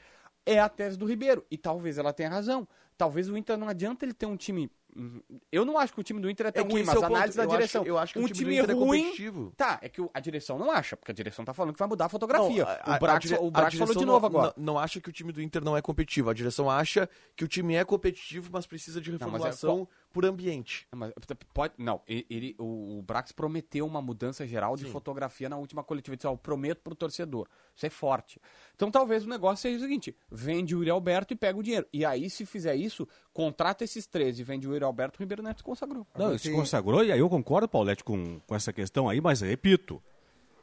[0.50, 1.46] é a tese do Ribeiro.
[1.50, 2.68] E talvez ela tenha razão.
[2.98, 4.70] Talvez o Inter não adianta ele ter um time.
[4.98, 5.22] Hum,
[5.52, 7.06] eu não acho que o time do Inter é, é tão é ruim, mas é
[7.06, 7.82] análise da eu direção.
[7.82, 9.14] Acho, eu acho que um o time, time é ruim.
[9.14, 11.88] É tá, é que a direção não acha, porque a direção tá falando que vai
[11.88, 12.66] mudar a fotografia.
[12.66, 14.54] Não, a, o Brax, a, o Brax falou de novo não, agora.
[14.58, 16.30] Não, acha que o time do Inter não é competitivo.
[16.30, 19.78] A direção acha que o time é competitivo, mas precisa de é reformulação.
[19.78, 20.88] Não, por ambiente.
[20.92, 21.14] É, mas,
[21.54, 24.92] pode, não, ele, o, o Brax prometeu uma mudança geral de Sim.
[24.92, 26.14] fotografia na última coletiva.
[26.14, 27.48] Ele disse, ó, prometo pro torcedor.
[27.76, 28.42] Isso é forte.
[28.76, 31.88] Então talvez o negócio seja o seguinte: vende o Yuri Alberto e pega o dinheiro.
[31.94, 35.44] E aí, se fizer isso, contrata esses três e vende o Yuri Alberto, o Ribeiro
[35.44, 36.06] Neto se consagrou.
[36.18, 40.02] Não, se consagrou, e aí eu concordo, Paulete, com, com essa questão aí, mas repito.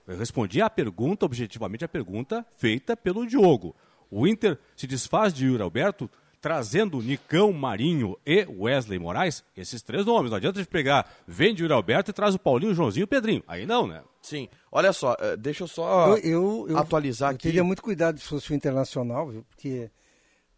[0.07, 3.75] Eu respondi a pergunta, objetivamente, a pergunta feita pelo Diogo.
[4.09, 6.09] O Inter se desfaz de Yuri Alberto
[6.41, 10.31] trazendo Nicão Marinho e Wesley Moraes, esses três nomes.
[10.31, 13.05] Não adianta a gente pegar, vende o Alberto e traz o Paulinho, o Joãozinho e
[13.05, 13.43] o Pedrinho.
[13.47, 14.03] Aí não, né?
[14.23, 14.49] Sim.
[14.71, 17.47] Olha só, eh, deixa eu só eu, eu, atualizar eu, aqui.
[17.47, 19.45] Eu teria muito cuidado se fosse o Internacional, viu?
[19.45, 19.91] Porque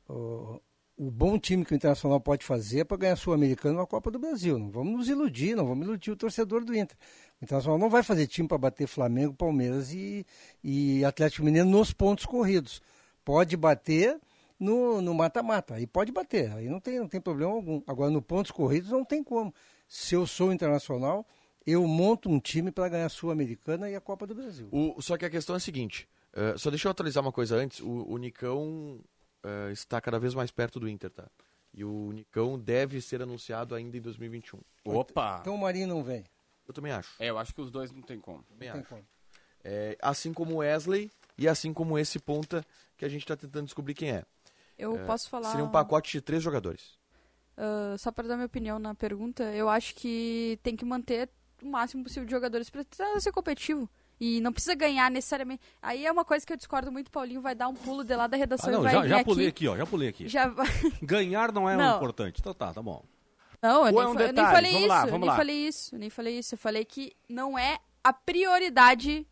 [0.09, 0.60] o,
[0.96, 4.18] o bom time que o Internacional pode fazer é para ganhar Sul-Americano na Copa do
[4.18, 4.59] Brasil.
[4.59, 6.96] Não vamos nos iludir, não vamos iludir o torcedor do Inter.
[7.40, 10.26] O Internacional não vai fazer time para bater Flamengo, Palmeiras e,
[10.62, 12.82] e Atlético Mineiro nos pontos corridos.
[13.24, 14.18] Pode bater
[14.59, 15.74] no, no mata-mata.
[15.74, 17.82] Aí pode bater, aí não tem, não tem problema algum.
[17.86, 19.55] Agora, no pontos corridos, não tem como.
[19.86, 21.26] Se eu sou internacional,
[21.66, 24.68] eu monto um time para ganhar a Sul-Americana e a Copa do Brasil.
[24.72, 27.56] O, só que a questão é a seguinte: uh, só deixa eu atualizar uma coisa
[27.56, 27.80] antes.
[27.80, 29.01] O, o Nicão
[29.44, 31.28] uh, está cada vez mais perto do Inter, tá?
[31.72, 34.60] E o Nicão deve ser anunciado ainda em 2021.
[34.85, 35.39] Opa!
[35.40, 36.24] Então o Marinho não vem.
[36.66, 37.14] Eu também acho.
[37.18, 38.43] É, eu acho que os dois não tem como.
[38.43, 39.05] Também não tem como.
[39.64, 42.64] É, assim como Wesley e assim como esse ponta
[42.97, 44.24] que a gente está tentando descobrir quem é.
[44.78, 45.50] Eu é, posso falar.
[45.50, 46.96] Seria um pacote de três jogadores.
[47.56, 51.28] Uh, só para dar minha opinião na pergunta, eu acho que tem que manter
[51.62, 52.84] o máximo possível de jogadores para
[53.20, 53.90] ser competitivo.
[54.20, 55.62] E não precisa ganhar necessariamente.
[55.80, 58.26] Aí é uma coisa que eu discordo muito, Paulinho vai dar um pulo de lá
[58.26, 59.66] da redação ah, não, e vai já, já pulei aqui.
[59.66, 59.68] aqui.
[59.68, 60.28] ó, já pulei aqui.
[60.28, 60.52] Já...
[61.02, 61.96] Ganhar não é não.
[61.96, 62.40] Importante.
[62.40, 63.05] Então tá, tá bom.
[63.60, 65.36] Não, eu, é nem, é um eu nem, falei vamos isso, lá, eu nem lá.
[65.36, 66.55] falei isso, eu nem falei isso.
[66.55, 69.26] Eu falei que não é a prioridade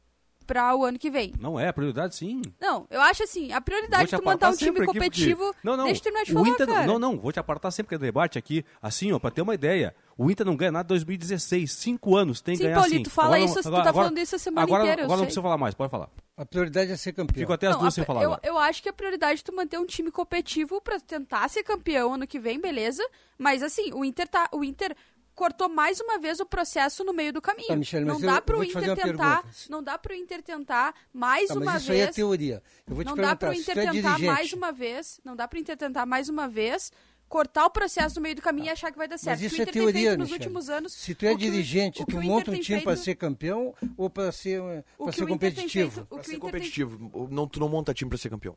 [0.46, 1.32] para o ano que vem.
[1.38, 2.40] Não é, a prioridade sim.
[2.60, 5.44] Não, eu acho assim, a prioridade de montar um time competitivo.
[5.46, 5.60] Porque...
[5.62, 5.84] Não, não.
[5.84, 6.86] Deixa eu terminar de falar, Inter, cara.
[6.86, 9.54] Não, não, vou te apartar sempre que é debate aqui, assim, ó, para ter uma
[9.54, 9.94] ideia.
[10.18, 13.04] O Inter não ganha nada em 2016, cinco anos tem que ganhar Paulito, sim.
[13.04, 15.16] Sim, fala agora, isso, agora, tu tá agora, falando isso a semana agora, inteira, Agora
[15.18, 16.08] não precisa falar mais, pode falar.
[16.38, 17.38] A prioridade é ser campeão.
[17.38, 18.22] Fico até as não, duas a, sem falar.
[18.22, 21.62] Eu, eu, acho que a prioridade é tu manter um time competitivo para tentar ser
[21.62, 23.06] campeão ano que vem, beleza?
[23.38, 24.96] Mas assim, o Inter tá, o Inter
[25.36, 27.68] cortou mais uma vez o processo no meio do caminho.
[27.68, 31.54] Tá, Michelle, não, dá pro Inter tentar, não dá para o Inter tentar mais tá,
[31.54, 32.00] uma mas isso vez.
[32.00, 32.62] Isso aí é teoria.
[32.86, 35.20] Eu vou te não dá para o Inter é mais uma vez.
[35.22, 36.90] Não dá para o Inter tentar mais uma vez
[37.28, 38.70] cortar o processo no meio do caminho tá.
[38.70, 39.42] e achar que vai dar certo.
[39.42, 40.92] Mas isso é teoria, nos últimos anos.
[40.92, 42.84] Se tu é dirigente, tu monta um time feito...
[42.84, 44.62] para ser campeão ou para ser,
[44.96, 46.06] pra ser competitivo?
[46.06, 47.10] Para ser competitivo.
[47.10, 47.28] Tem...
[47.28, 48.56] Não, tu não monta time para ser campeão.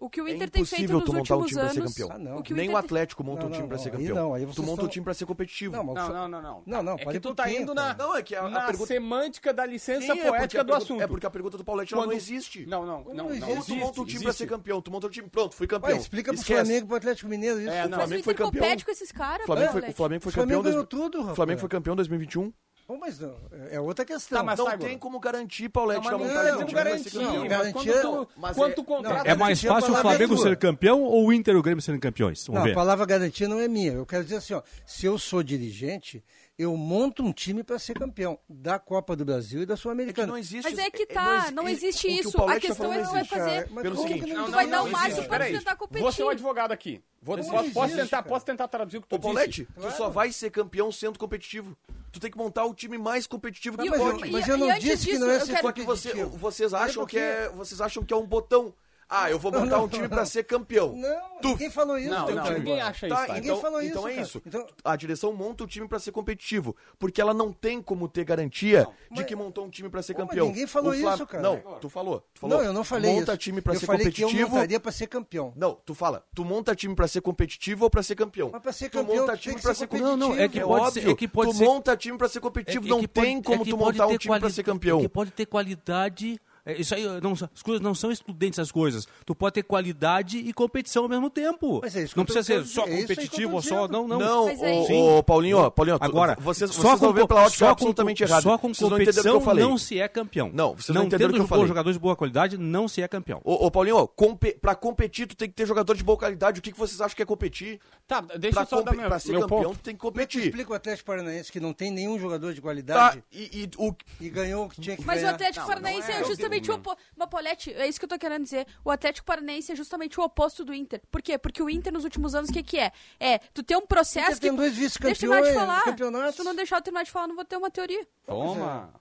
[0.00, 2.00] O que o é Inter é tem feito nos últimos um anos.
[2.00, 2.76] Ah, o que o Nem Inter...
[2.76, 4.14] o Atlético monta não, um time para pra ser campeão.
[4.14, 4.84] Não, aí tu monta estão...
[4.84, 5.76] um time pra ser competitivo.
[5.76, 6.40] Não, não, não, não.
[6.40, 7.96] Não, não, não é que tu tá indo na, né?
[7.98, 8.86] não, é que a, na pergunta...
[8.86, 11.02] semântica da licença Sim, é poética é do assunto.
[11.02, 12.06] É porque a pergunta do Pauletti Quando...
[12.06, 12.64] não existe.
[12.66, 13.14] Não, não, não.
[13.14, 15.66] não, não tu monta um time para ser campeão, tu monta um time, pronto, fui
[15.66, 15.96] campeão.
[15.96, 17.70] Ué, explica pro Flamengo, pro Atlético Mineiro isso.
[17.70, 18.76] É, o Flamengo foi campeão.
[18.84, 20.60] com esses caras, né, O Flamengo foi campeão.
[20.60, 22.52] O Flamengo foi campeão em 2021.
[22.88, 24.38] Bom, mas não, é, é outra questão.
[24.38, 27.40] Tá, mas não tem como garantir, Paulete, não, que a vontade não, não, garantir, não,
[27.40, 30.38] mas garantia, quando tu, não, quando tu contrata, É, é mais é fácil o Flamengo
[30.38, 32.46] ser campeão ou o Inter e o Grêmio serem campeões?
[32.46, 32.72] Vamos não, ver.
[32.72, 33.92] a palavra garantia não é minha.
[33.92, 36.24] Eu quero dizer assim, ó, se eu sou dirigente,
[36.58, 40.26] eu monto um time para ser campeão da Copa do Brasil e da Sul-Americana.
[40.26, 40.68] É não existe.
[40.68, 42.32] Mas é que é, tá, não, é, existe, isso.
[42.32, 43.68] Que a tá questão é não é vai fazer.
[43.70, 46.02] Mas Pelo seguinte, não, não, vai dar o máximo para tentar competir.
[46.02, 47.00] Você é um advogado aqui.
[47.22, 49.68] Vou, posso, existe, posso, tentar, posso tentar traduzir o que tu Ô, Paulete.
[49.72, 49.92] Claro.
[49.92, 51.76] tu só vai ser campeão sendo competitivo.
[52.10, 54.28] Tu tem que montar o time mais competitivo que pode.
[54.28, 55.96] Mas eu não disse que não é ser competitivo.
[55.96, 58.74] Só que vocês acham que é, vocês acham que é um botão.
[59.08, 60.94] Ah, eu vou montar um time para ser campeão.
[60.94, 61.48] Não, tu...
[61.48, 62.10] ninguém falou isso.
[62.10, 63.16] Não, não, ninguém acha isso.
[63.16, 63.20] Tá.
[63.20, 63.24] tá.
[63.24, 64.08] Então, ninguém então, falou então isso.
[64.08, 64.42] Então é isso.
[64.46, 64.66] Então...
[64.84, 68.84] A direção monta o time para ser competitivo, porque ela não tem como ter garantia
[68.84, 69.18] não, mas...
[69.20, 70.48] de que montou um time para ser campeão.
[70.48, 71.14] Ninguém falou Flam...
[71.14, 71.42] isso, cara.
[71.42, 72.58] Não, tu falou, tu falou.
[72.58, 73.30] Não, eu não falei monta isso.
[73.30, 74.30] Monta time para ser competitivo.
[74.30, 75.52] Que eu montaria para ser campeão.
[75.56, 76.24] Não, tu fala.
[76.34, 78.50] Tu monta time para ser competitivo ou para ser campeão?
[78.52, 80.16] Mas para ser campeão, tu monta time para ser competitivo.
[80.16, 81.02] Não, não, é que é pode óbvio.
[81.02, 81.64] Ser, é que pode tu ser...
[81.64, 84.50] monta time para ser competitivo, é não tem como tu montar um é time para
[84.50, 84.98] ser campeão.
[84.98, 88.70] É que pode ter qualidade é, isso aí, não, as coisas não são estudentes as
[88.70, 89.08] coisas.
[89.24, 91.80] Tu pode ter qualidade e competição ao mesmo tempo.
[91.82, 93.88] Mas é isso não precisa ser só é competitivo ou só.
[93.88, 94.18] Não, não.
[94.18, 94.52] Não, é
[94.92, 98.42] o, o Paulinho, Paulinho, agora, vocês, só com, vão ver pela ótica só absolutamente errada.
[98.42, 100.50] Só com vocês competição não, não, se é campeão.
[100.52, 101.66] Não, vocês não, não entenderam o que eu falei.
[101.66, 103.40] jogadores de boa qualidade, não se é campeão.
[103.44, 106.58] o Paulinho, para pra competir, tu tem que ter jogador de boa qualidade.
[106.58, 107.80] O que, que vocês acham que é competir?
[108.06, 109.78] Tá, deixa pra eu só dar meu, ser meu campeão, ponto.
[109.78, 110.44] tu tem que competir.
[110.44, 113.70] Explica o Atlético Paranaense que não tem nenhum jogador de tá, qualidade tá, e, e,
[113.78, 113.94] o...
[114.20, 115.32] e ganhou o que tinha que Mas ganhar.
[115.32, 117.02] Mas o Atlético Paranaense é justamente justamente o oposto.
[117.16, 118.66] Mas, Paulette, é isso que eu tô querendo dizer.
[118.84, 121.00] O Atlético Paranaense é justamente o oposto do Inter.
[121.10, 121.38] Por quê?
[121.38, 122.92] Porque o Inter, nos últimos anos, o que que é?
[123.18, 124.56] É, tu tem um processo Inter tem que...
[124.56, 126.30] dois Deixa eu terminar de vice-campeões, falar.
[126.32, 128.06] Se tu não deixar eu terminar de falar, eu não vou ter uma teoria.
[128.24, 128.92] Toma.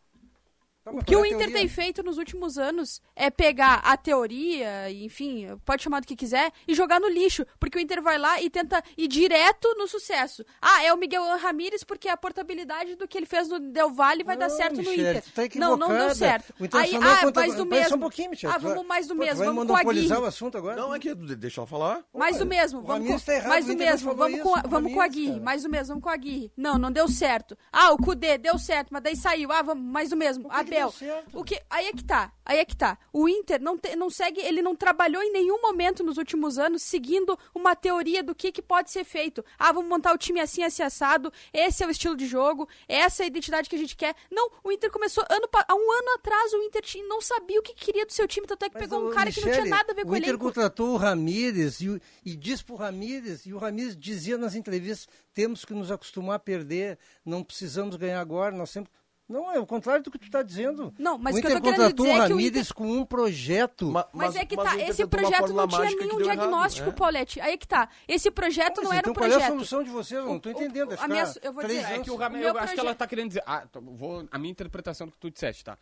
[0.87, 5.47] Tá, O que o Inter tem feito nos últimos anos é pegar a teoria, enfim,
[5.65, 7.45] pode chamar do que quiser, e jogar no lixo.
[7.59, 10.45] Porque o Inter vai lá e tenta ir direto no sucesso.
[10.61, 14.23] Ah, é o Miguel Ramírez porque a portabilidade do que ele fez no Del Valle
[14.23, 15.23] vai dar Não, certo no Michele, Inter.
[15.33, 16.53] tá não, não deu certo.
[16.59, 17.97] O Aí, ah, contra- mais do mesmo.
[17.97, 18.53] um pouquinho, Michele.
[18.53, 20.75] ah, vamos mais do Pô, mesmo, vamos com a monopolizar o assunto agora?
[20.75, 22.03] Não, é que deixa ela falar.
[22.13, 25.01] Mais do mesmo, vamos com, tá errado, mais do mesmo, vamos com, isso, vamos com
[25.01, 25.39] a cara.
[25.41, 26.51] mais do mesmo, vamos com a Aguirre.
[26.55, 27.57] Não, não deu certo.
[27.71, 29.51] Ah, o Cudê deu certo, mas daí saiu.
[29.51, 30.47] Ah, vamos, mais do mesmo.
[30.77, 31.23] Abel.
[31.33, 32.97] O que, aí é que tá, aí é que tá.
[33.11, 36.83] O Inter não, te- não segue, ele não trabalhou em nenhum momento nos últimos anos
[36.83, 39.43] seguindo uma teoria do que, que pode ser feito.
[39.57, 43.23] Ah, vamos montar o time assim, assim, assado, esse é o estilo de jogo, essa
[43.23, 44.15] é a identidade que a gente quer.
[44.31, 47.73] Não, o Inter começou ano, há um ano atrás, o Inter não sabia o que
[47.73, 49.91] queria do seu time, tanto é que pegou um cara que não Michele, tinha nada
[49.91, 50.43] a ver com o o Inter elenco.
[50.45, 55.65] contratou o Ramírez e, e diz pro Ramírez, e o Ramírez dizia nas entrevistas, temos
[55.65, 58.91] que nos acostumar a perder, não precisamos ganhar agora, nós sempre...
[59.27, 60.93] Não, é o contrário do que tu está dizendo.
[60.97, 62.35] Não, mas o o que eu Inter tô querendo contratou dizer o é que o
[62.37, 63.91] Ramírez com um projeto.
[64.13, 67.41] Mas, é que tá, esse projeto não tinha nenhum diagnóstico, Paulette.
[67.41, 67.89] Aí é que tá.
[68.07, 69.51] Esse projeto não era então um qual é a projeto.
[69.53, 70.19] solução de vocês?
[70.19, 70.93] Eu não tô entendendo.
[70.93, 72.79] é a minha- eu vou dizer, É anos- que o Ramires, Meu eu acho que
[72.79, 73.43] ela projeto- tá querendo dizer.
[73.45, 75.77] Ah, vou, a minha interpretação do que tu disseste, tá?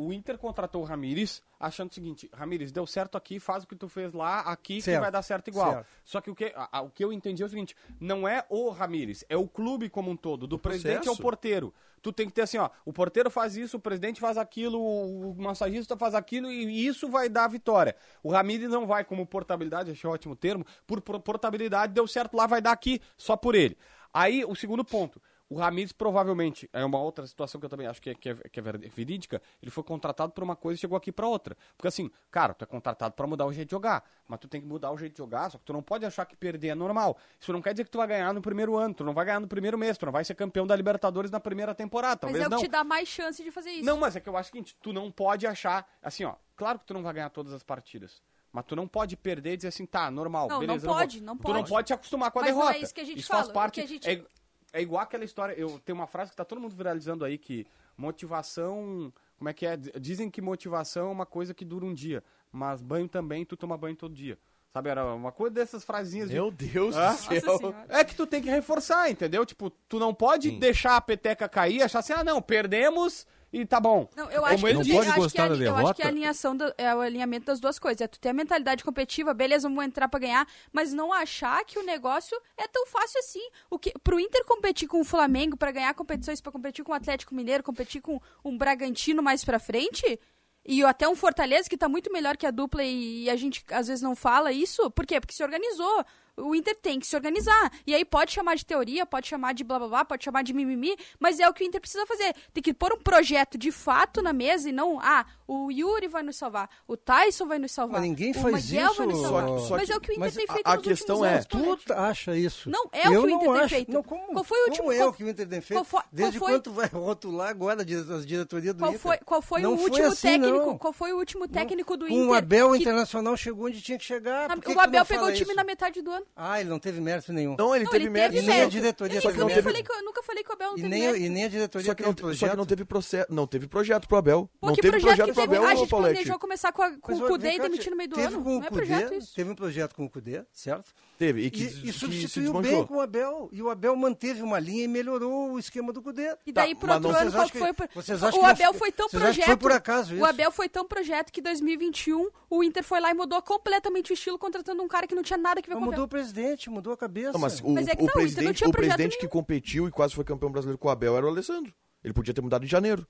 [0.00, 3.76] O Inter contratou o Ramires achando o seguinte: Ramires, deu certo aqui, faz o que
[3.76, 5.72] tu fez lá, aqui que Certo, vai dar certo igual.
[5.72, 5.86] certo.
[6.04, 8.44] Só que o que, a- a- o que eu entendi é o seguinte: não é
[8.48, 10.46] o Ramires, é o clube como um todo.
[10.46, 11.22] Do presidente ao processo.
[11.22, 11.74] porteiro.
[12.02, 15.34] Tu tem que ter assim, ó, o porteiro faz isso, o presidente faz aquilo, o
[15.36, 17.94] massagista faz aquilo e isso vai dar a vitória.
[18.22, 22.34] O Ramires não vai como portabilidade, achei um ótimo termo, por por- portabilidade deu certo
[22.38, 23.76] lá, vai dar aqui só por ele.
[24.14, 25.20] Aí, o segundo ponto.
[25.50, 28.34] O Ramires provavelmente, é uma outra situação que eu também acho que é, que é,
[28.36, 31.56] que é ver- verídica, ele foi contratado por uma coisa e chegou aqui pra outra.
[31.76, 34.60] Porque assim, cara, tu é contratado pra mudar o jeito de jogar, mas tu tem
[34.60, 36.74] que mudar o jeito de jogar, só que tu não pode achar que perder é
[36.76, 37.18] normal.
[37.40, 39.40] Isso não quer dizer que tu vai ganhar no primeiro ano, tu não vai ganhar
[39.40, 42.44] no primeiro mês, tu não vai ser campeão da Libertadores na primeira temporada, Mas talvez
[42.44, 42.58] é o não.
[42.58, 43.84] que te dá mais chance de fazer isso.
[43.84, 46.78] Não, mas é que eu acho o seguinte, tu não pode achar, assim, ó, claro
[46.78, 48.22] que tu não vai ganhar todas as partidas.
[48.52, 50.86] Mas tu não pode perder e dizer assim, tá, normal, Não, não beleza.
[50.86, 51.26] eu pode, vou.
[51.26, 51.68] não Tu não pode.
[51.70, 52.84] pode te acostumar com a Mas não é derrota.
[52.84, 53.80] isso que a gente faz fala, o parte.
[54.08, 54.24] É,
[54.72, 57.66] é igual aquela história, eu tenho uma frase que tá todo mundo viralizando aí, que
[57.96, 59.76] motivação, como é que é?
[59.76, 63.76] Dizem que motivação é uma coisa que dura um dia, mas banho também, tu toma
[63.76, 64.38] banho todo dia.
[64.72, 66.36] Sabe, era uma coisa dessas frasinhas de...
[66.36, 67.10] Meu Deus Hã?
[67.12, 67.74] do céu.
[67.88, 69.44] É que tu tem que reforçar, entendeu?
[69.44, 73.66] Tipo, tu não pode deixar a peteca cair e achar assim, ah, não, perdemos e
[73.66, 74.08] tá bom.
[74.16, 74.96] Não, eu acho Como ele que, disse.
[74.96, 77.78] eu acho que, a, eu acho que a alinhação da- é o alinhamento das duas
[77.78, 78.00] coisas.
[78.00, 81.78] É tu ter a mentalidade competitiva, beleza, vamos entrar pra ganhar, mas não achar que
[81.78, 83.42] o negócio é tão fácil assim.
[83.68, 86.94] O que pro Inter competir com o Flamengo pra ganhar competições, pra competir com o
[86.94, 90.18] Atlético Mineiro, competir com um Bragantino mais pra frente,
[90.64, 93.64] e até um Fortaleza que tá muito melhor que a dupla e, e a gente
[93.70, 95.18] às vezes não fala isso, por quê?
[95.18, 96.04] Porque se organizou.
[96.36, 97.72] O Inter tem que se organizar.
[97.86, 100.52] E aí pode chamar de teoria, pode chamar de blá blá blá, pode chamar de
[100.52, 102.34] mimimi, mas é o que o Inter precisa fazer.
[102.52, 106.22] Tem que pôr um projeto de fato na mesa e não, ah, o Yuri vai
[106.22, 108.00] nos salvar, o Tyson vai nos salvar.
[108.00, 108.96] Mas ninguém o faz Miguel isso.
[108.96, 109.46] vai nos salvar.
[109.48, 110.84] Só que- só mas que- é o que o Inter tem a- feito a nos
[110.84, 111.34] questão últimos é,
[111.64, 111.84] anos.
[111.84, 112.70] Tu acha isso?
[112.70, 113.74] Não, é o que Eu o Inter não tem acho.
[113.74, 113.92] feito.
[113.92, 115.78] Não, como, Qual foi o último- como é qual- o que o Inter tem feito?
[115.78, 119.00] qual foi- Desde qual foi- quando vai rotular agora as diretorias do Qual Inter?
[119.00, 120.58] foi, qual foi Não o foi último assim, técnico?
[120.66, 120.78] não.
[120.78, 122.28] Qual foi o último técnico do Inter?
[122.28, 124.48] o Abel, o que- Internacional chegou onde tinha que chegar.
[124.60, 126.19] Que o Abel pegou o time na metade do ano.
[126.36, 127.56] Ah, ele não teve mérito nenhum.
[127.58, 128.34] Não, ele Não, teve ele mérito.
[128.34, 128.72] teve E nem a mérito.
[128.76, 129.68] diretoria Eu Só que não nunca teve...
[129.68, 131.24] falei que, eu nunca falei que o Abel não E teve nem, mérito.
[131.24, 132.56] e nem a diretoria Só que, não, teve só que projeto.
[132.56, 133.26] não teve processo.
[133.32, 134.50] Não teve projeto pro Abel.
[134.60, 135.42] Pô, não que teve projeto que pro?
[135.42, 138.16] Abel, A gente planejou começar com, a, com o Cudê e demitir no meio do
[138.16, 138.42] teve ano.
[138.44, 139.34] Com Não o é Cudê, projeto isso.
[139.34, 140.92] Teve um projeto com o Cudê, certo?
[141.20, 141.42] Teve.
[141.42, 143.50] E, que, E, que e substituiu bem com o Abel.
[143.52, 146.34] E o Abel manteve uma linha e melhorou o esquema do Cudê.
[146.46, 147.72] E daí, Tá, pro outro ano, qual que que- foi?
[147.74, 149.44] pro- vocês acham O que Abel foi tão que projeto.
[149.44, 150.24] foi por acaso O isso?
[150.24, 154.14] Abel foi tão projeto que em 2021 o Inter foi lá e mudou completamente o
[154.14, 156.70] estilo, contratando um cara que não tinha nada a ver com o mudou o presidente,
[156.70, 157.32] mudou a cabeça.
[157.32, 159.16] Não, mas o, Mas é que o tá, o Inter não presidente, tinha o presidente
[159.18, 159.30] que nenhum.
[159.30, 161.70] competiu e quase foi campeão brasileiro com o Abel era o Alessandro.
[162.02, 163.06] Ele podia ter mudado em janeiro.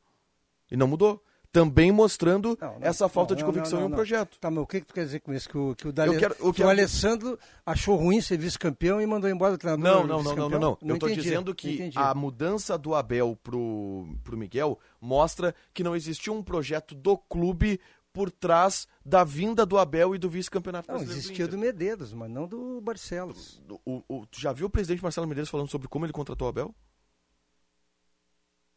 [0.68, 1.22] E não mudou.
[1.52, 3.96] Também mostrando Não, não, essa falta não, de não, convicção não, em um não.
[3.96, 4.38] projeto.
[4.38, 5.48] Tá, mas o que, que tu quer dizer com isso?
[5.48, 6.16] Que o, que o, Dale...
[6.16, 7.36] Quero- que o Alessandro
[7.66, 10.78] achou ruim ser vice-campeão e mandou embora o treinador Não, não, não, não, não, não.
[10.80, 15.96] Eu entendi, dizendo não que a mudança do Abel pro, pro Miguel mostra que não
[15.96, 17.80] existia um projeto do clube
[18.12, 21.20] por trás da vinda do Abel e do vice-campeonato Não, brasileiro.
[21.20, 23.60] existia do do Medeiros, mas não do Barcelos.
[23.84, 26.50] O, o- Tu já viu o presidente Marcelo Medeiros falando sobre como ele contratou o
[26.50, 26.72] Abel?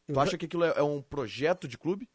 [0.07, 2.09] Tu Eu- acha que aquilo é, é um projeto de clube?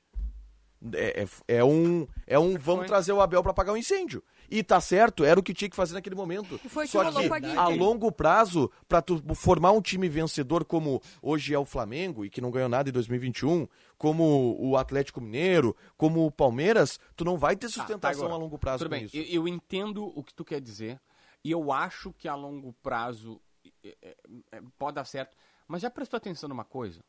[0.92, 4.22] É, é, é um, é um vamos trazer o Abel para apagar o incêndio.
[4.50, 6.58] E tá certo, era o que tinha que fazer naquele momento.
[6.68, 11.02] Foi que Só que com a longo prazo, para tu formar um time vencedor como
[11.20, 13.68] hoje é o Flamengo e que não ganhou nada em 2021,
[13.98, 18.42] como o Atlético Mineiro, como o Palmeiras, tu não vai ter Tá, sustentação agora, a
[18.42, 19.16] longo prazo Tudo com bem, isso.
[19.16, 20.98] eu, eu entendo o que tu quer dizer
[21.44, 23.40] e eu acho que a longo prazo
[23.84, 24.16] é, é,
[24.52, 25.36] é, pode dar certo.
[25.66, 27.00] Mas já prestou atenção numa coisa?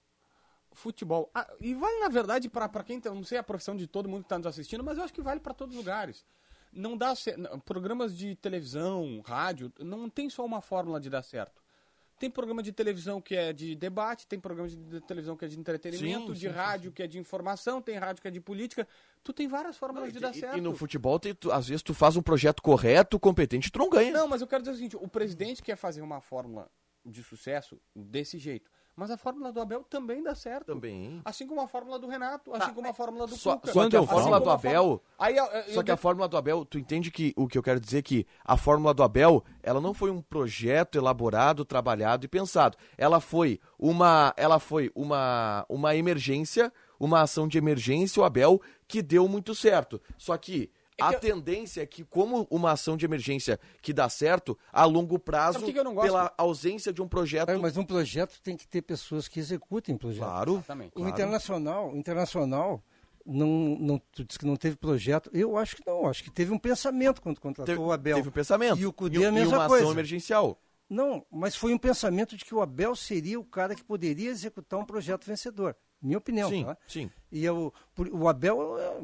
[0.72, 4.08] Futebol, ah, e vale na verdade para quem, tá- não sei a profissão de todo
[4.08, 6.24] mundo que está nos assistindo, mas eu acho que vale para todos os lugares.
[6.72, 11.62] Não dá não, programas de televisão, rádio, não tem só uma fórmula de dar certo.
[12.20, 15.58] Tem programa de televisão que é de debate, tem programa de televisão que é de
[15.58, 18.86] entretenimento, Sim, de sim, rádio que é de informação, tem rádio que é de política.
[19.24, 20.58] Tu tem várias fórmulas de dar certo.
[20.58, 23.90] E no futebol, tem- tu- às vezes tu faz um projeto correto, competente, tu não
[23.90, 24.12] ganha.
[24.12, 26.70] Não, mas eu quero dizer o seguinte: o presidente quer fazer uma fórmula
[27.06, 28.70] de sucesso desse jeito.
[29.00, 30.66] Mas a fórmula do Abel também dá certo.
[30.66, 31.22] Também.
[31.24, 33.72] Assim como a fórmula do Renato, assim como a fórmula do Só, Cuca.
[33.72, 35.04] só que a Assim fórmula como do a fórmula- Abel.
[35.18, 37.48] Aí, eu- eu- só eu que a de- fórmula do Abel, tu entende que o
[37.48, 40.98] que eu quero dizer é que a fórmula do Abel, ela não foi um projeto
[40.98, 42.78] elaborado, trabalhado e pensado.
[42.98, 49.02] Ela foi uma, ela foi uma, uma emergência, uma ação de emergência, o Abel, que
[49.02, 50.02] deu muito certo.
[50.18, 50.70] Só que
[51.02, 55.60] a tendência é que, como uma ação de emergência que dá certo, a longo prazo,
[55.64, 56.08] que que eu não gosto?
[56.08, 57.50] pela ausência de um projeto.
[57.50, 60.24] É, mas um projeto tem que ter pessoas que executem o projeto.
[60.24, 60.90] Claro, Exatamente.
[60.90, 61.10] O claro.
[61.12, 62.84] internacional, o internacional
[63.26, 65.30] não, não, tu disse que não teve projeto.
[65.34, 66.08] Eu acho que não.
[66.08, 68.16] Acho que teve um pensamento quando contratou Teve- o Abel.
[68.18, 68.80] teve um pensamento.
[68.80, 69.92] E o Cudê E- a e mesma uma ação coisa.
[69.92, 70.60] emergencial.
[70.90, 74.80] Não, mas foi um pensamento de que o Abel seria o cara que poderia executar
[74.80, 75.76] um projeto vencedor.
[76.02, 76.50] Minha opinião.
[76.50, 76.78] Sim, tá?
[76.88, 77.12] sim.
[77.32, 78.98] E eu, por- o Abel, é,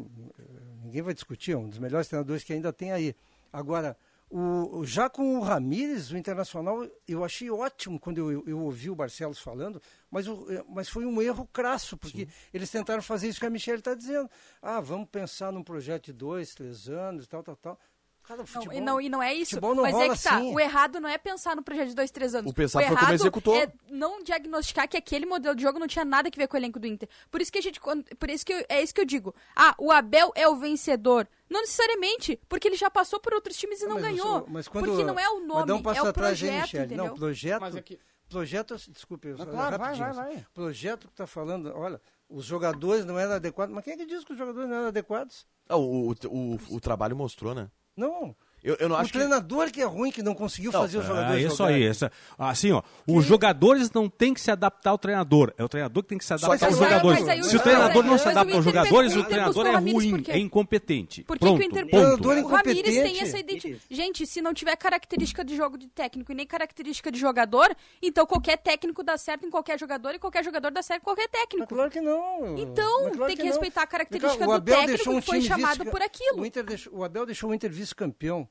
[0.85, 3.15] ninguém vai discutir, é um dos melhores treinadores que ainda tem aí.
[3.51, 3.97] Agora,
[4.29, 8.89] o, já com o Ramires, o Internacional, eu achei ótimo quando eu, eu, eu ouvi
[8.89, 13.27] o Barcelos falando, mas, o- é, mas foi um erro crasso, porque eles tentaram fazer
[13.29, 14.29] isso que a Michelle está dizendo.
[14.61, 17.79] Ah, vamos pensar num projeto de dois, três anos, tal, tal, tal.
[18.27, 19.59] Cara, Não, e, não, e não é isso.
[19.61, 20.37] não mas é que tá.
[20.37, 20.53] assim.
[20.53, 22.49] O errado não é pensar no projeto de dois, três anos.
[22.51, 23.55] O pensar o foi como errado executou.
[23.55, 26.59] é não diagnosticar que aquele modelo de jogo não tinha nada a ver com o
[26.59, 27.07] elenco do Inter.
[27.29, 27.79] Por isso que a gente.
[27.79, 29.33] Por isso que eu- é isso que eu digo.
[29.55, 31.27] Ah, o Abel é o vencedor.
[31.49, 34.45] Não necessariamente, porque ele já passou por outros times e não mas ganhou.
[34.49, 36.85] mas quando- porque não é o nome, um passo é o atrás aí, projeto, Michele.
[36.85, 37.05] entendeu?
[37.05, 37.61] Não, projeto.
[37.61, 40.19] Mas é que- Projeto, desculpe, eu só- claro, vai, vai, assim.
[40.19, 40.45] vai.
[40.51, 43.73] Projeto que está falando, olha, os jogadores não eram adequados.
[43.73, 45.45] Mas quem é que diz que os jogadores não eram adequados?
[45.69, 47.69] Ah, o, o, o, o trabalho mostrou, né?
[47.97, 48.35] Não.
[48.65, 49.17] Eu, eu não o acho que.
[49.19, 49.79] treinador que...
[49.81, 51.75] é ruim, que não conseguiu Não, fazer os É jogadores isso jogarem.
[51.83, 51.87] aí.
[51.87, 55.53] Essa, assim, ó, os jogadores não têm que se adaptar ao treinador.
[55.57, 57.27] É o treinador que tem que se adaptar que aos jogadores.
[57.27, 59.71] aí o- Se o treinador não se o adapta aos jogadores, o o treinador é
[59.71, 61.23] o ruim, é incompetente.
[61.23, 61.91] Por que, Pronto, que o Inter ponto.
[62.23, 63.81] Treinador O Ramires tem essa identidade.
[63.89, 68.25] Gente, se não tiver característica de jogo de técnico e nem característica de jogador, então
[68.25, 71.67] qualquer técnico dá certo em qualquer jogador e qualquer jogador dá certo em qualquer técnico.
[71.67, 72.57] Claro que não.
[72.57, 76.41] Então, claro tem que, respeitar a característica o do técnico que foi chamado por aquilo.
[76.41, 78.47] O, Inter deixou- o Abel deixou o Inter vice-campeão.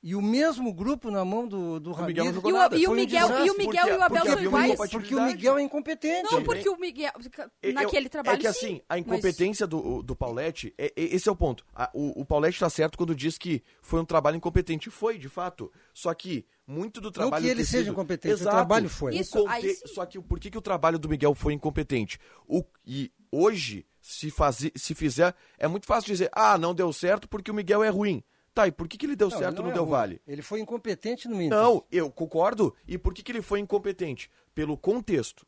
[0.00, 2.76] E o mesmo grupo na mão do, do não jogou E o- nada.
[2.76, 3.48] e o um Miguel- desastre.
[3.48, 4.90] e o Miguel e o Abel porque são iguais.
[4.92, 6.22] Porque o Miguel é incompetente.
[6.32, 7.10] Não, porque o Miguel.
[7.60, 8.36] Eu- Naquele trabalho.
[8.36, 11.34] É que sim, assim, a mas- incompetência do, do Pauletti, é- é- esse é o
[11.34, 11.66] ponto.
[11.74, 14.88] A- o, o Pauletti tá certo quando diz que foi um trabalho incompetente.
[14.88, 15.70] Foi, de fato.
[15.92, 17.42] Só que muito do trabalho.
[17.44, 18.54] que ele ter seja incompetente, o Exato.
[18.56, 19.12] trabalho foi.
[19.14, 19.74] O Isso, conte-.
[19.88, 22.20] Só que por que, que o trabalho do Miguel foi incompetente?
[22.46, 27.28] O, e hoje, se, fazer, se fizer, é muito fácil dizer, ah, não deu certo
[27.28, 28.22] porque o Miguel é ruim.
[28.58, 29.92] Tá, e por que, que ele deu Não, certo no é Del ruim.
[29.92, 30.20] Valle?
[30.26, 31.56] Ele foi incompetente no Inter.
[31.56, 32.74] Não, eu concordo.
[32.88, 34.28] E por que, que ele foi incompetente?
[34.52, 35.46] Pelo contexto.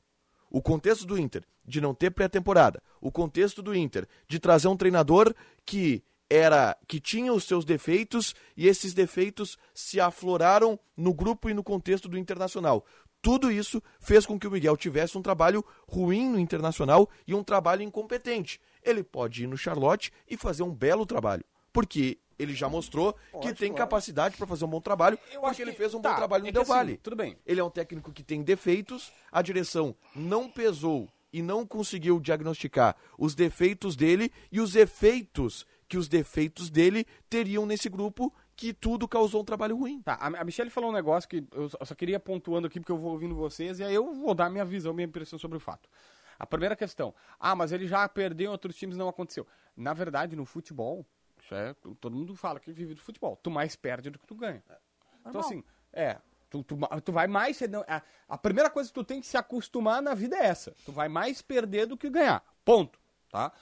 [0.49, 2.81] O contexto do Inter de não ter pré-temporada.
[3.01, 5.35] O contexto do Inter de trazer um treinador
[5.67, 11.55] que era que tinha os seus defeitos e esses defeitos se afloraram no grupo e
[11.55, 12.87] no contexto do Internacional.
[13.21, 17.43] Tudo isso fez com que o Miguel tivesse um trabalho ruim no Internacional e um
[17.43, 18.61] trabalho incompetente.
[18.85, 23.53] Ele pode ir no Charlotte e fazer um belo trabalho, porque ele já mostrou que
[23.53, 26.17] tem capacidade para fazer um bom trabalho, Eu porque ele que- fez um tá, bom
[26.17, 26.97] trabalho no é Del assim, Valle.
[26.97, 27.37] tudo bem.
[27.45, 32.97] Ele é um técnico que tem defeitos, a direção não pesou e não conseguiu diagnosticar
[33.19, 39.07] os defeitos dele e os efeitos que os defeitos dele teriam nesse grupo, que tudo
[39.09, 40.01] causou um trabalho ruim.
[40.03, 43.13] Tá, a Michelle falou um negócio que eu só- queria pontuando aqui porque eu vou
[43.13, 45.89] ouvindo vocês e aí eu vou dar minha visão, minha impressão sobre o fato.
[46.39, 49.47] A primeira questão, ah, mas ele já perdeu em outros times não aconteceu.
[49.77, 51.05] Na verdade, no futebol,
[51.55, 54.63] é, todo mundo fala que vive do futebol, tu mais perde do que tu ganha.
[55.21, 55.43] Então Normal.
[55.43, 56.19] assim, é,
[56.49, 60.03] tu, tu, tu vai mais, a, a primeira coisa que tu tem que se acostumar
[60.03, 62.99] na vida é essa, tu vai mais perder do que ganhar, ponto,
[63.31, 63.53] tá?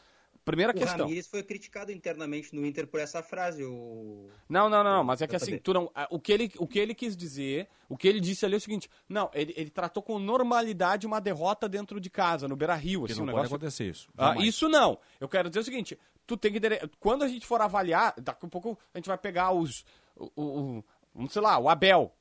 [0.49, 1.05] Primeira o questão.
[1.05, 3.63] Ramires foi criticado internamente no Inter por essa frase.
[3.63, 4.31] O...
[4.49, 6.79] Não, não, não, não, mas é que assim, tu não, o, que ele, o que
[6.79, 10.03] ele quis dizer, o que ele disse ali é o seguinte: não, ele, ele tratou
[10.03, 13.05] com normalidade uma derrota dentro de casa, no Beira Rio.
[13.05, 13.57] Assim, não um pode negócio...
[13.57, 14.09] acontecer isso.
[14.17, 14.99] Ah, isso não.
[15.21, 15.99] Eu quero dizer o seguinte:
[16.29, 16.61] tu tem que.
[17.01, 19.85] Quando a gente for avaliar, daqui a pouco a gente vai pegar os.
[20.15, 20.85] O, o,
[21.25, 22.13] o- sei lá, o Abel.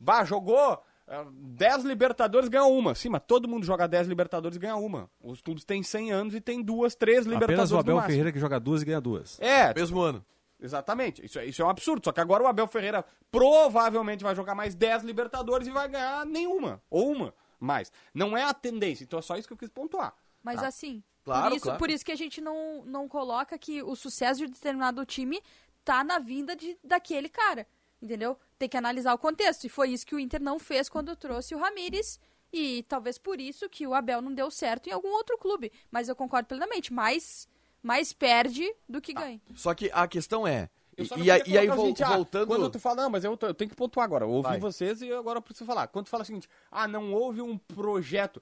[0.00, 0.82] Bah, jogou.
[1.08, 2.94] ah, 10 Libertadores ganha uma.
[2.94, 5.10] Sim, mas todo mundo joga 10 Libertadores e ganha uma.
[5.22, 7.70] Os clubes têm 100 anos e tem duas, três Libertadores.
[7.70, 8.00] Apenas o Abel.
[8.02, 9.38] Ferreira que joga duas e ganha duas.
[9.40, 9.74] É.
[9.74, 10.24] Mesmo ano.
[10.60, 11.24] Exatamente.
[11.24, 12.02] Isso, é- isso é um absurdo.
[12.04, 16.24] Só que agora o Abel Ferreira provavelmente vai jogar mais 10 Libertadores e vai ganhar
[16.26, 16.82] nenhuma.
[16.90, 17.90] Ou uma mais.
[18.12, 19.04] Não é a tendência.
[19.04, 20.14] Então é só isso que eu quis pontuar.
[20.42, 20.68] Mas Tá.
[20.68, 21.78] assim, Claro, por, isso, claro.
[21.80, 25.42] por isso que a gente não, não coloca que o sucesso de determinado time
[25.84, 27.66] tá na vinda de, daquele cara.
[28.00, 28.38] Entendeu?
[28.56, 29.64] Tem que analisar o contexto.
[29.64, 32.20] E foi isso que o Inter não fez quando trouxe o Ramires.
[32.52, 35.72] E talvez por isso que o Abel não deu certo em algum outro clube.
[35.90, 36.92] Mas eu concordo plenamente.
[36.92, 37.48] Mais,
[37.82, 39.40] mais perde do que ganha.
[39.56, 40.70] Só que a questão é.
[40.96, 42.46] Eu E, e aí, e ah, voltando.
[42.46, 44.24] Quando tu fala, não, mas eu, eu tenho que pontuar agora.
[44.24, 44.60] Eu ouvi Vai.
[44.60, 45.88] vocês e agora eu preciso falar.
[45.88, 48.40] Quando tu fala o seguinte, ah, não houve um projeto.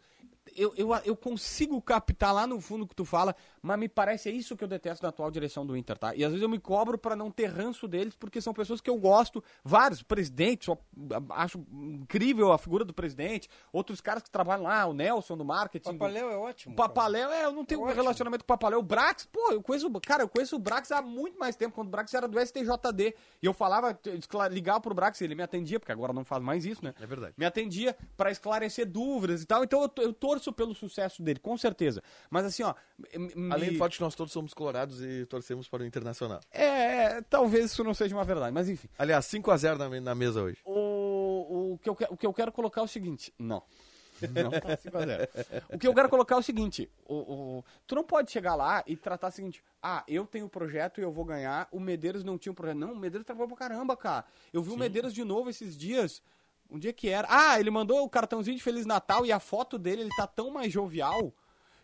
[0.56, 4.28] Eu, eu, eu consigo captar lá no fundo o que tu fala, mas me parece
[4.28, 6.14] é isso que eu detesto da atual direção do Inter, tá?
[6.14, 8.88] E às vezes eu me cobro pra não ter ranço deles, porque são pessoas que
[8.90, 10.68] eu gosto, vários presidentes,
[11.30, 15.92] acho incrível a figura do presidente, outros caras que trabalham lá, o Nelson do marketing.
[15.98, 16.76] Papaléu é ótimo.
[16.76, 18.78] Papaléu, é, eu não tenho um relacionamento com o Papaléu.
[18.78, 21.74] O Brax, pô, eu conheço, o- cara, eu conheço o Brax há muito mais tempo,
[21.74, 23.14] quando o Brax era do STJD.
[23.42, 23.98] E eu falava,
[24.50, 26.94] ligava pro Brax, ele me atendia, porque agora não faz mais isso, né?
[27.00, 27.34] É verdade.
[27.36, 29.64] Me atendia pra esclarecer dúvidas e tal.
[29.64, 32.02] Então eu, eu torço pelo sucesso dele, com certeza.
[32.30, 32.74] Mas assim, ó.
[33.16, 36.40] me- Além do fato de que nós todos somos colorados e torcemos para o Internacional.
[36.52, 38.88] É, é, talvez isso não seja uma verdade, mas enfim.
[38.98, 40.58] Aliás, 5x0 na, na mesa hoje.
[40.64, 43.32] O, o, que eu, o que eu quero colocar é o seguinte.
[43.38, 43.62] Não.
[44.32, 45.28] Não tá 5 a 0.
[45.72, 47.14] O que eu quero colocar é o seguinte: o,
[47.58, 51.00] o- tu não pode chegar lá e tratar o seguinte: ah, eu tenho o projeto
[51.00, 51.66] e eu vou ganhar.
[51.72, 52.78] O Medeiros não tinha um projeto.
[52.78, 54.24] Não, o Medeiros trabalhou pra caramba, cara.
[54.52, 56.22] Eu vi o Medeiros de novo esses dias.
[56.70, 57.28] Um dia que era.
[57.30, 60.50] Ah, ele mandou o cartãozinho de Feliz Natal e a foto dele, ele tá tão
[60.50, 61.32] mais jovial.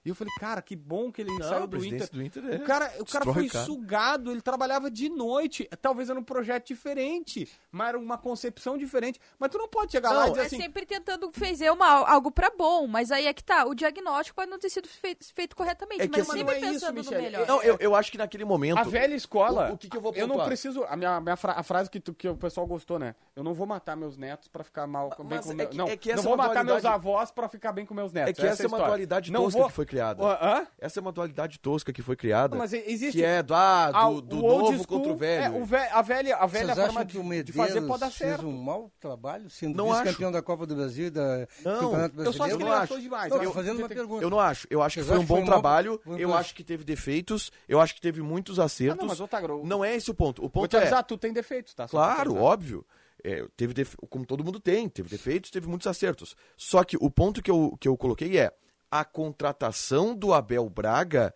[0.03, 2.09] E eu falei, cara, que bom que ele Não, saiu do Inter.
[2.11, 3.65] do Inter é- O cara, o cara foi cara.
[3.67, 5.69] sugado, ele trabalhava de noite.
[5.83, 9.21] Talvez era um projeto diferente, mas era uma concepção diferente.
[9.39, 10.57] Mas tu não pode chegar lá e dizer é assim.
[10.57, 13.67] sempre tentando fazer uma, algo pra bom, mas aí é que tá.
[13.67, 16.67] O diagnóstico pode não ter sido feito, feito corretamente, É que mas assim- sempre não
[16.69, 17.23] é isso, pensando no Michele.
[17.23, 17.47] melhor.
[17.47, 18.79] Não, eu, eu acho que naquele momento.
[18.79, 19.71] A velha escola.
[19.71, 20.47] O, o que, que eu vou Eu não pontuar?
[20.49, 20.83] preciso.
[20.85, 23.15] A minha, minha fra- a frase que, tu- que o pessoal gostou, né?
[23.37, 25.77] Eu não vou matar meus netos pra ficar mal bem Mas com é meu- que-
[25.77, 28.13] Não, é que não vou é uma matar meus avós pra ficar bem com meus
[28.15, 28.31] netos.
[28.31, 30.23] É que essa é a uma dualidade Não tosca vou- que foi criada.
[30.25, 30.67] Hã?
[30.79, 32.57] Essa é uma dualidade tosca que foi criada.
[32.57, 33.19] Mas existe.
[33.19, 35.45] Que é do, ah, do, Ah, do novo school, contra o velho.
[35.57, 37.81] é, o ve- a velha, a velha Vocês forma acham de, que o de fazer
[37.83, 38.47] pode dar fez certo.
[38.47, 42.33] um mau trabalho, sendo Não vice-campeão da Copa do Brasil e da Não, Campeonato eu
[42.33, 42.57] só acho Brasileiro?
[42.59, 43.03] que ele não achou acho.
[43.03, 43.31] demais.
[43.33, 44.23] Não, Eu- fazendo uma tem- pergunta.
[44.25, 44.67] Eu não acho.
[44.71, 46.01] Eu acho que foi um bom trabalho.
[46.19, 47.51] Eu acho que teve defeitos.
[47.69, 48.99] Eu acho que teve muitos acertos.
[48.99, 50.39] Ah, não, mas, Otávio, Não é esse o ponto.
[50.39, 50.81] O Vou ponto te é.
[50.81, 51.87] avisar, tu tem defeitos, tá?
[51.87, 52.85] Te Claro, óbvio.
[53.23, 56.35] É, teve def- Como todo mundo tem, teve defeitos, teve muitos acertos.
[56.57, 58.51] Só que o ponto que eu, que eu coloquei é
[58.91, 61.35] a contratação do Abel Braga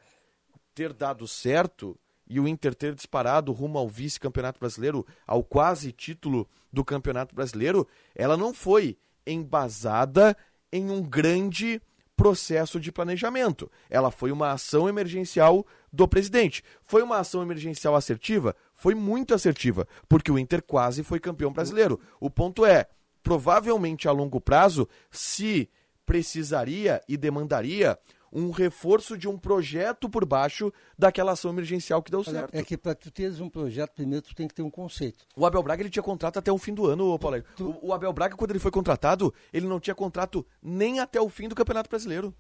[0.74, 6.48] ter dado certo e o Inter ter disparado rumo ao vice-campeonato brasileiro, ao quase título
[6.72, 10.36] do campeonato brasileiro, ela não foi embasada
[10.72, 11.80] em um grande
[12.16, 13.70] processo de planejamento.
[13.90, 16.62] Ela foi uma ação emergencial do presidente.
[16.82, 18.56] Foi uma ação emergencial assertiva?
[18.72, 22.00] Foi muito assertiva, porque o Inter quase foi campeão brasileiro.
[22.18, 22.88] O ponto é,
[23.22, 25.68] provavelmente a longo prazo, se
[26.04, 27.98] precisaria e demandaria
[28.34, 32.54] um reforço de um projeto por baixo daquela ação emergencial que deu Olha, certo.
[32.54, 35.24] É que para tu teres um projeto, primeiro tu tem que ter um conceito.
[35.36, 37.42] O Abel Braga ele tinha contrato até o fim do ano, ô Paulo.
[37.60, 41.28] O, o Abel Braga, quando ele foi contratado, ele não tinha contrato nem até o
[41.28, 42.34] fim do Campeonato Brasileiro.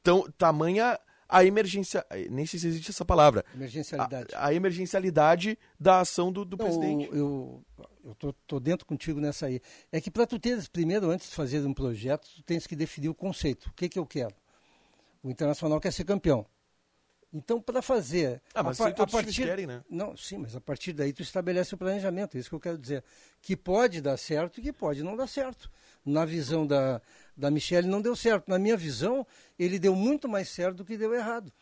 [0.00, 0.98] Então, tamanha
[1.28, 2.04] a emergência.
[2.30, 3.44] Nem sei se existe essa palavra.
[3.54, 4.34] Emergencialidade.
[4.34, 7.08] A, a emergencialidade da ação do, do Não, presidente.
[7.12, 7.62] Eu,
[8.04, 9.60] eu tô, tô dentro contigo nessa aí.
[9.92, 13.08] É que para tu teres, primeiro, antes de fazer um projeto, tu tens que definir
[13.08, 13.68] o conceito.
[13.68, 14.34] O que, que eu quero?
[15.22, 16.46] O Internacional quer ser campeão.
[17.30, 18.40] Então, para fazer.
[18.54, 19.84] Ah, mas a, os times querem, né?
[19.90, 22.36] Não, sim, mas a partir daí tu estabelece o planejamento.
[22.36, 23.04] É isso que eu quero dizer.
[23.42, 25.70] Que pode dar certo e que pode não dar certo.
[26.06, 27.02] Na visão da,
[27.38, 28.48] da Michelle, não deu certo.
[28.48, 29.24] Na minha visão,
[29.58, 31.52] ele deu muito mais certo do que deu errado.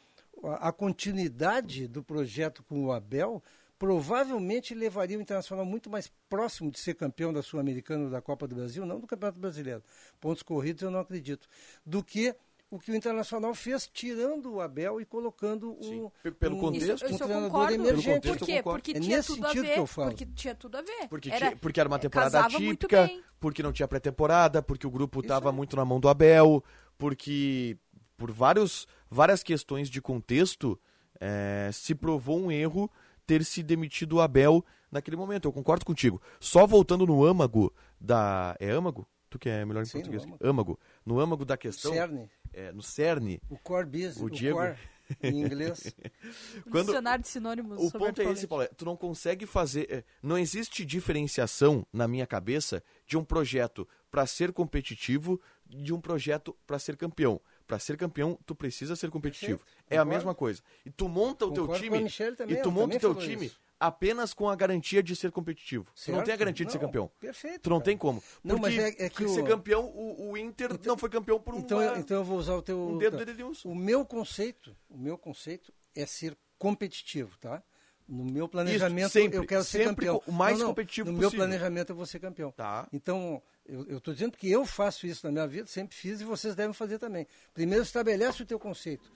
[0.43, 3.43] A, a continuidade do projeto com o Abel
[3.79, 8.55] provavelmente levaria o Internacional muito mais próximo de ser campeão da Sul-Americana da Copa do
[8.55, 9.83] Brasil, não do Campeonato Brasileiro.
[10.19, 11.47] Pontos corridos eu não acredito.
[11.85, 12.35] Do que
[12.71, 16.11] o que o Internacional fez, tirando o Abel e colocando o.
[16.23, 16.95] P- pelo um, contexto.
[16.97, 17.75] Isso, um isso eu treinador concordo.
[17.75, 18.21] emergente.
[18.21, 18.53] Pelo Por quê?
[18.53, 18.79] eu concordo.
[18.83, 19.75] Porque É tinha tudo a ver.
[19.75, 20.09] que eu falo.
[20.09, 21.09] Porque tinha tudo a ver.
[21.09, 25.21] Porque, Era- tinha- porque era uma temporada atípica, porque não tinha pré-temporada, porque o grupo
[25.21, 26.63] estava muito na mão do Abel,
[26.99, 27.79] porque
[28.17, 30.79] por vários, várias questões de contexto
[31.19, 32.91] É, se provou um erro
[33.27, 34.63] ter se demitido o Abel
[34.93, 35.49] naquele momento.
[35.49, 36.21] Eu concordo contigo.
[36.39, 38.55] Só voltando no âmago da.
[38.61, 39.09] É âmago?
[39.31, 40.25] Tu que é melhor em Sim, no português.
[40.25, 40.47] âmago.
[40.47, 40.81] âmago.
[41.07, 41.91] No âmago da questão.
[41.95, 42.31] Cerne.
[42.57, 43.39] É, no cerne.
[43.51, 44.57] O core business, O o, Diego.
[44.59, 44.77] core
[45.23, 45.95] em inglês.
[46.73, 47.79] Quando- Dicionário de sinônimos.
[47.79, 48.47] O sobre ponto é esse.
[48.47, 48.67] Paulo.
[48.77, 49.87] Tu não consegue fazer.
[49.91, 56.01] é, Não existe diferenciação na minha cabeça de um projeto para ser competitivo de um
[56.01, 57.41] projeto para ser campeão.
[57.67, 59.59] Para ser campeão, tu precisa ser competitivo.
[59.59, 60.17] Perfeito, É a concordo.
[60.17, 60.63] mesma coisa.
[60.85, 63.15] E tu monta o teu Concordo com time a também, e tu monta o teu
[63.17, 63.61] time isso.
[63.79, 65.85] Apenas com a garantia de ser competitivo.
[65.85, 66.25] Tu não Certo.
[66.25, 67.11] tem a garantia de ser campeão.
[67.21, 67.85] perfeito, Tu não cara.
[67.85, 68.23] tem como.
[68.43, 71.39] Não, mas Porque é- é que ser o- campeão, o, o Inter não foi campeão
[71.41, 72.79] por um Então, eu- então eu vou usar o teu.
[72.79, 73.69] um dedo de Edenilson.
[73.71, 77.63] O meu conceito, o meu conceito é ser competitivo, tá?
[78.09, 80.23] No meu planejamento sempre, eu quero ser campeão.
[80.27, 81.39] o mais Não, não, competitivo No possível.
[81.41, 82.53] meu planejamento eu vou ser campeão.
[82.53, 82.87] Tá.
[82.93, 86.55] Então, eu estou dizendo que eu faço isso na minha vida, sempre fiz e vocês
[86.55, 87.27] devem fazer também.
[87.53, 89.13] Primeiro estabelece o teu conceito.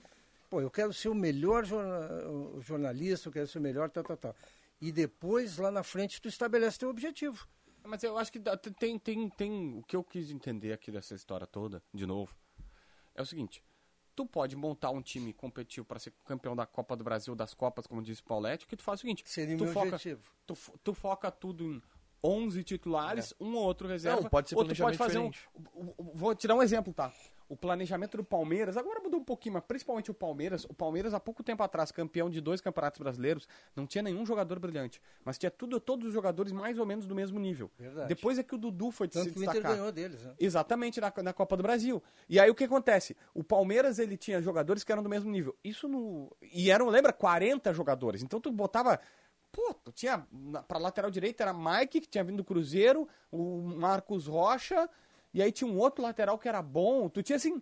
[0.51, 1.63] Pô, eu quero ser o melhor
[2.59, 4.35] jornalista, eu quero ser o melhor, tal, tal, tal.
[4.81, 7.47] E depois, lá na frente, tu estabelece teu objetivo.
[7.85, 8.39] Mas eu acho que
[8.77, 9.77] tem, tem, tem.
[9.77, 12.35] O que eu quis entender aqui dessa história toda, de novo,
[13.15, 13.63] é o seguinte:
[14.13, 17.87] tu pode montar um time competitivo para ser campeão da Copa do Brasil, das Copas,
[17.87, 20.29] como disse o Paulette, que tu faz o seguinte: Seria tu meu foca, objetivo.
[20.45, 20.53] Tu,
[20.83, 21.81] tu foca tudo em
[22.21, 24.19] 11 titulares, um ou outro reserva.
[24.19, 24.23] É.
[24.23, 25.29] Não, pode ser ou tu pode fazer um.
[25.29, 25.49] diferente.
[25.97, 27.13] o- Vou te dar um exemplo, tá?
[27.51, 30.63] O planejamento do Palmeiras, agora mudou um pouquinho, mas principalmente o Palmeiras.
[30.63, 33.45] O Palmeiras, há pouco tempo atrás, campeão de dois campeonatos brasileiros,
[33.75, 35.01] não tinha nenhum jogador brilhante.
[35.25, 37.69] Mas tinha tudo, todos os jogadores mais ou menos do mesmo nível.
[37.77, 38.07] Verdade.
[38.07, 39.75] Depois é que o Dudu foi Tanto se que o Inter destacar.
[39.75, 40.33] ganhou deles, né?
[40.39, 42.01] Exatamente, na, na Copa do Brasil.
[42.29, 43.17] E aí o que acontece?
[43.33, 45.53] O Palmeiras, ele tinha jogadores que eram do mesmo nível.
[45.61, 46.31] Isso no...
[46.53, 48.23] E eram, lembra, 40 jogadores.
[48.23, 48.97] Então tu botava...
[49.51, 50.25] Pô, tu tinha...
[50.69, 54.89] Pra lateral direita era Mike, que tinha vindo do Cruzeiro, o Marcos Rocha,
[55.33, 57.09] e aí tinha um outro lateral que era bom.
[57.09, 57.61] Tu tinha, assim...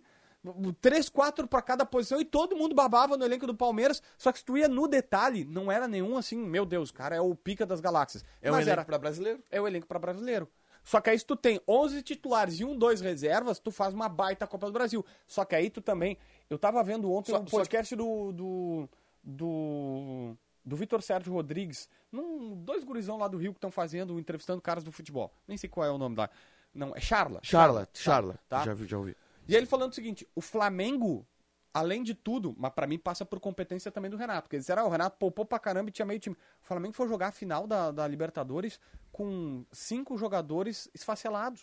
[0.80, 4.02] Três, quatro pra cada posição e todo mundo babava no elenco do Palmeiras.
[4.16, 7.14] Só que se tu ia no detalhe, não era nenhum assim, meu Deus, o cara
[7.14, 8.24] é o pica das galáxias.
[8.40, 9.44] É um Mas elenco era- para brasileiro.
[9.50, 10.48] é o elenco para brasileiro.
[10.82, 14.08] Só que aí se tu tem 11 titulares e um, dois reservas, tu faz uma
[14.08, 15.04] baita Copa do Brasil.
[15.26, 16.16] Só que aí tu também...
[16.48, 18.32] Eu tava vendo ontem Só- um podcast do...
[18.32, 18.88] do,
[19.22, 24.60] do do Vitor Sérgio Rodrigues, num, dois gurizão lá do Rio que estão fazendo, entrevistando
[24.60, 25.32] caras do futebol.
[25.48, 26.28] Nem sei qual é o nome lá.
[26.74, 27.40] Não, é Charla.
[27.42, 28.38] Charla, Charla.
[28.48, 28.64] Tá?
[28.64, 29.16] Já, vi- já ouvi.
[29.48, 31.26] E aí ele falando o seguinte, o Flamengo,
[31.74, 34.42] além de tudo, mas pra mim passa por competência também do Renato.
[34.42, 36.36] Porque eles disseram, ah, o Renato poupou pra caramba e tinha meio time.
[36.62, 38.78] O Flamengo foi jogar a final da, da Libertadores
[39.10, 41.62] com cinco jogadores esfacelados.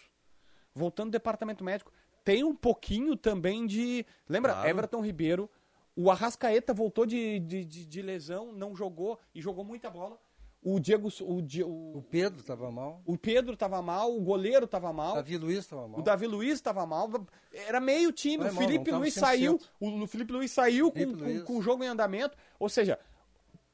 [0.73, 1.91] Voltando do departamento médico.
[2.23, 4.05] Tem um pouquinho também de...
[4.27, 4.51] Lembra?
[4.53, 4.69] Claro.
[4.69, 5.49] Everton Ribeiro.
[5.95, 10.19] O Arrascaeta voltou de, de, de- de lesão, não jogou e jogou muita bola.
[10.63, 11.09] O Diego...
[11.21, 13.01] O, Di- o, O Pedro estava mal.
[13.05, 15.13] o Pedro tava mal, o goleiro tava mal.
[15.13, 15.99] O Davi Luiz estava mal.
[15.99, 17.09] O Davi Luiz estava mal.
[17.53, 18.37] Era meio time.
[18.43, 19.19] Vai o mal, Felipe tava Luiz 100%.
[19.19, 19.59] saiu.
[19.79, 21.43] O Felipe Luiz saiu com, Felipe com- Luiz.
[21.43, 22.35] com o jogo em andamento.
[22.59, 22.99] Ou seja,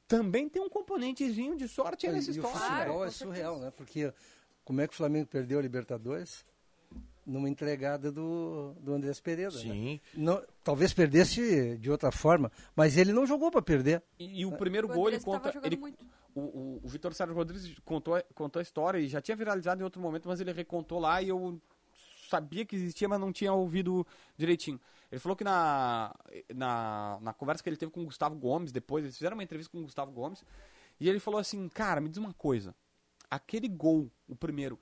[0.06, 2.58] também tem um componentezinho de sorte aí nessa o história.
[2.60, 3.06] futebol né?
[3.08, 3.72] é surreal, né?
[3.76, 4.12] Porque
[4.64, 6.44] como é que o Flamengo perdeu a Libertadores?
[7.26, 9.50] Numa entregada do, do Andrés Pereira.
[9.50, 9.58] né?
[9.58, 10.00] Sim.
[10.12, 14.02] Não, talvez perdesse de outra forma, mas ele não jogou para perder.
[14.18, 16.04] E, e o primeiro O gol ele jogando Ele, muito.
[16.34, 19.84] O o, o Vitor Sérgio Rodrigues contou, contou a história e já tinha viralizado em
[19.84, 21.60] outro momento, mas ele recontou lá e eu
[22.28, 24.06] sabia que existia, mas não tinha ouvido
[24.36, 24.80] direitinho.
[25.10, 26.14] Ele falou que na,
[26.54, 29.70] na, na conversa que ele teve com o Gustavo Gomes depois, eles fizeram uma entrevista
[29.70, 30.44] com o Gustavo Gomes,
[30.98, 32.74] e ele falou assim, cara, me diz uma coisa,
[33.30, 34.78] aquele gol, o primeiro,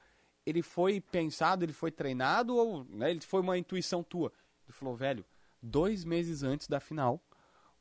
[0.46, 4.32] ele foi pensado, ele foi treinado ou né, ele foi uma intuição tua?
[4.66, 5.24] Ele falou, velho,
[5.60, 7.20] dois meses antes da final,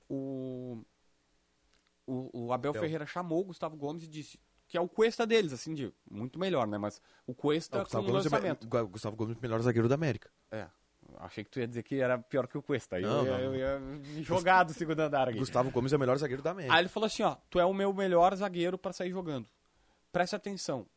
[0.10, 0.84] o,
[2.12, 2.82] o, o Abel Abel.
[2.82, 6.40] Ferreira chamou o Gustavo Gomes e disse que é o Cuesta deles, assim, de muito
[6.40, 6.78] melhor, né?
[6.78, 8.64] Mas o Cuesta Não, o Gustavo com Gomes, é, lançamento.
[8.74, 10.30] me- Gustavo Gomes, melhor zagueiro da América.
[10.50, 10.68] É.
[11.18, 12.96] Achei que tu ia dizer que era pior que o Cuesta.
[12.96, 15.38] Aí Não, eu, ia, não, eu ia jogar do segundo andar aqui.
[15.40, 16.74] Gustavo Gomes é o melhor zagueiro da América.
[16.74, 19.50] Aí ele falou assim, ó, tu é o meu melhor zagueiro pra sair jogando.
[20.12, 20.88] Preste atenção.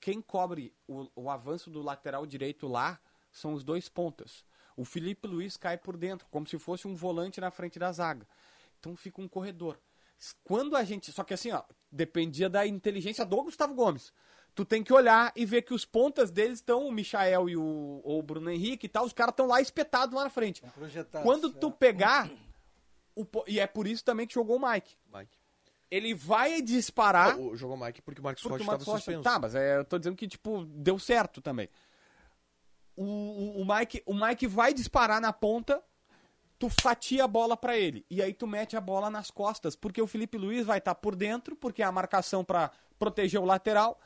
[0.00, 2.98] Quem cobre o, o avanço do lateral direito lá
[3.30, 4.44] são os dois pontas.
[4.76, 8.26] O Felipe Luiz cai por dentro, como se fosse um volante na frente da zaga.
[8.80, 9.78] Então fica um corredor.
[10.44, 11.12] Quando a gente.
[11.12, 14.12] Só que assim, ó, dependia da inteligência do Gustavo Gomes.
[14.54, 18.00] Tu tem que olhar e ver que os pontas deles estão, o Michael e o,
[18.04, 20.62] o Bruno Henrique e tal, os caras estão lá espetados lá na frente.
[21.22, 21.52] Quando é.
[21.52, 22.30] tu pegar.
[23.16, 24.96] o e é por isso também que jogou o Mike.
[25.12, 25.36] Mike.
[25.90, 27.36] Ele vai disparar.
[27.36, 29.22] Não, jogou o Mike porque o Marcos Porque Rocha estava Rocha- suspenso.
[29.22, 31.68] Tá, mas é, eu tô dizendo que, tipo, deu certo também.
[32.96, 35.82] O, o, o Mike, o Mike vai disparar na ponta,
[36.64, 38.04] tu fatia a bola pra ele.
[38.10, 41.14] E aí tu mete a bola nas costas, porque o Felipe Luiz vai estar por
[41.14, 44.00] dentro, porque é a marcação pra proteger o lateral.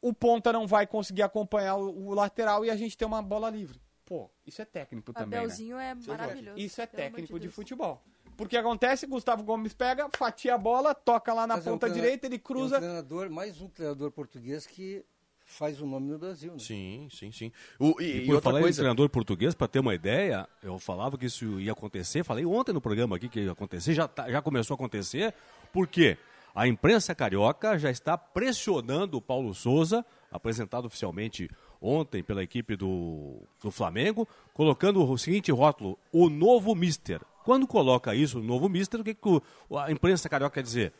[0.00, 3.50] O ponta não vai conseguir acompanhar o, o lateral e a gente tem uma bola
[3.50, 3.80] livre.
[4.04, 5.38] Pô, isso é técnico também, né?
[5.38, 6.58] Abelzinho é maravilhoso.
[6.58, 7.54] Isso é técnico de Deus.
[7.54, 8.02] futebol.
[8.36, 11.88] Porque acontece, Gustavo Gomes pega, fatia a bola, toca lá na Mas é um ponta
[11.90, 12.76] direita, ele É um cruza.
[12.78, 15.04] treinador, mais um treinador português que
[15.44, 16.52] faz o nome no Brasil.
[16.52, 16.58] Né?
[16.58, 17.52] Sim, sim, sim.
[17.78, 18.78] O, e, E, e outra falar em coisa.
[18.78, 22.80] treinador português, para ter uma ideia, eu falava que isso ia acontecer, falei ontem no
[22.80, 25.34] programa aqui que ia acontecer, já, tá- já começou a acontecer,
[25.72, 26.16] porque
[26.54, 31.48] a imprensa carioca já está pressionando o Paulo Souza, apresentado oficialmente
[31.80, 37.20] ontem pela equipe do, do Flamengo, colocando o seguinte rótulo, o novo mister.
[37.44, 39.42] Quando coloca isso, o novo mister, o que, que o-
[39.78, 40.92] a imprensa carioca quer dizer?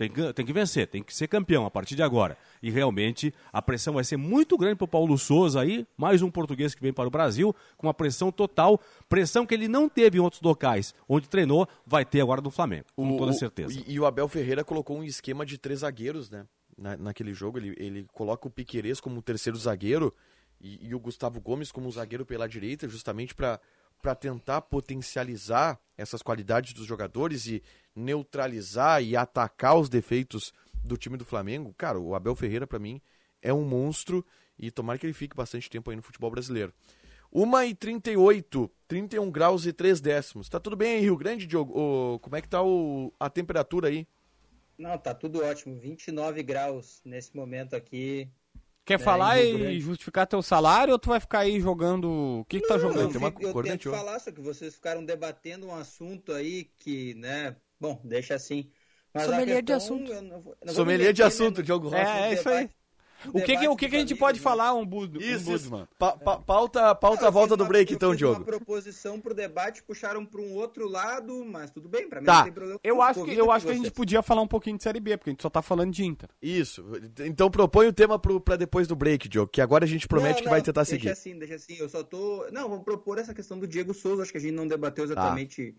[0.00, 2.38] Tem que, tem que vencer, tem que ser campeão a partir de agora.
[2.62, 6.30] E realmente a pressão vai ser muito grande para o Paulo Souza aí, mais um
[6.30, 10.16] português que vem para o Brasil, com uma pressão total, pressão que ele não teve
[10.16, 13.78] em outros locais, onde treinou, vai ter agora no Flamengo, com O- toda o- certeza.
[13.86, 16.46] E, e o Abel Ferreira colocou um esquema de três zagueiros, né?
[16.78, 20.14] Na, naquele jogo, ele, ele coloca o Piquerez como terceiro zagueiro
[20.58, 23.60] e, e o Gustavo Gomes como zagueiro pela direita, justamente para
[24.16, 27.62] tentar potencializar essas qualidades dos jogadores e
[27.94, 30.52] neutralizar e atacar os defeitos
[30.82, 31.74] do time do Flamengo.
[31.76, 33.00] Cara, o Abel Ferreira, para mim,
[33.42, 34.24] é um monstro
[34.58, 36.72] e tomara que ele fique bastante tempo aí no futebol brasileiro.
[37.32, 40.48] 1h38, 31 graus e 3 décimos.
[40.48, 41.78] Tá tudo bem aí, Rio Grande, Diogo?
[41.78, 44.06] Ô, como é que tá o, a temperatura aí?
[44.76, 45.78] Não, tá tudo ótimo.
[45.78, 48.28] 29 graus nesse momento aqui.
[48.90, 49.80] Quer né, falar e Grande.
[49.80, 52.40] justificar teu salário ou tu vai ficar aí jogando.
[52.40, 53.14] O que, que tá jogando?
[53.14, 57.54] Eu, fico- eu tento falar, só que vocês ficaram debatendo um assunto aí que, né?
[57.78, 58.68] Bom, deixa assim.
[59.14, 60.12] Mas Sommelier de assunto.
[60.12, 62.02] eu não vou- eu não vou Sommelier me de meter, assunto, né, Diogo Rossi.
[62.04, 62.70] no É, é isso aí.
[63.32, 65.88] O que, que, o que, que a gente pode falar, um, bud, um Isso, isso.
[65.98, 68.44] Pa- pa- pauta pauta a volta do break, então, eu fiz uma Diogo.
[68.46, 72.44] proposição pro debate, puxaram para um outro lado, mas tudo bem, pra mim Tá, não
[72.44, 72.80] tem problema.
[72.82, 75.16] eu acho, que, eu acho que a gente podia falar um pouquinho de Série B,
[75.16, 76.28] porque a gente só tá falando de Inter.
[76.40, 76.84] Isso.
[77.20, 80.36] Então propõe o tema pro, pra depois do break, Diogo, que agora a gente promete
[80.36, 81.10] Não, que vai não, tentar deixa seguir.
[81.10, 81.76] assim, deixa assim.
[81.78, 82.46] Eu só tô.
[82.52, 84.22] Não, vamos propor essa questão do Diego Souza.
[84.22, 85.12] Acho que a gente não debateu Tá.
[85.12, 85.74] exatamente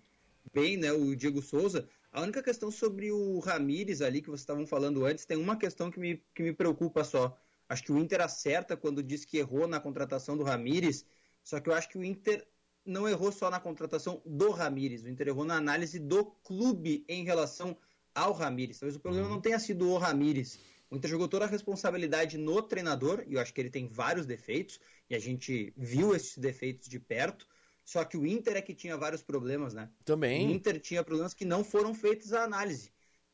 [0.53, 0.91] bem, né?
[0.91, 1.87] O Diego Souza.
[2.11, 5.89] A única questão sobre o Ramires ali que vocês estavam falando antes, tem uma questão
[5.89, 7.37] que me, que me preocupa só.
[7.69, 11.05] Acho que o Inter acerta quando diz que errou na contratação do Ramires,
[11.41, 12.45] só que eu acho que o Inter
[12.85, 17.23] não errou só na contratação do Ramires, o Inter errou na análise do clube em
[17.23, 17.77] relação
[18.13, 18.79] ao Ramires.
[18.79, 20.59] Talvez o problema não tenha sido o Ramires.
[20.89, 24.25] O Inter jogou toda a responsabilidade no treinador, e eu acho que ele tem vários
[24.25, 27.47] defeitos, e a gente viu esses defeitos de perto.
[27.91, 29.89] Só que o Inter é que tinha vários problemas, né?
[30.05, 30.47] Também.
[30.47, 32.89] O Inter tinha problemas que não foram feitos a análise.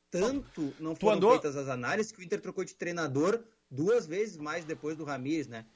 [0.09, 4.07] Tanto não Tu foram andou- feitas as análises que o Inter trocou de treinador duas
[4.07, 5.67] vezes mais depois do Ramires, né?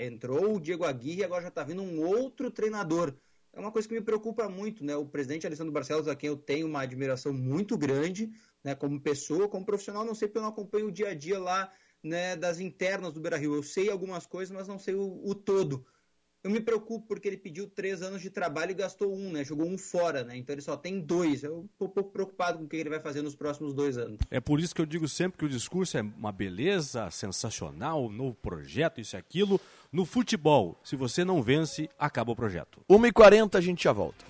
[0.00, 3.14] Entrou o Diego Aguirre e agora já tá vindo um outro treinador.
[3.52, 4.96] É uma coisa que me preocupa muito, né?
[4.96, 8.32] O presidente Alessandro Barcelos, a quem eu tenho uma admiração muito grande,
[8.64, 8.74] né?
[8.74, 11.70] Como pessoa, como profissional, não sei porque eu não acompanho o dia a dia lá,
[12.02, 12.34] né?
[12.34, 13.54] Das internas do Beira-Rio.
[13.54, 15.86] Eu sei algumas coisas, mas não sei o, o todo.
[16.44, 19.42] Eu me preocupo porque ele pediu três anos de trabalho e gastou um, né?
[19.42, 20.36] Jogou um fora, né?
[20.36, 21.42] Então ele só tem dois.
[21.42, 24.18] Eu tô um pouco preocupado com o que ele vai fazer nos próximos dois anos.
[24.30, 28.10] É por isso que eu digo sempre que o discurso é uma beleza, sensacional, um
[28.10, 29.58] novo projeto, isso e aquilo.
[29.90, 32.82] No futebol, se você não vence, acaba o projeto.
[32.90, 34.22] 1h40 a gente já volta.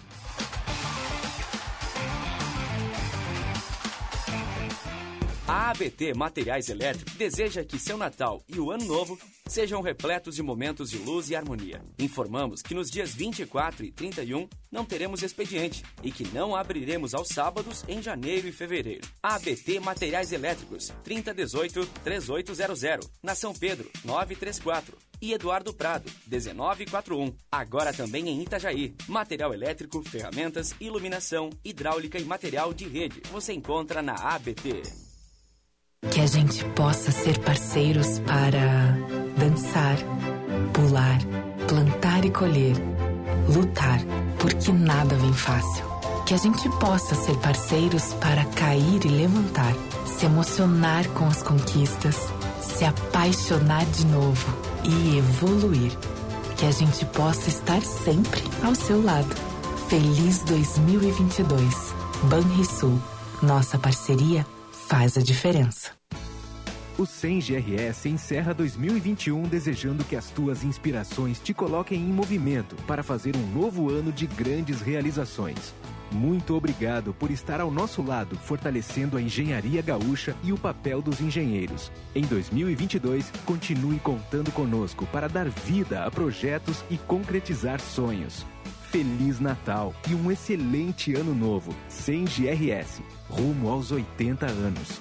[5.54, 9.16] A ABT Materiais Elétricos deseja que seu Natal e o Ano Novo
[9.46, 11.80] sejam repletos de momentos de luz e harmonia.
[11.96, 17.28] Informamos que nos dias 24 e 31 não teremos expediente e que não abriremos aos
[17.28, 19.06] sábados em janeiro e fevereiro.
[19.22, 27.32] ABT Materiais Elétricos 3018-3800, na São Pedro 934 e Eduardo Prado 1941.
[27.52, 28.96] Agora também em Itajaí.
[29.06, 33.22] Material elétrico, ferramentas, iluminação, hidráulica e material de rede.
[33.30, 35.03] Você encontra na ABT.
[36.10, 38.96] Que a gente possa ser parceiros para
[39.36, 39.96] dançar,
[40.72, 41.18] pular,
[41.66, 42.76] plantar e colher,
[43.48, 44.00] lutar,
[44.38, 45.84] porque nada vem fácil.
[46.26, 49.74] Que a gente possa ser parceiros para cair e levantar,
[50.06, 52.16] se emocionar com as conquistas,
[52.60, 55.92] se apaixonar de novo e evoluir.
[56.56, 59.34] Que a gente possa estar sempre ao seu lado.
[59.88, 61.94] Feliz 2022.
[62.24, 62.98] Banrisul.
[63.42, 64.46] Nossa parceria
[64.88, 65.92] faz a diferença.
[66.96, 73.02] O 100 GRS encerra 2021 desejando que as tuas inspirações te coloquem em movimento para
[73.02, 75.74] fazer um novo ano de grandes realizações.
[76.12, 81.20] Muito obrigado por estar ao nosso lado, fortalecendo a engenharia gaúcha e o papel dos
[81.20, 81.90] engenheiros.
[82.14, 88.46] Em 2022, continue contando conosco para dar vida a projetos e concretizar sonhos.
[88.94, 91.74] Feliz Natal e um excelente ano novo.
[91.88, 95.00] 100 GRS, rumo aos 80 anos.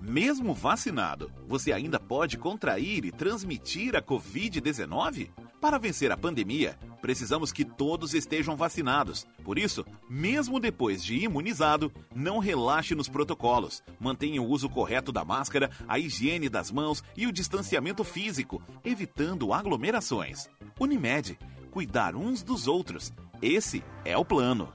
[0.00, 5.30] mesmo vacinado, você ainda pode contrair e transmitir a Covid-19?
[5.60, 9.26] Para vencer a pandemia, precisamos que todos estejam vacinados.
[9.44, 13.82] Por isso, mesmo depois de imunizado, não relaxe nos protocolos.
[13.98, 19.52] Mantenha o uso correto da máscara, a higiene das mãos e o distanciamento físico, evitando
[19.52, 20.48] aglomerações.
[20.78, 21.36] Unimed,
[21.70, 23.12] cuidar uns dos outros.
[23.42, 24.72] Esse é o plano.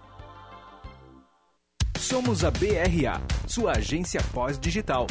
[1.99, 5.07] Somos a BRA, sua agência pós-digital.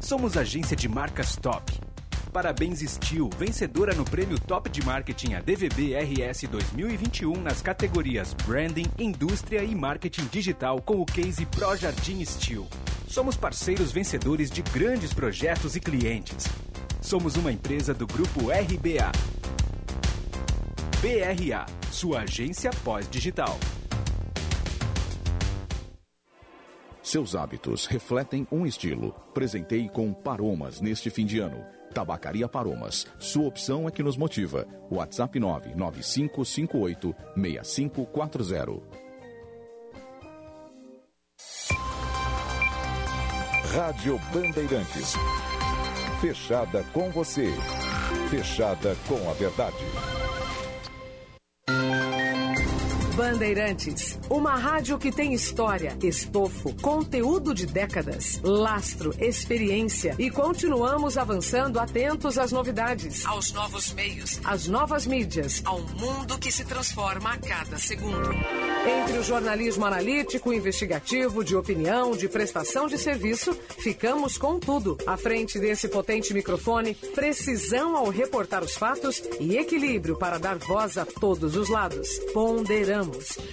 [0.00, 1.72] Somos agência de marcas top.
[2.32, 9.64] Parabéns Steel, vencedora no prêmio Top de Marketing ADVB RS 2021 nas categorias Branding, Indústria
[9.64, 12.66] e Marketing Digital com o case Pro Jardim Steel.
[13.08, 16.46] Somos parceiros vencedores de grandes projetos e clientes.
[17.00, 19.10] Somos uma empresa do grupo RBA.
[21.00, 23.58] BRA, sua agência pós-digital.
[27.08, 29.14] Seus hábitos refletem um estilo.
[29.32, 31.64] Presentei com Paromas neste fim de ano.
[31.94, 33.06] Tabacaria Paromas.
[33.18, 34.66] Sua opção é que nos motiva.
[34.90, 38.82] WhatsApp 99558 6540.
[43.72, 45.14] Rádio Bandeirantes.
[46.20, 47.50] Fechada com você.
[48.28, 49.76] Fechada com a verdade.
[53.18, 61.80] Bandeirantes, uma rádio que tem história, estofo, conteúdo de décadas, lastro, experiência e continuamos avançando
[61.80, 67.38] atentos às novidades, aos novos meios, às novas mídias, ao mundo que se transforma a
[67.38, 68.30] cada segundo.
[68.86, 74.96] Entre o jornalismo analítico, investigativo, de opinião, de prestação de serviço, ficamos com tudo.
[75.08, 80.96] À frente desse potente microfone, precisão ao reportar os fatos e equilíbrio para dar voz
[80.96, 82.08] a todos os lados.
[82.32, 83.07] Ponderamos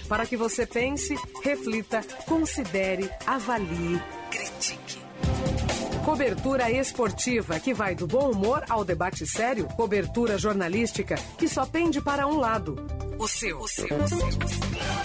[0.08, 4.00] para que você pense, reflita, considere, avalie,
[4.30, 5.65] critique.
[6.06, 9.66] Cobertura esportiva que vai do bom humor ao debate sério.
[9.66, 12.76] Cobertura jornalística que só pende para um lado.
[13.18, 13.58] O seu.
[13.58, 13.86] O seu.
[13.86, 14.18] O seu.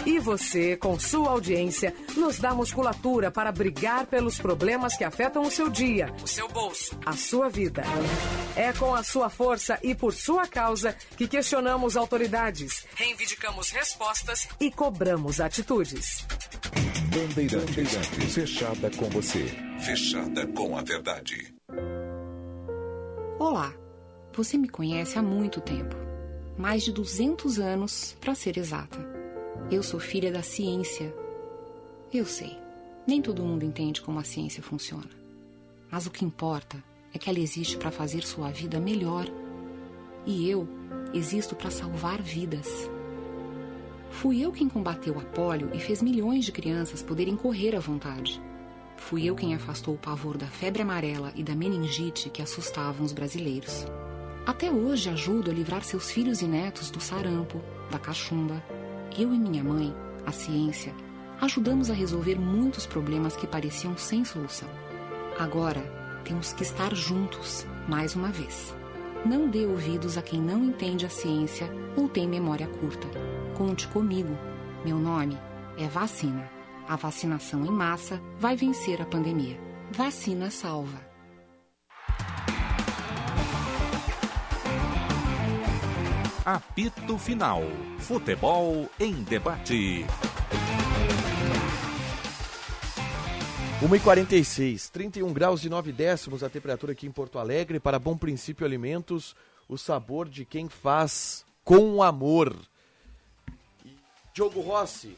[0.06, 5.50] E você, com sua audiência, nos dá musculatura para brigar pelos problemas que afetam o
[5.50, 7.82] seu dia, o seu bolso, a sua vida.
[8.56, 14.70] É com a sua força e por sua causa que questionamos autoridades, reivindicamos respostas e
[14.70, 16.28] cobramos atitudes.
[17.12, 18.34] Bandeirantes.
[18.34, 19.46] Fechada com você.
[19.82, 21.56] Fechada com a verdade.
[23.40, 23.74] Olá,
[24.34, 25.96] você me conhece há muito tempo
[26.58, 29.00] mais de 200 anos, para ser exata.
[29.72, 31.12] Eu sou filha da ciência.
[32.14, 32.56] Eu sei,
[33.08, 35.10] nem todo mundo entende como a ciência funciona.
[35.90, 39.26] Mas o que importa é que ela existe para fazer sua vida melhor.
[40.26, 40.68] E eu
[41.14, 42.68] existo para salvar vidas.
[44.12, 48.40] Fui eu quem combateu a polio e fez milhões de crianças poderem correr à vontade.
[49.02, 53.12] Fui eu quem afastou o pavor da febre amarela e da meningite que assustavam os
[53.12, 53.86] brasileiros.
[54.46, 58.64] Até hoje ajudo a livrar seus filhos e netos do sarampo, da cachumba.
[59.18, 59.94] Eu e minha mãe,
[60.26, 60.94] a ciência,
[61.42, 64.70] ajudamos a resolver muitos problemas que pareciam sem solução.
[65.38, 65.82] Agora,
[66.24, 68.74] temos que estar juntos, mais uma vez.
[69.26, 73.08] Não dê ouvidos a quem não entende a ciência ou tem memória curta.
[73.58, 74.38] Conte comigo.
[74.86, 75.38] Meu nome
[75.78, 76.61] é Vacina.
[76.92, 79.58] A vacinação em massa vai vencer a pandemia.
[79.92, 81.00] Vacina salva.
[86.44, 87.62] Apito Final.
[87.98, 90.06] Futebol em debate.
[93.82, 97.80] 1h46, 31 graus e 9 décimos a temperatura aqui em Porto Alegre.
[97.80, 99.34] Para Bom Princípio Alimentos,
[99.70, 102.54] o sabor de quem faz com amor.
[104.34, 105.16] Diogo Rossi,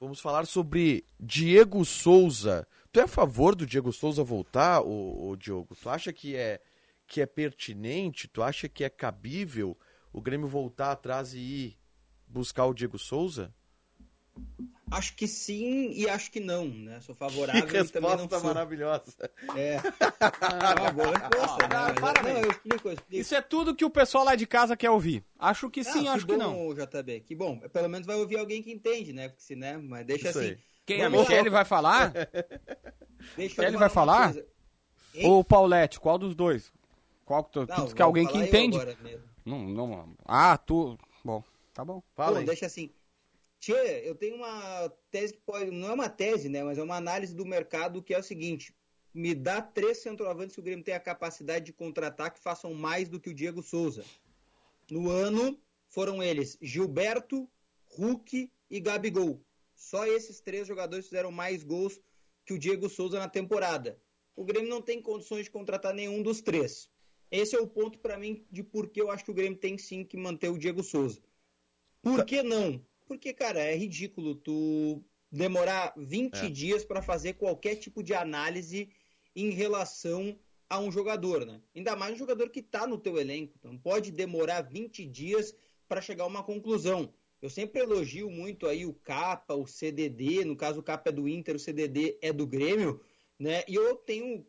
[0.00, 2.66] vamos falar sobre Diego Souza.
[2.92, 5.74] Tu é a favor do Diego Souza voltar, ô, ô Diogo?
[5.74, 6.60] Tu acha que é,
[7.06, 8.28] que é pertinente?
[8.28, 9.76] Tu acha que é cabível?
[10.12, 11.78] o Grêmio voltar atrás e ir
[12.26, 13.54] buscar o Diego Souza?
[14.90, 17.00] Acho que sim e acho que não, né?
[17.00, 18.42] Sou favorável que resposta e também não sou.
[18.48, 19.30] maravilhosa.
[19.56, 19.76] É.
[19.76, 21.94] Não, boa resposta, né?
[22.00, 23.20] Mas, não, eu explico, eu explico.
[23.22, 25.24] Isso é tudo que o pessoal lá de casa quer ouvir.
[25.38, 26.74] Acho que sim, Ah, acho que que bom, não.
[26.74, 27.20] JB.
[27.20, 27.58] Que bom.
[27.58, 29.28] Pelo menos vai ouvir alguém que entende, né?
[29.28, 29.76] Porque se, né?
[29.78, 30.48] Mas deixa Isso assim.
[30.48, 30.58] aí.
[30.86, 31.02] Quem?
[31.02, 31.28] A Vamos lá.
[31.28, 32.12] Michele vai falar?
[33.36, 34.32] Deixa eu Michele falar vai uma falar?
[34.32, 34.46] coisa.
[35.24, 36.72] Ô, Paulette, qual dos dois?
[37.24, 38.78] Qual que tu, tu Não, diz que é vou alguém que entende?
[39.44, 40.14] Não, não.
[40.24, 40.96] Ah, tu.
[41.24, 41.42] Bom,
[41.74, 42.02] tá bom.
[42.14, 42.90] Pô, deixa assim.
[43.60, 45.70] Tchê, eu tenho uma tese que pode.
[45.70, 46.62] Não é uma tese, né?
[46.62, 48.74] Mas é uma análise do mercado que é o seguinte:
[49.12, 53.08] me dá três centroavantes que o Grêmio tem a capacidade de contratar que façam mais
[53.08, 54.04] do que o Diego Souza.
[54.90, 57.48] No ano, foram eles Gilberto,
[57.96, 59.42] Hulk e Gabigol.
[59.74, 62.00] Só esses três jogadores fizeram mais gols
[62.44, 64.00] que o Diego Souza na temporada.
[64.36, 66.88] O Grêmio não tem condições de contratar nenhum dos três.
[67.30, 69.76] Esse é o ponto para mim de por que eu acho que o Grêmio tem
[69.76, 71.20] sim que manter o Diego Souza.
[72.00, 72.84] Por que não?
[73.08, 75.02] Porque, cara, é ridículo tu
[75.32, 76.50] demorar 20 É.
[76.50, 78.90] dias para fazer qualquer tipo de análise
[79.34, 81.62] em relação a um jogador, né?
[81.74, 83.54] Ainda mais um jogador que tá no teu elenco.
[83.58, 85.54] Então pode demorar 20 dias
[85.88, 87.12] para chegar a uma conclusão.
[87.40, 91.26] Eu sempre elogio muito aí o Capa, o CDD, no caso o Capa é do
[91.26, 93.00] Inter, o CDD é do Grêmio,
[93.38, 93.62] né?
[93.66, 94.46] E eu tenho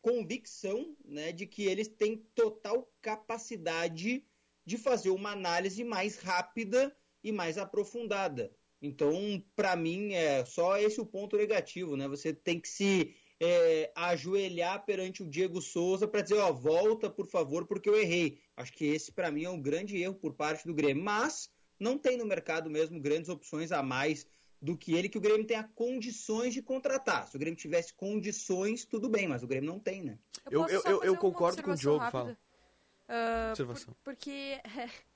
[0.00, 4.24] convicção, né, de que eles têm total capacidade
[4.64, 8.50] de fazer uma análise mais rápida e mais aprofundada.
[8.82, 12.08] Então, para mim, é só esse o ponto negativo, né?
[12.08, 17.26] Você tem que se é, ajoelhar perante o Diego Souza para dizer, ó, volta, por
[17.26, 18.40] favor, porque eu errei.
[18.56, 21.02] Acho que esse, para mim, é um grande erro por parte do Grêmio.
[21.02, 24.26] Mas não tem no mercado mesmo grandes opções a mais
[24.62, 27.26] do que ele, que o Grêmio tenha condições de contratar.
[27.28, 30.18] Se o Grêmio tivesse condições, tudo bem, mas o Grêmio não tem, né?
[30.50, 32.10] Eu, eu, eu, eu concordo com o Diogo, rápida?
[32.12, 32.38] fala.
[33.08, 33.94] Ah, Observação.
[33.94, 34.60] por- porque,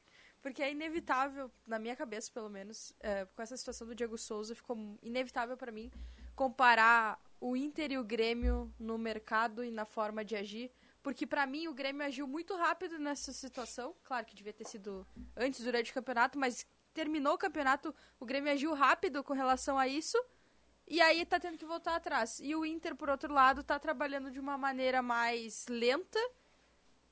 [0.44, 4.54] porque é inevitável, na minha cabeça pelo menos, é, com essa situação do Diego Souza,
[4.54, 5.90] ficou inevitável para mim
[6.36, 10.70] comparar o Inter e o Grêmio no mercado e na forma de agir.
[11.02, 13.96] Porque para mim o Grêmio agiu muito rápido nessa situação.
[14.04, 18.52] Claro que devia ter sido antes, durante o campeonato, mas terminou o campeonato, o Grêmio
[18.52, 20.22] agiu rápido com relação a isso.
[20.86, 22.38] E aí tá tendo que voltar atrás.
[22.38, 26.18] E o Inter, por outro lado, tá trabalhando de uma maneira mais lenta,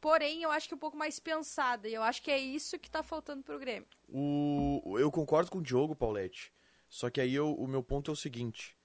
[0.02, 1.88] porém eu acho que um pouco mais pensada.
[1.88, 3.86] E eu acho que é isso que tá faltando pro Grêmio.
[4.06, 6.52] O, eu concordo com o Diogo, Paulette.
[6.90, 8.76] Só que aí eu- o meu ponto é o seguinte: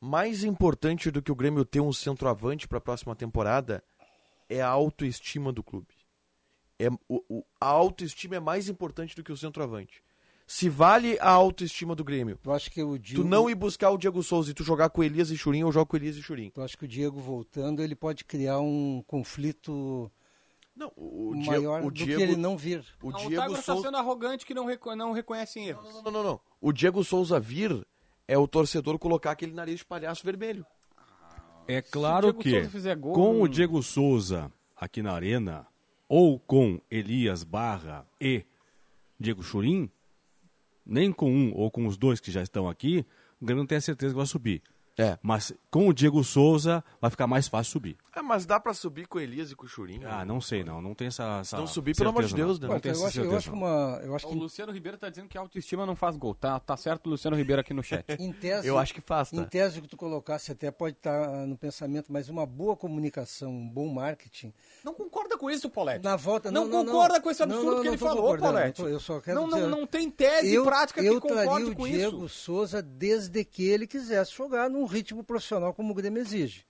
[0.00, 3.82] mais importante do que o Grêmio ter um centroavante para a próxima temporada
[4.48, 5.88] é a autoestima do clube.
[6.78, 10.00] É, o, o- a autoestima é mais importante do que o centroavante.
[10.46, 13.90] Se vale a autoestima do Grêmio, Eu acho que o Diego, tu não ir buscar
[13.90, 16.22] o Diego Souza e tu jogar com Elias e Churin, eu jogo com Elias e
[16.22, 16.50] Churin.
[16.56, 20.10] eu acho que o Diego voltando, ele pode criar um conflito
[20.78, 22.84] não, o Diego- maior o do Diego- que ele não vir.
[23.02, 23.82] O Não, o Diego Tiger tá Souza.
[23.82, 26.02] sendo arrogante que não, reco- não reconhece erros.
[26.04, 26.40] Não, não, não.
[26.60, 27.86] O Diego Souza vir
[28.26, 30.64] é o torcedor colocar aquele nariz de palhaço vermelho.
[31.66, 32.50] É claro que
[32.96, 35.66] gol, com não- o Diego Souza aqui na arena,
[36.08, 38.44] ou com Elias Barra e
[39.20, 39.90] Diego Churim,
[40.86, 43.04] nem com um ou com os dois que já estão aqui,
[43.40, 44.62] o Grêmio não tem a certeza que vai subir.
[44.98, 45.16] É.
[45.22, 47.96] Mas com o Diego Souza vai ficar mais fácil subir.
[48.16, 50.00] É, mas dá pra subir com Elias e com o Churin.
[50.04, 52.68] Ah, não sei não, não tem essa, essa não subir, pelo amor de Deus, não.
[52.68, 52.74] né?
[52.74, 53.58] Não tem eu essa acho, eu certeza, acho não.
[53.58, 56.34] uma, eu acho O que Luciano Ribeiro tá dizendo que a autoestima não faz gol.
[56.34, 58.04] Tá, tá certo o Luciano Ribeiro aqui no chat.
[58.18, 59.36] em tese, Eu acho que faz, tá?
[59.36, 63.50] Em tese, o que tu colocasse até pode estar no pensamento, mas uma boa comunicação,
[63.52, 64.52] um bom marketing.
[64.84, 66.02] Não concorda com isso, Paulette?
[66.04, 67.20] Na volta, Não, não, não, concorda não.
[67.22, 68.80] com esse absurdo Não, não, que ele não falou, Paulette.
[68.80, 71.28] não tô- eu só quero não, não, dizer- não tem tese eu, prática eu que
[71.28, 72.28] traria concorde o com Diego isso.
[72.28, 76.66] Souza desde que ele quisesse jogar num ritmo profissional como o Grêmio exige.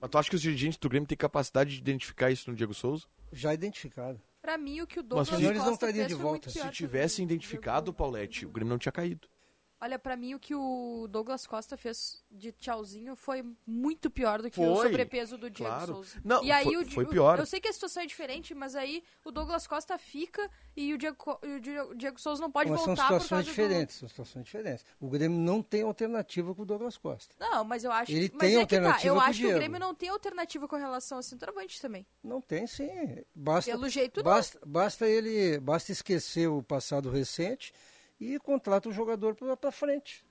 [0.00, 2.72] Mas tu acha que os dirigentes do Grêmio têm capacidade de identificar isso no Diego
[2.72, 3.06] Souza?
[3.32, 4.20] Já identificado.
[4.40, 6.50] Pra mim, o que o Mas Douglas não Costa estariam fez de volta.
[6.50, 9.28] Se tivessem identificado o Paulette, o Grêmio não tinha caído.
[9.84, 14.50] Olha, pra mim o que o Douglas Costa fez de tchauzinho foi muito pior do
[14.50, 15.94] que o Foi, sobrepeso do Diego claro.
[15.96, 16.16] Souza.
[16.24, 17.38] Não, e aí foi- o foi pior.
[17.38, 20.96] Eu sei que a situação é diferente, mas aí o Douglas Costa fica e o
[20.96, 23.62] Diego, e o Diego, o Diego Souza não pode Mas são voltar por situações causa
[23.62, 24.86] diferentes, são situações diferentes.
[24.98, 27.34] O Grêmio não tem alternativa com o Douglas Costa.
[27.38, 27.40] do...
[27.44, 28.76] Não, mas eu acho Ele mas tem é que tá.
[28.80, 29.54] alternativa Eu com o acho que o.
[29.54, 32.06] Grêmio não tem alternativa com relação a centroavante também.
[32.22, 32.88] Não tem, sim.
[33.34, 34.24] Basta, Pelo jeito, não.
[34.24, 37.70] basta, basta ele, basta esquecer o passado recente
[38.20, 40.24] e contrata o jogador para frente.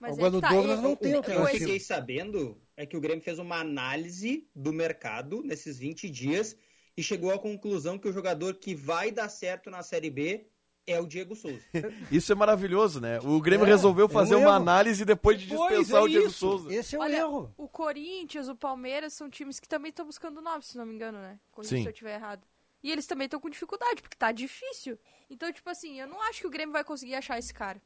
[0.00, 2.60] Mas Agora é o tá, Douglas não o- tem o- O que eu fiquei sabendo
[2.76, 6.56] é que o Grêmio fez uma análise do mercado nesses 20 dias
[6.96, 10.46] e chegou à conclusão que o jogador que vai dar certo na Série B
[10.86, 11.60] é o Diego Souza.
[12.12, 13.18] Isso é maravilhoso, né?
[13.20, 14.52] O Grêmio É, resolveu é um fazer uma erro.
[14.52, 16.38] análise depois de Pois, dispensar é o Diego isso.
[16.38, 16.72] Souza.
[16.74, 17.52] Esse é um Olha, erro.
[17.58, 21.18] o Corinthians, o Palmeiras são times que também estão buscando novos, se não me engano,
[21.18, 21.38] né?
[21.50, 21.82] Corrija Sim.
[21.82, 22.46] se eu estiver errado.
[22.82, 24.96] E eles também estão com dificuldade, porque tá difícil.
[25.30, 27.80] Então, tipo assim, eu não acho que o Grêmio vai conseguir achar esse cara.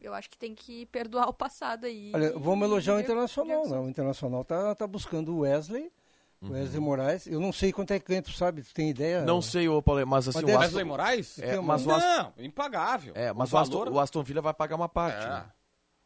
[0.00, 2.12] Eu acho que tem que perdoar o passado aí.
[2.14, 3.84] Olha, vamos elogiar o Internacional, não.
[3.84, 5.90] O Internacional tá, tá buscando o Wesley.
[6.40, 6.52] Uhum.
[6.52, 9.24] Wesley Moraes, eu não sei quanto é que ganha, sabe, tu tem ideia?
[9.24, 10.60] Não sei, ô Paulo, mas assim, mas o Aston...
[10.60, 11.38] Wesley Moraes?
[11.38, 12.06] É, mas o Aston...
[12.06, 13.12] Não, impagável.
[13.16, 13.82] É, mas o, o, valor...
[13.82, 15.28] Aston, o Aston Villa vai pagar uma parte, é.
[15.28, 15.46] né?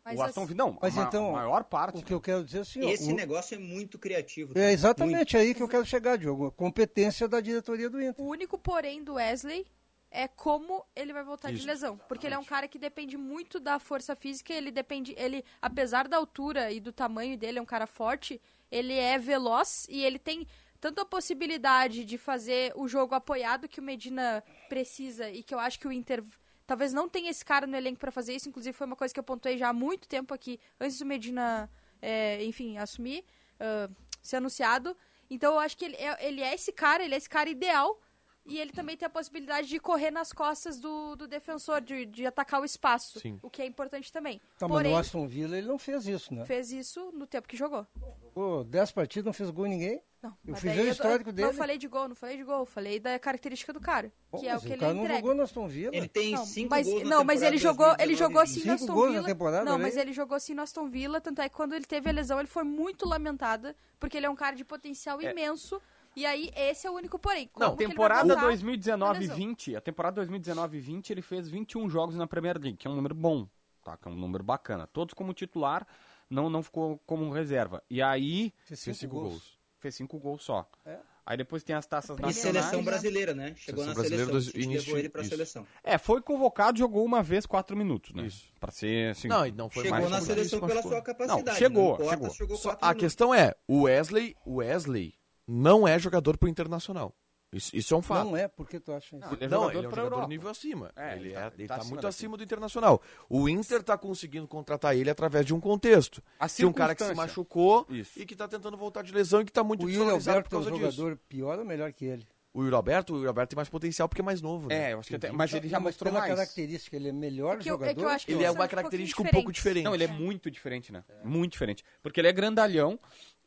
[0.04, 1.98] Mas o Aston Villa, não, mas a, então, a maior parte.
[1.98, 2.22] O que eu né?
[2.24, 3.14] quero dizer é assim, Esse o...
[3.14, 4.54] negócio é muito criativo.
[4.54, 4.60] Tá?
[4.60, 5.36] É exatamente muito.
[5.36, 6.46] aí que eu quero chegar, Diogo.
[6.46, 8.24] A competência da diretoria do Inter.
[8.24, 9.66] O único porém do Wesley
[10.10, 11.98] é como ele vai voltar Isso, de lesão.
[12.08, 15.14] Porque ele é um cara que depende muito da força física, ele depende.
[15.16, 19.86] Ele, apesar da altura e do tamanho dele, é um cara forte, ele é veloz
[19.88, 20.46] e ele tem
[20.80, 25.58] tanto a possibilidade de fazer o jogo apoiado que o Medina precisa e que eu
[25.58, 26.24] acho que o Inter
[26.66, 29.20] talvez não tenha esse cara no elenco para fazer isso, inclusive foi uma coisa que
[29.20, 31.68] eu pontuei já há muito tempo aqui, antes do Medina,
[32.00, 33.24] é, enfim, assumir,
[33.60, 34.96] uh, ser anunciado.
[35.28, 38.00] Então eu acho que ele é, ele é esse cara, ele é esse cara ideal
[38.46, 42.26] e ele também tem a possibilidade de correr nas costas do, do defensor, de, de
[42.26, 43.38] atacar o espaço, Sim.
[43.42, 44.40] o que é importante também.
[44.58, 46.44] Tá, Porém, mas no Aston Villa ele não fez isso, né?
[46.44, 47.86] Fez isso no tempo que jogou.
[48.34, 50.02] Pô, 10 partidas, não fez gol em ninguém.
[50.22, 51.48] Não, eu fiz o histórico eu, dele.
[51.48, 54.54] Não falei de gol, não falei de gol, falei da característica do cara, que é
[54.54, 54.94] o que o ele entrega.
[54.94, 55.96] não jogou no Aston Villa.
[55.96, 58.94] Ele tem não, cinco mas, gols Não, mas ele jogou, ele jogou sim no Aston
[58.94, 59.22] Villa.
[59.22, 61.86] Na temporada, não, mas ele jogou sim no Aston Villa, tanto é que quando ele
[61.86, 65.30] teve a lesão, ele foi muito lamentada, porque ele é um cara de potencial é.
[65.30, 65.80] imenso
[66.20, 67.48] e aí, esse é o único porém.
[67.48, 72.86] Como não, temporada 2019-20, a temporada 2019-20, ele fez 21 jogos na Premier League, que
[72.86, 73.48] é um número bom,
[73.82, 73.96] tá?
[73.96, 74.86] Que é um número bacana.
[74.86, 75.86] Todos como titular,
[76.28, 77.82] não, não ficou como reserva.
[77.88, 78.52] E aí...
[78.64, 79.28] Fez 5 gols.
[79.28, 79.58] gols.
[79.78, 80.68] Fez 5 gols só.
[80.84, 80.98] É.
[81.24, 82.28] Aí depois tem as taças na.
[82.28, 83.54] E seleção brasileira, né?
[83.56, 84.52] Chegou seleção na seleção, dos...
[84.52, 85.30] levou ele pra isso.
[85.30, 85.66] seleção.
[85.82, 88.26] É, foi convocado, jogou uma vez quatro minutos, né?
[88.26, 88.48] Isso.
[88.58, 89.28] Pra ser assim.
[89.28, 90.10] Não, não foi chegou mais.
[90.10, 90.20] Né?
[90.20, 91.46] Chegou na seleção pela sua capacidade.
[91.46, 92.56] Não, chegou, não importa, chegou.
[92.56, 93.00] chegou a minutos.
[93.00, 95.14] questão é, o Wesley, o Wesley,
[95.50, 97.14] não é jogador pro Internacional.
[97.52, 98.26] Isso, isso é um fato.
[98.26, 99.26] Não é, porque tu acha isso?
[99.26, 100.28] Não, ele é não, jogador, ele é um jogador Europa.
[100.28, 100.92] nível acima.
[100.94, 103.02] É, ele está é, tá tá muito acima do Internacional.
[103.28, 106.22] O Inter está conseguindo contratar ele através de um contexto.
[106.38, 108.20] A de um cara que se machucou isso.
[108.20, 110.70] e que está tentando voltar de lesão e que está muito o Alberto por causa
[110.70, 110.92] é um disso.
[110.92, 112.24] jogador pior ou melhor que ele?
[112.52, 114.68] O Roberto, o Roberto tem mais potencial porque é mais novo.
[114.68, 114.88] Né?
[114.88, 116.34] É, eu acho que até, mas ele já mostrou mais.
[116.34, 118.10] característica, ele é melhor é eu, jogador.
[118.10, 119.84] É ele é uma característica um, um pouco diferente.
[119.84, 121.04] Não, ele é, é muito diferente, né?
[121.22, 121.84] Muito diferente.
[122.02, 122.98] Porque ele é grandalhão,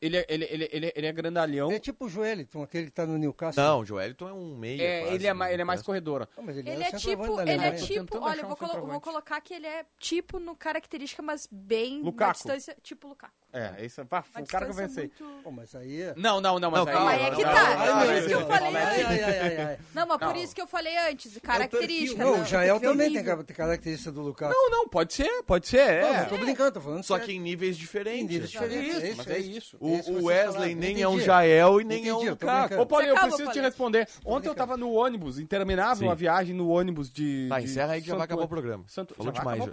[0.03, 1.69] ele é, ele, ele, ele, ele é grandalhão.
[1.69, 3.63] Ele é tipo o Joeliton, aquele que tá no Newcastle.
[3.63, 4.81] Não, o Joeliton é um meia.
[4.81, 6.27] É, é né, ele, é, mais, ele é mais corredor.
[6.37, 7.39] Não, ele, ele, é, é tipo.
[7.39, 8.17] Ele é tipo.
[8.19, 12.01] Olha, eu vou, colo vou, colocar que ele é tipo no característica, mas bem.
[12.01, 12.33] Lukaku.
[12.33, 13.42] Distância, tipo Lukaku.
[13.53, 14.07] É, esse é o
[14.47, 15.03] cara que eu pensei.
[15.03, 15.43] Muito...
[15.43, 16.01] Pô, mas aí...
[16.01, 17.19] É- não, não, não, mas não, calma, aí...
[17.19, 19.21] Não, aí é que tá, por isso que eu falei antes.
[19.23, 22.23] É não, mas por isso que eu falei antes, característica.
[22.23, 24.49] Não, o Jael também tem característica do Lucas.
[24.49, 26.19] Não, não, pode ser, pode ser, é.
[26.21, 28.23] Não, tô brincando, tô falando Só que em níveis diferentes.
[28.23, 29.77] Em níveis diferentes, é mas é isso.
[29.79, 32.71] O Wesley nem é um Jael e nem é um Lucas.
[32.79, 34.07] Ô, Paulinho, eu preciso te responder.
[34.25, 37.47] Ontem eu tava no ônibus, interminável, uma viagem no ônibus de...
[37.49, 38.85] Tá, encerra aí que já vai acabar o programa.
[39.15, 39.63] Falou demais.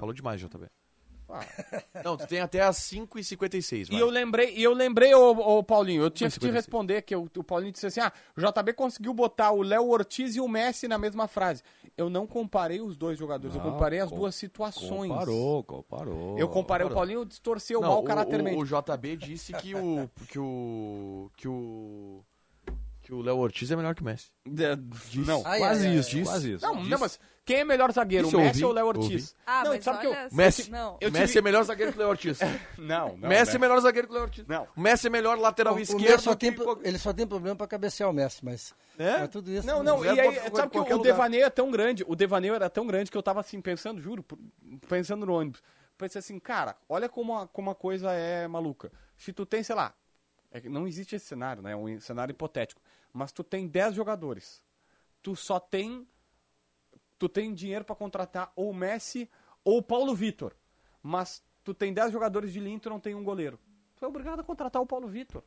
[0.00, 0.66] Falou demais, JB.
[1.32, 2.02] Ah.
[2.04, 3.88] Não, tu tem até as 5h56.
[3.90, 7.14] E eu lembrei, e eu lembrei, ô, ô Paulinho, eu tinha que te responder, que
[7.14, 10.48] o, o Paulinho disse assim: ah, o JB conseguiu botar o Léo Ortiz e o
[10.48, 11.62] Messi na mesma frase.
[11.96, 15.10] Eu não comparei os dois jogadores, não, eu comparei as com, duas situações.
[15.10, 16.38] Comparou, comparou.
[16.38, 16.90] Eu comparei, comparou.
[16.90, 20.08] o Paulinho distorceu não, mal o caráter o, o, o JB disse que o.
[20.28, 21.30] que o.
[21.36, 22.24] que o
[23.10, 24.30] que o Léo Ortiz é melhor que o Messi.
[24.46, 25.26] É, Diz.
[25.26, 26.64] não, quase isso, quase isso.
[26.64, 29.34] Não, não, mas quem é melhor zagueiro, Isso o Messi ouvi, ou o Léo Ortiz?
[29.44, 30.14] Ah, não, mas sabe que eu...
[30.30, 30.96] Messi, Não.
[31.00, 32.38] eu Messi tive- é melhor zagueiro que o Léo Ortiz.
[32.78, 33.28] Não, não.
[33.28, 34.46] Messi é melhor zagueiro que o Léo Ortiz.
[34.46, 34.68] Não.
[34.76, 36.20] Messi é melhor lateral O esquerdo.
[36.20, 38.72] Só tem, que ele só tem problema pra cabecear o Messi, mas.
[38.96, 39.18] É?
[39.18, 39.66] mas tudo isso.
[39.66, 42.70] Não, não, e é aí, sabe que o devaneio é tão grande, o devaneio era
[42.70, 44.24] tão grande que eu tava assim, pensando, juro,
[44.88, 45.62] pensando no ônibus.
[45.98, 48.92] Pensei assim, cara, olha como a, como a coisa é maluca.
[49.16, 49.92] Se tu tem, sei lá,
[50.52, 51.72] é não existe esse cenário, né?
[51.72, 52.80] É um cenário hipotético
[53.12, 54.64] mas tu tem 10 jogadores.
[55.22, 56.06] Tu só tem
[57.18, 59.30] tu tem dinheiro para contratar ou Messi
[59.62, 60.54] ou Paulo Vitor.
[61.02, 63.58] Mas tu tem 10 jogadores de linha e tu não tem um goleiro.
[63.96, 65.44] Tu é obrigado a contratar o Paulo Vitor.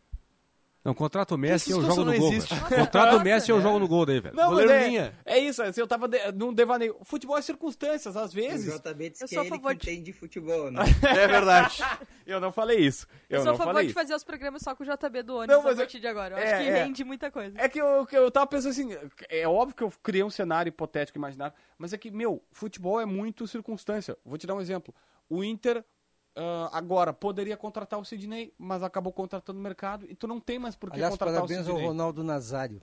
[0.84, 2.32] Não, contrato o Messi e eu jogo no gol.
[2.78, 4.36] Contrato o Messi e eu jogo no gol daí, velho.
[4.36, 6.98] Não, mas é, é isso, assim, eu tava de, num devaneio.
[7.04, 8.76] Futebol é circunstâncias, às vezes.
[8.76, 9.98] O JB eu sou a favor de...
[10.02, 10.82] de futebol, né?
[11.08, 11.82] é verdade.
[12.28, 13.08] Eu não falei isso.
[13.30, 15.56] Eu, eu sou a favor de fazer os programas só com o JB do ônibus
[15.56, 16.02] não, mas a é partir eu...
[16.02, 16.36] de agora.
[16.36, 16.84] Eu é, acho que é.
[16.84, 17.56] rende muita coisa.
[17.58, 18.90] É que eu, eu tava pensando assim,
[19.30, 23.06] é óbvio que eu criei um cenário hipotético, imaginário, mas é que, meu, futebol é
[23.06, 24.18] muito circunstância.
[24.26, 24.94] Vou te dar um exemplo.
[25.30, 25.84] O Inter
[26.36, 30.58] Uh, agora, poderia contratar o Sidney, mas acabou contratando o mercado e tu não tem
[30.58, 31.82] mais por que Aliás, contratar parabéns o Sidney.
[31.82, 32.82] ao Ronaldo Nazário.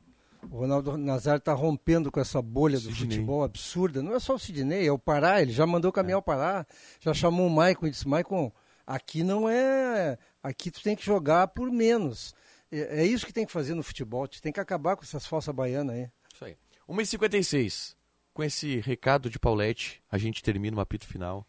[0.48, 4.02] O Ronaldo Nazário está rompendo com essa bolha do futebol absurda.
[4.02, 5.42] Não é só o Sidney, é o Pará.
[5.42, 5.98] Ele já mandou é.
[5.98, 6.20] o é.
[6.20, 6.66] parar, Pará,
[7.00, 8.50] já chamou o Maicon e disse: Maicon,
[8.86, 10.16] aqui não é.
[10.42, 12.34] Aqui tu tem que jogar por menos.
[12.70, 14.26] É, é isso que tem que fazer no futebol.
[14.26, 16.08] Tu tem que acabar com essas falsas baianas aí.
[16.32, 16.56] Isso aí.
[16.88, 17.94] 1h56.
[18.32, 21.46] Com esse recado de Paulette, a gente termina o apito final.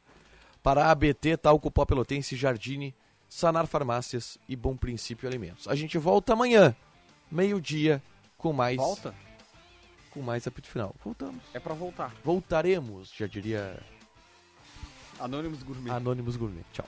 [0.64, 2.94] Para a ABT, Talco Pó Pelotense, Jardine,
[3.28, 5.68] Sanar Farmácias e Bom Princípio Alimentos.
[5.68, 6.76] A gente volta amanhã,
[7.32, 8.02] meio-dia,
[8.38, 8.78] com mais.
[8.78, 9.14] Volta?
[10.12, 10.96] Com mais apito final.
[11.04, 11.42] Voltamos.
[11.54, 12.14] É pra voltar.
[12.24, 13.82] Voltaremos, já diria
[15.20, 15.92] Anônimos Gourmet.
[15.92, 16.64] Anônimos Gourmet.
[16.74, 16.88] Tchau.